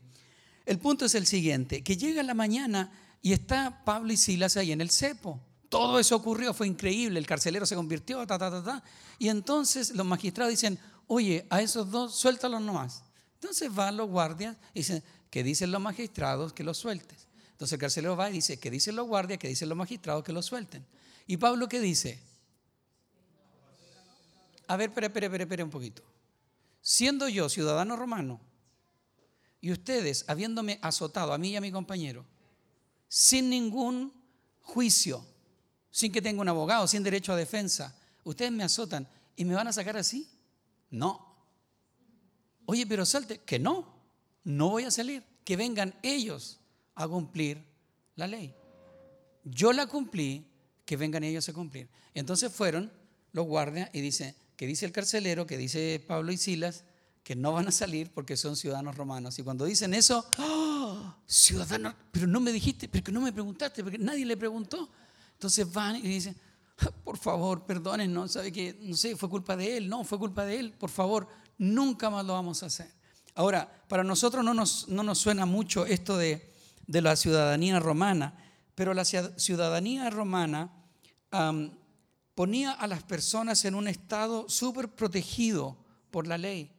El 0.66 0.78
punto 0.80 1.04
es 1.04 1.14
el 1.14 1.26
siguiente, 1.26 1.82
que 1.82 1.96
llega 1.96 2.22
la 2.24 2.34
mañana 2.34 2.92
y 3.22 3.32
está 3.32 3.84
Pablo 3.84 4.12
y 4.12 4.16
Silas 4.16 4.56
ahí 4.56 4.72
en 4.72 4.80
el 4.80 4.90
cepo. 4.90 5.40
Todo 5.68 5.98
eso 5.98 6.16
ocurrió, 6.16 6.52
fue 6.52 6.66
increíble, 6.66 7.18
el 7.18 7.26
carcelero 7.26 7.66
se 7.66 7.76
convirtió, 7.76 8.26
ta, 8.26 8.36
ta, 8.36 8.50
ta, 8.50 8.62
ta. 8.62 8.82
Y 9.18 9.28
entonces 9.28 9.94
los 9.94 10.04
magistrados 10.04 10.50
dicen, 10.50 10.78
oye, 11.06 11.46
a 11.50 11.62
esos 11.62 11.90
dos 11.90 12.16
suéltalos 12.16 12.60
nomás. 12.60 13.04
Entonces 13.34 13.72
van 13.72 13.96
los 13.96 14.08
guardias 14.08 14.56
y 14.74 14.80
dicen, 14.80 15.02
que 15.30 15.44
dicen 15.44 15.70
los 15.70 15.80
magistrados 15.80 16.52
que 16.52 16.64
los 16.64 16.78
sueltes. 16.78 17.28
Entonces 17.52 17.74
el 17.74 17.80
carcelero 17.80 18.16
va 18.16 18.28
y 18.30 18.34
dice, 18.34 18.58
que 18.58 18.70
dicen 18.70 18.96
los 18.96 19.06
guardias, 19.06 19.38
que 19.38 19.48
dicen 19.48 19.68
los 19.68 19.78
magistrados 19.78 20.24
que 20.24 20.32
los 20.32 20.46
suelten. 20.46 20.84
¿Y 21.26 21.36
Pablo 21.36 21.68
qué 21.68 21.80
dice? 21.80 22.20
A 24.68 24.76
ver, 24.76 24.90
espere, 24.90 25.06
espere, 25.06 25.44
espere 25.44 25.62
un 25.62 25.70
poquito. 25.70 26.02
Siendo 26.80 27.28
yo 27.28 27.48
ciudadano 27.48 27.96
romano, 27.96 28.40
y 29.66 29.72
ustedes, 29.72 30.24
habiéndome 30.28 30.78
azotado 30.80 31.32
a 31.32 31.38
mí 31.38 31.48
y 31.48 31.56
a 31.56 31.60
mi 31.60 31.72
compañero, 31.72 32.24
sin 33.08 33.50
ningún 33.50 34.12
juicio, 34.60 35.26
sin 35.90 36.12
que 36.12 36.22
tenga 36.22 36.40
un 36.40 36.48
abogado, 36.48 36.86
sin 36.86 37.02
derecho 37.02 37.32
a 37.32 37.36
defensa, 37.36 37.98
ustedes 38.22 38.52
me 38.52 38.62
azotan 38.62 39.08
y 39.34 39.44
me 39.44 39.56
van 39.56 39.66
a 39.66 39.72
sacar 39.72 39.96
así. 39.96 40.30
No. 40.88 41.34
Oye, 42.66 42.86
pero 42.86 43.04
salte, 43.04 43.40
que 43.40 43.58
no, 43.58 43.92
no 44.44 44.70
voy 44.70 44.84
a 44.84 44.92
salir, 44.92 45.24
que 45.42 45.56
vengan 45.56 45.98
ellos 46.04 46.60
a 46.94 47.08
cumplir 47.08 47.60
la 48.14 48.28
ley. 48.28 48.54
Yo 49.42 49.72
la 49.72 49.88
cumplí, 49.88 50.46
que 50.84 50.96
vengan 50.96 51.24
ellos 51.24 51.48
a 51.48 51.52
cumplir. 51.52 51.88
Entonces 52.14 52.52
fueron 52.52 52.92
los 53.32 53.46
guardias 53.46 53.90
y 53.92 54.00
dice, 54.00 54.36
que 54.56 54.68
dice 54.68 54.86
el 54.86 54.92
carcelero, 54.92 55.44
que 55.44 55.58
dice 55.58 56.00
Pablo 56.06 56.30
y 56.30 56.36
Silas, 56.36 56.84
que 57.26 57.34
no 57.34 57.50
van 57.50 57.66
a 57.66 57.72
salir 57.72 58.12
porque 58.12 58.36
son 58.36 58.54
ciudadanos 58.54 58.94
romanos. 58.94 59.36
Y 59.40 59.42
cuando 59.42 59.64
dicen 59.64 59.94
eso, 59.94 60.24
¡Oh! 60.38 61.12
ciudadanos, 61.26 61.96
pero 62.12 62.28
no 62.28 62.38
me 62.38 62.52
dijiste, 62.52 62.88
pero 62.88 63.10
no 63.10 63.20
me 63.20 63.32
preguntaste, 63.32 63.82
porque 63.82 63.98
nadie 63.98 64.24
le 64.24 64.36
preguntó. 64.36 64.88
Entonces 65.32 65.72
van 65.72 65.96
y 65.96 66.02
dicen, 66.02 66.36
ah, 66.78 66.92
por 67.02 67.18
favor, 67.18 67.66
perdonen, 67.66 68.14
no 68.14 68.28
sabe 68.28 68.52
que, 68.52 68.78
no 68.80 68.94
sé, 68.96 69.16
fue 69.16 69.28
culpa 69.28 69.56
de 69.56 69.76
él, 69.76 69.88
no, 69.88 70.04
fue 70.04 70.20
culpa 70.20 70.44
de 70.44 70.56
él, 70.56 70.72
por 70.74 70.88
favor, 70.88 71.26
nunca 71.58 72.10
más 72.10 72.24
lo 72.24 72.34
vamos 72.34 72.62
a 72.62 72.66
hacer. 72.66 72.92
Ahora, 73.34 73.68
para 73.88 74.04
nosotros 74.04 74.44
no 74.44 74.54
nos, 74.54 74.86
no 74.86 75.02
nos 75.02 75.18
suena 75.18 75.46
mucho 75.46 75.84
esto 75.84 76.16
de, 76.16 76.54
de 76.86 77.02
la 77.02 77.16
ciudadanía 77.16 77.80
romana, 77.80 78.38
pero 78.76 78.94
la 78.94 79.04
ciudadanía 79.04 80.10
romana 80.10 80.70
ponía 82.36 82.70
a 82.70 82.86
las 82.86 83.02
personas 83.02 83.64
en 83.64 83.74
un 83.74 83.88
estado 83.88 84.48
súper 84.48 84.90
protegido 84.90 85.76
por 86.12 86.28
la 86.28 86.38
ley. 86.38 86.75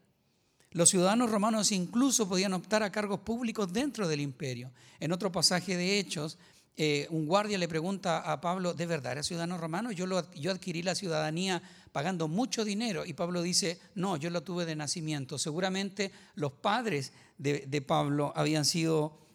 Los 0.72 0.90
ciudadanos 0.90 1.32
romanos 1.32 1.72
incluso 1.72 2.28
podían 2.28 2.54
optar 2.54 2.84
a 2.84 2.92
cargos 2.92 3.22
públicos 3.22 3.72
dentro 3.72 4.08
del 4.08 4.22
imperio. 4.22 4.72
En 5.00 5.12
otro 5.12 5.32
pasaje 5.32 5.78
de 5.78 6.00
Hechos, 6.00 6.38
eh, 6.80 7.08
un 7.10 7.26
guardia 7.26 7.58
le 7.58 7.68
pregunta 7.68 8.20
a 8.20 8.40
Pablo, 8.40 8.76
¿de 8.76 8.86
verdad 8.86 9.14
eres 9.14 9.26
ciudadano 9.26 9.58
romano? 9.58 9.92
Yo, 9.92 10.06
lo, 10.06 10.18
adquirí 10.20 10.84
la 10.84 10.94
ciudadanía 10.94 11.64
pagando 11.92 12.28
mucho 12.28 12.64
dinero. 12.64 13.04
Y 13.04 13.14
Pablo 13.14 13.42
dice, 13.42 13.80
no, 13.96 14.16
yo 14.18 14.30
lo 14.30 14.44
tuve 14.44 14.66
de 14.66 14.76
nacimiento. 14.76 15.40
Seguramente 15.40 16.12
los 16.36 16.52
padres 16.52 17.14
de, 17.40 17.82
Pablo 17.82 18.32
habían, 18.36 18.64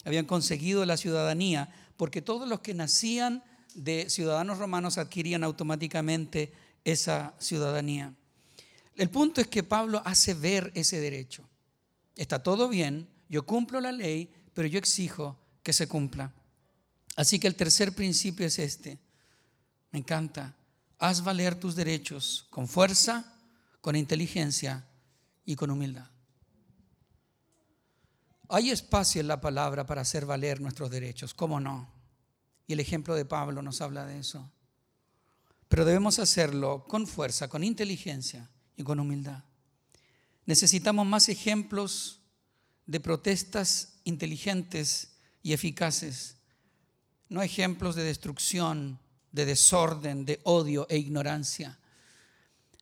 habían 0.05 0.27
conseguido 0.27 0.85
la 0.87 0.97
ciudadanía, 0.97 1.69
porque 1.97 2.23
todos 2.23 2.49
los 2.49 2.61
que 2.61 2.75
nacían 2.75 3.43
de 3.75 4.09
ciudadanos 4.09 4.59
romanos 4.59 4.99
adquirían 4.99 5.43
automáticamente 5.43 6.53
esa 6.85 7.35
ciudadanía. 7.39 8.15
El 8.97 9.11
punto 9.11 9.41
es 9.41 9.47
que 9.47 9.63
Pablo 9.63 10.03
hace 10.05 10.35
ver 10.35 10.71
ese 10.75 11.01
derecho. 11.01 11.49
Está 12.15 12.43
todo 12.43 12.69
bien, 12.69 13.09
yo 13.29 13.47
cumplo 13.47 13.81
la 13.81 13.93
ley, 13.93 14.31
pero 14.53 14.69
yo 14.69 14.79
exijo 14.79 15.39
que 15.63 15.73
se 15.73 15.89
cumpla. 15.89 16.33
Así 17.17 17.39
que 17.39 17.47
el 17.47 17.57
tercer 17.57 17.95
principio 17.95 18.47
es 18.47 18.59
este. 18.59 18.99
Me 19.91 19.99
encanta. 19.99 20.55
Haz 20.99 21.25
valer 21.25 21.55
tus 21.55 21.75
derechos 21.75 22.47
con 22.51 22.69
fuerza, 22.69 23.35
con 23.81 23.97
inteligencia 23.97 24.87
y 25.45 25.57
con 25.57 25.71
humildad. 25.71 26.09
Hay 28.49 28.71
espacio 28.71 29.21
en 29.21 29.29
la 29.29 29.41
palabra 29.41 29.87
para 29.87 30.03
hacer 30.03 30.27
valer 30.27 30.61
nuestros 30.61 30.91
derechos, 30.91 31.33
¿cómo 31.33 31.59
no? 31.59 31.91
Y 32.67 32.75
el 32.75 32.81
ejemplo 32.81 33.15
de 33.15 33.25
Pablo 33.25 33.63
nos 33.63 33.81
habla 33.81 34.05
de 34.05 34.19
eso. 34.19 34.53
Pero 35.69 35.87
debemos 35.87 36.19
hacerlo 36.19 36.85
con 36.87 37.07
fuerza, 37.07 37.49
con 37.49 37.65
inteligencia 37.65 38.51
y 38.83 38.85
con 38.85 39.01
humildad. 39.01 39.43
Necesitamos 40.45 41.07
más 41.07 41.29
ejemplos 41.29 42.21
de 42.87 43.01
protestas 43.01 43.95
inteligentes 44.05 45.17
y 45.43 45.53
eficaces, 45.53 46.37
no 47.29 47.43
ejemplos 47.43 47.95
de 47.95 48.03
destrucción, 48.05 48.99
de 49.31 49.47
desorden, 49.47 50.27
de 50.27 50.41
odio 50.43 50.87
e 50.91 50.99
ignorancia. 50.99 51.79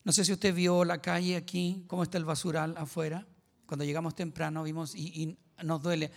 No 0.03 0.13
sé 0.13 0.25
si 0.25 0.33
usted 0.33 0.55
vio 0.55 0.85
la 0.85 1.01
calle 1.01 1.37
aquí, 1.37 1.85
cómo 1.87 2.03
está 2.03 2.19
el 2.19 2.25
basural 2.25 2.75
afuera. 2.77 3.27
Cuando 3.67 3.85
llegamos 3.85 4.17
temprano 4.17 4.65
vimos 4.65 4.95
y, 4.95 5.23
y 5.23 5.39
nos 5.63 5.83
duele. 5.83 6.11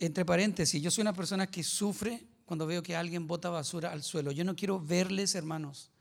Entre 0.00 0.24
paréntesis, 0.24 0.82
yo 0.82 0.90
soy 0.90 1.02
una 1.02 1.12
persona 1.12 1.46
que 1.46 1.62
sufre 1.62 2.26
cuando 2.44 2.66
veo 2.66 2.82
que 2.82 2.96
alguien 2.96 3.28
bota 3.28 3.50
basura 3.50 3.92
al 3.92 4.02
suelo. 4.02 4.32
Yo 4.32 4.42
no 4.44 4.56
quiero 4.56 4.80
verles, 4.80 5.34
hermanos, 5.34 5.91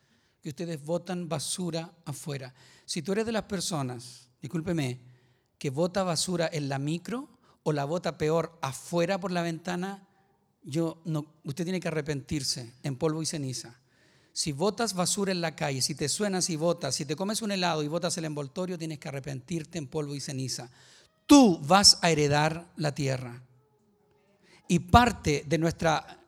que 0.41 0.49
ustedes 0.49 0.83
botan 0.83 1.29
basura 1.29 1.93
afuera. 2.05 2.53
Si 2.85 3.01
tú 3.01 3.11
eres 3.11 3.25
de 3.25 3.31
las 3.31 3.43
personas, 3.43 4.27
discúlpeme, 4.41 4.99
que 5.57 5.69
bota 5.69 6.03
basura 6.03 6.49
en 6.51 6.67
la 6.67 6.79
micro 6.79 7.29
o 7.63 7.71
la 7.71 7.85
bota 7.85 8.17
peor 8.17 8.57
afuera 8.61 9.19
por 9.19 9.31
la 9.31 9.43
ventana, 9.43 10.07
yo 10.63 11.01
no, 11.05 11.25
usted 11.43 11.63
tiene 11.63 11.79
que 11.79 11.87
arrepentirse 11.87 12.73
en 12.81 12.95
polvo 12.95 13.21
y 13.21 13.27
ceniza. 13.27 13.79
Si 14.33 14.51
botas 14.51 14.93
basura 14.93 15.31
en 15.31 15.41
la 15.41 15.55
calle, 15.55 15.81
si 15.81 15.93
te 15.93 16.09
suenas 16.09 16.49
y 16.49 16.55
botas, 16.55 16.95
si 16.95 17.05
te 17.05 17.15
comes 17.15 17.41
un 17.41 17.51
helado 17.51 17.83
y 17.83 17.87
botas 17.87 18.17
el 18.17 18.25
envoltorio, 18.25 18.77
tienes 18.77 18.97
que 18.97 19.09
arrepentirte 19.09 19.77
en 19.77 19.87
polvo 19.87 20.15
y 20.15 20.21
ceniza. 20.21 20.71
Tú 21.27 21.59
vas 21.59 21.99
a 22.01 22.09
heredar 22.09 22.71
la 22.77 22.95
tierra. 22.95 23.43
Y 24.67 24.79
parte 24.79 25.43
de 25.45 25.57
nuestra, 25.57 26.23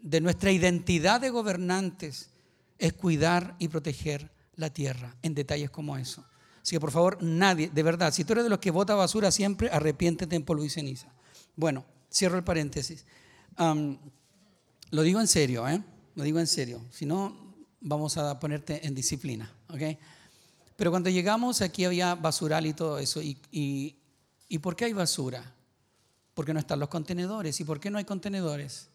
de 0.00 0.20
nuestra 0.20 0.52
identidad 0.52 1.20
de 1.20 1.30
gobernantes 1.30 2.30
es 2.78 2.92
cuidar 2.92 3.56
y 3.58 3.68
proteger 3.68 4.30
la 4.56 4.70
tierra 4.70 5.16
en 5.22 5.34
detalles 5.34 5.70
como 5.70 5.96
eso. 5.96 6.24
Así 6.62 6.76
que 6.76 6.80
por 6.80 6.90
favor, 6.90 7.22
nadie, 7.22 7.68
de 7.68 7.82
verdad, 7.82 8.12
si 8.12 8.24
tú 8.24 8.32
eres 8.32 8.44
de 8.44 8.50
los 8.50 8.58
que 8.58 8.70
vota 8.70 8.94
basura 8.94 9.30
siempre, 9.30 9.68
arrepiéntete 9.70 10.34
en 10.34 10.44
polvo 10.44 10.64
y 10.64 10.70
ceniza. 10.70 11.08
Bueno, 11.56 11.84
cierro 12.10 12.36
el 12.36 12.44
paréntesis. 12.44 13.04
lo 14.90 15.02
digo 15.02 15.20
en 15.20 15.26
serio, 15.26 15.68
¿eh? 15.68 15.82
Lo 16.14 16.24
digo 16.24 16.40
en 16.40 16.46
serio. 16.46 16.80
Si 16.90 17.04
no, 17.04 17.54
vamos 17.80 18.16
a 18.16 18.38
ponerte 18.40 18.86
en 18.86 18.94
disciplina, 18.94 19.52
¿ok? 19.68 19.98
Pero 20.76 20.90
cuando 20.90 21.10
llegamos 21.10 21.60
aquí 21.60 21.84
había 21.84 22.14
basural 22.14 22.66
y 22.66 22.72
todo 22.72 22.98
eso. 22.98 23.20
¿Y, 23.20 23.38
y, 23.52 23.96
y 24.48 24.58
por 24.58 24.74
qué 24.74 24.86
hay 24.86 24.92
basura? 24.92 25.54
Porque 26.34 26.52
no 26.52 26.60
están 26.60 26.80
los 26.80 26.88
contenedores. 26.88 27.60
¿Y 27.60 27.64
por 27.64 27.78
qué 27.78 27.90
no 27.90 27.98
hay 27.98 28.04
contenedores? 28.04 28.88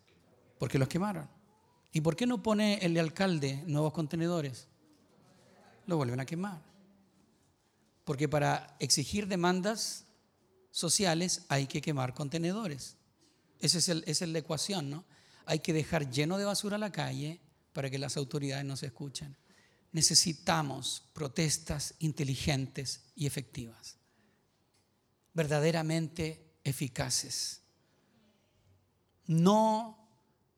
Porque 0.58 0.78
los 0.78 0.88
quemaron. 0.88 1.30
¿Y 1.92 2.02
por 2.02 2.16
qué 2.16 2.28
no 2.28 2.44
pone 2.44 2.76
el 2.86 2.98
alcalde 2.98 3.64
nuevos 3.66 3.94
contenedores? 3.94 4.68
Lo 5.88 5.98
vuelven 5.98 6.20
a 6.20 6.26
quemar. 6.26 6.62
Porque 8.04 8.30
para 8.30 8.76
exigir 8.80 9.28
demandas 9.28 10.06
sociales 10.72 11.46
hay 11.50 11.68
que 11.68 11.82
quemar 11.82 12.14
contenedores. 12.14 12.96
Esa 13.60 13.80
es, 13.80 13.90
esa 13.90 14.26
es 14.26 14.32
la 14.32 14.40
ecuación, 14.40 14.90
¿no? 14.90 15.06
Hay 15.46 15.60
que 15.60 15.74
dejar 15.74 16.10
lleno 16.10 16.38
de 16.38 16.46
basura 16.46 16.78
la 16.78 16.92
calle 16.92 17.42
para 17.74 17.90
que 17.90 17.98
las 17.98 18.18
autoridades 18.18 18.66
nos 18.66 18.84
escuchen. 18.84 19.36
Necesitamos 19.92 21.04
protestas 21.14 21.96
inteligentes 22.00 23.02
y 23.16 23.26
efectivas, 23.26 23.98
verdaderamente 25.34 26.54
eficaces. 26.64 27.62
No 29.26 29.99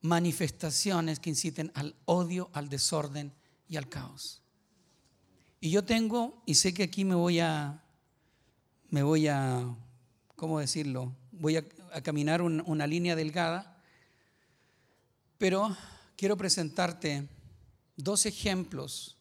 manifestaciones 0.02 1.20
que 1.20 1.30
inciten 1.30 1.70
al 1.74 1.94
odio, 2.04 2.50
al 2.52 2.68
desorden 2.68 3.32
y 3.68 3.76
al 3.76 3.88
caos. 3.88 4.42
Y 5.60 5.70
yo 5.70 5.84
tengo, 5.84 6.42
y 6.44 6.56
sé 6.56 6.74
que 6.74 6.82
aquí 6.82 7.04
me 7.04 7.14
voy 7.14 7.38
a, 7.38 7.82
me 8.90 9.02
voy 9.02 9.28
a, 9.28 9.64
¿cómo 10.34 10.58
decirlo? 10.58 11.14
Voy 11.30 11.56
a, 11.56 11.64
caminar 12.02 12.40
una 12.42 12.86
línea 12.86 13.14
delgada, 13.14 13.78
pero 15.36 15.76
quiero 16.16 16.38
presentarte 16.38 17.28
dos 17.96 18.24
ejemplos 18.24 19.18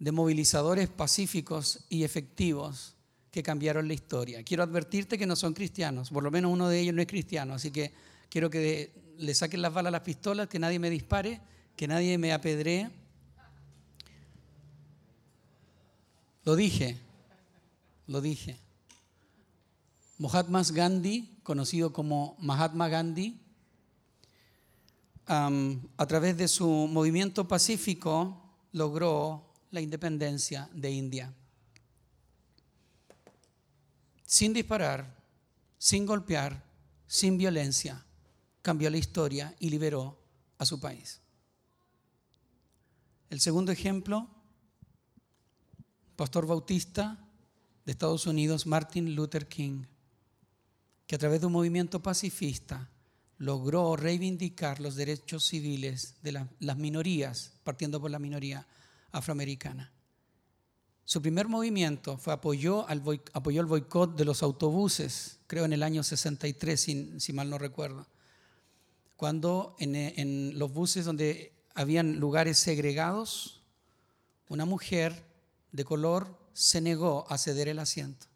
de 0.00 0.12
movilizadores 0.12 0.88
pacíficos 0.88 1.84
y 1.88 2.02
efectivos 2.02 2.96
que 3.30 3.42
cambiaron 3.42 3.86
la 3.86 3.94
historia. 3.94 4.42
Quiero 4.42 4.62
advertirte 4.62 5.16
que 5.16 5.26
no 5.26 5.36
son 5.36 5.54
cristianos, 5.54 6.10
por 6.10 6.24
lo 6.24 6.30
menos 6.30 6.52
uno 6.52 6.68
de 6.68 6.80
ellos 6.80 6.94
no 6.94 7.02
es 7.02 7.06
cristiano, 7.06 7.54
así 7.54 7.70
que 7.70 7.92
quiero 8.28 8.50
que 8.50 8.92
le 9.20 9.34
saquen 9.34 9.62
las 9.62 9.72
balas 9.72 9.90
a 9.90 9.92
las 9.92 10.00
pistolas, 10.00 10.48
que 10.48 10.58
nadie 10.58 10.78
me 10.78 10.90
dispare, 10.90 11.40
que 11.76 11.86
nadie 11.86 12.16
me 12.18 12.32
apedree. 12.32 12.90
Lo 16.44 16.56
dije, 16.56 16.98
lo 18.06 18.20
dije. 18.20 18.58
Mahatma 20.18 20.62
Gandhi, 20.72 21.38
conocido 21.42 21.92
como 21.92 22.36
Mahatma 22.40 22.88
Gandhi, 22.88 23.40
a 25.26 26.06
través 26.06 26.36
de 26.36 26.48
su 26.48 26.66
movimiento 26.66 27.46
pacífico 27.46 28.36
logró 28.72 29.54
la 29.70 29.80
independencia 29.80 30.68
de 30.72 30.90
India. 30.90 31.32
Sin 34.26 34.52
disparar, 34.52 35.16
sin 35.78 36.04
golpear, 36.04 36.64
sin 37.06 37.38
violencia, 37.38 38.04
cambió 38.62 38.90
la 38.90 38.98
historia 38.98 39.54
y 39.58 39.70
liberó 39.70 40.18
a 40.58 40.66
su 40.66 40.80
país. 40.80 41.20
El 43.30 43.40
segundo 43.40 43.72
ejemplo, 43.72 44.28
pastor 46.16 46.46
bautista 46.46 47.18
de 47.84 47.92
Estados 47.92 48.26
Unidos, 48.26 48.66
Martin 48.66 49.14
Luther 49.14 49.48
King, 49.48 49.84
que 51.06 51.14
a 51.14 51.18
través 51.18 51.40
de 51.40 51.46
un 51.46 51.52
movimiento 51.52 52.02
pacifista 52.02 52.90
logró 53.38 53.96
reivindicar 53.96 54.80
los 54.80 54.96
derechos 54.96 55.46
civiles 55.46 56.16
de 56.22 56.46
las 56.58 56.76
minorías, 56.76 57.54
partiendo 57.64 58.00
por 58.00 58.10
la 58.10 58.18
minoría 58.18 58.66
afroamericana. 59.12 59.92
Su 61.04 61.22
primer 61.22 61.48
movimiento 61.48 62.18
fue 62.18 62.34
apoyó, 62.34 62.86
al, 62.86 63.02
apoyó 63.32 63.60
el 63.60 63.66
boicot 63.66 64.16
de 64.16 64.24
los 64.24 64.42
autobuses, 64.42 65.40
creo 65.46 65.64
en 65.64 65.72
el 65.72 65.82
año 65.82 66.02
63, 66.02 66.80
si 67.18 67.32
mal 67.32 67.48
no 67.48 67.58
recuerdo 67.58 68.06
cuando 69.20 69.76
en, 69.78 70.58
los 70.58 70.72
buses 70.72 71.04
donde 71.04 71.52
habían 71.74 72.20
lugares 72.20 72.58
segregados, 72.58 73.60
una 74.48 74.64
mujer 74.64 75.26
de 75.72 75.84
color 75.84 76.38
se 76.54 76.80
negó 76.80 77.26
a 77.28 77.36
ceder 77.36 77.68
el 77.68 77.80
asiento. 77.80 78.28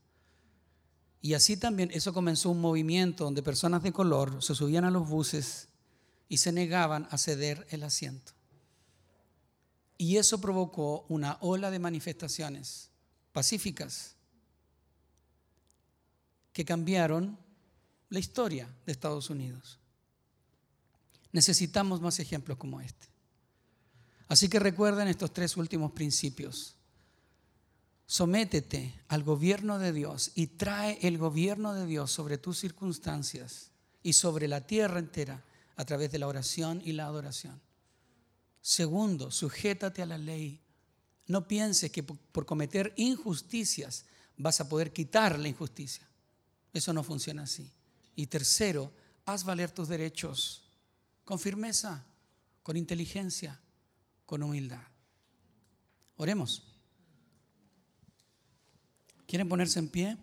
Y 1.23 1.33
así 1.33 1.57
también 1.57 1.91
eso 1.91 2.13
comenzó 2.13 2.51
un 2.51 2.61
movimiento 2.61 3.25
donde 3.25 3.43
personas 3.43 3.83
de 3.83 3.93
color 3.93 4.43
se 4.43 4.55
subían 4.55 4.85
a 4.85 4.91
los 4.91 5.09
buses 5.09 5.69
y 6.29 6.37
se 6.37 6.53
negaban 6.53 7.09
a 7.11 7.17
ceder 7.17 7.67
el 7.71 7.83
asiento. 7.83 8.33
Y 9.97 10.19
eso 10.19 10.39
provocó 10.39 11.07
una 11.09 11.39
ola 11.41 11.71
de 11.71 11.79
manifestaciones 11.79 12.91
pacíficas 13.33 14.17
que 16.53 16.67
cambiaron 16.67 17.39
la 18.11 18.19
historia 18.19 18.69
de 18.85 18.93
Estados 18.93 19.31
Unidos. 19.31 19.79
Necesitamos 21.35 22.01
más 22.01 22.21
ejemplos 22.21 22.57
como 22.59 22.81
este. 22.81 23.09
Así 24.29 24.49
que 24.49 24.61
recuerden 24.61 25.09
estos 25.09 25.33
tres 25.33 25.57
últimos 25.57 25.91
principios. 25.91 26.77
Sométete 28.07 29.03
al 29.09 29.25
gobierno 29.25 29.81
de 29.81 29.93
Dios 29.93 30.31
y 30.37 30.47
trae 30.47 30.97
el 31.03 31.19
gobierno 31.19 31.75
de 31.75 31.87
Dios 31.87 32.13
sobre 32.13 32.39
tus 32.39 32.59
circunstancias 32.59 33.73
y 34.01 34.13
sobre 34.13 34.47
la 34.47 34.65
tierra 34.65 35.01
entera 35.01 35.43
a 35.75 35.85
través 35.85 36.13
de 36.13 36.21
la 36.21 36.29
oración 36.29 36.81
y 36.85 36.93
la 36.93 37.07
adoración. 37.07 37.61
Segundo, 38.61 39.33
sujétate 39.33 40.03
a 40.03 40.07
la 40.07 40.19
ley. 40.19 40.61
No 41.27 41.49
pienses 41.49 41.91
que 41.91 42.05
por 42.05 42.47
cometer 42.47 42.93
injusticias 42.97 44.05
vas 44.37 44.61
a 44.61 44.69
poder 44.69 44.93
quitar 44.93 45.37
la 45.41 45.49
injusticia. 45.49 46.07
Eso 46.73 46.93
no 46.93 47.03
funciona 47.03 47.43
así. 47.43 47.69
Y 48.15 48.29
tercero, 48.29 48.93
haz 49.27 49.43
valer 49.43 49.73
tus 49.73 49.89
derechos 49.89 50.64
con 51.25 51.39
firmeza, 51.39 52.05
con 52.63 52.77
inteligencia, 52.77 53.61
con 54.27 54.43
humildad. 54.43 54.83
Oremos. 56.17 56.63
¿Quieren 59.27 59.49
ponerse 59.49 59.79
en 59.79 59.89
pie? 59.89 60.17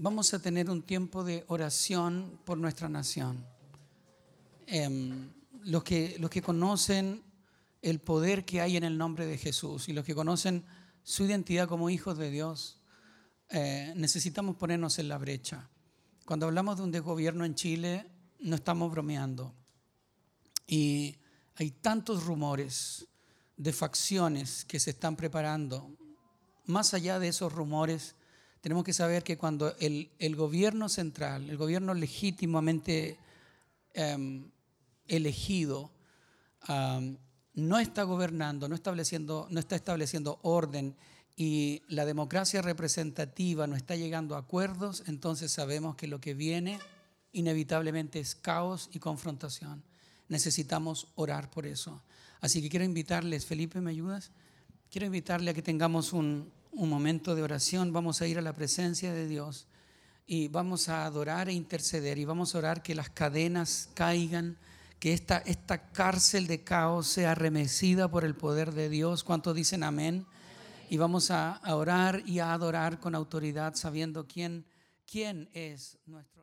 Vamos 0.00 0.32
a 0.32 0.40
tener 0.40 0.70
un 0.70 0.82
tiempo 0.82 1.24
de 1.24 1.44
oración 1.48 2.38
por 2.44 2.56
nuestra 2.56 2.88
nación. 2.88 3.44
Em, 4.66 5.32
los, 5.64 5.82
que, 5.82 6.16
los 6.20 6.30
que 6.30 6.40
conocen 6.40 7.27
el 7.82 8.00
poder 8.00 8.44
que 8.44 8.60
hay 8.60 8.76
en 8.76 8.84
el 8.84 8.98
nombre 8.98 9.26
de 9.26 9.38
Jesús 9.38 9.88
y 9.88 9.92
los 9.92 10.04
que 10.04 10.14
conocen 10.14 10.64
su 11.02 11.24
identidad 11.24 11.68
como 11.68 11.90
hijos 11.90 12.18
de 12.18 12.30
Dios, 12.30 12.80
eh, 13.50 13.92
necesitamos 13.96 14.56
ponernos 14.56 14.98
en 14.98 15.08
la 15.08 15.18
brecha. 15.18 15.68
Cuando 16.26 16.46
hablamos 16.46 16.76
de 16.76 16.82
un 16.82 16.92
desgobierno 16.92 17.44
en 17.44 17.54
Chile, 17.54 18.10
no 18.40 18.56
estamos 18.56 18.90
bromeando. 18.90 19.54
Y 20.66 21.16
hay 21.56 21.70
tantos 21.70 22.24
rumores 22.24 23.08
de 23.56 23.72
facciones 23.72 24.64
que 24.66 24.78
se 24.78 24.90
están 24.90 25.16
preparando. 25.16 25.90
Más 26.66 26.92
allá 26.92 27.18
de 27.18 27.28
esos 27.28 27.52
rumores, 27.52 28.14
tenemos 28.60 28.84
que 28.84 28.92
saber 28.92 29.22
que 29.22 29.38
cuando 29.38 29.74
el, 29.78 30.36
gobierno 30.36 30.88
central, 30.88 31.48
el 31.48 31.56
gobierno 31.56 31.94
legítimamente 31.94 33.18
em, 33.94 34.50
elegido, 35.06 35.90
no 37.58 37.78
está 37.78 38.04
gobernando, 38.04 38.68
no, 38.68 38.74
estableciendo, 38.76 39.48
no 39.50 39.58
está 39.58 39.74
estableciendo 39.74 40.38
orden 40.42 40.94
y 41.36 41.82
la 41.88 42.04
democracia 42.04 42.62
representativa 42.62 43.66
no 43.66 43.74
está 43.74 43.96
llegando 43.96 44.36
a 44.36 44.40
acuerdos, 44.40 45.02
entonces 45.06 45.50
sabemos 45.50 45.96
que 45.96 46.06
lo 46.06 46.20
que 46.20 46.34
viene 46.34 46.78
inevitablemente 47.32 48.20
es 48.20 48.36
caos 48.36 48.88
y 48.92 49.00
confrontación. 49.00 49.82
Necesitamos 50.28 51.08
orar 51.16 51.50
por 51.50 51.66
eso. 51.66 52.00
Así 52.40 52.62
que 52.62 52.68
quiero 52.68 52.84
invitarles, 52.84 53.44
Felipe, 53.44 53.80
¿me 53.80 53.90
ayudas? 53.90 54.30
Quiero 54.90 55.06
invitarle 55.06 55.50
a 55.50 55.54
que 55.54 55.62
tengamos 55.62 56.12
un, 56.12 56.52
un 56.70 56.88
momento 56.88 57.34
de 57.34 57.42
oración, 57.42 57.92
vamos 57.92 58.22
a 58.22 58.28
ir 58.28 58.38
a 58.38 58.42
la 58.42 58.52
presencia 58.52 59.12
de 59.12 59.26
Dios 59.26 59.66
y 60.26 60.46
vamos 60.46 60.88
a 60.88 61.06
adorar 61.06 61.48
e 61.48 61.54
interceder 61.54 62.18
y 62.18 62.24
vamos 62.24 62.54
a 62.54 62.58
orar 62.58 62.82
que 62.82 62.94
las 62.94 63.10
cadenas 63.10 63.88
caigan 63.94 64.56
que 64.98 65.12
esta, 65.12 65.38
esta 65.38 65.90
cárcel 65.90 66.46
de 66.46 66.64
caos 66.64 67.06
sea 67.06 67.34
remecida 67.34 68.10
por 68.10 68.24
el 68.24 68.34
poder 68.34 68.72
de 68.72 68.88
Dios. 68.88 69.24
¿Cuántos 69.24 69.54
dicen 69.54 69.82
amén? 69.82 70.26
Y 70.90 70.96
vamos 70.96 71.30
a, 71.30 71.52
a 71.52 71.74
orar 71.76 72.22
y 72.26 72.40
a 72.40 72.52
adorar 72.52 72.98
con 72.98 73.14
autoridad 73.14 73.74
sabiendo 73.74 74.26
quién, 74.26 74.66
quién 75.06 75.50
es 75.52 75.98
nuestro 76.06 76.37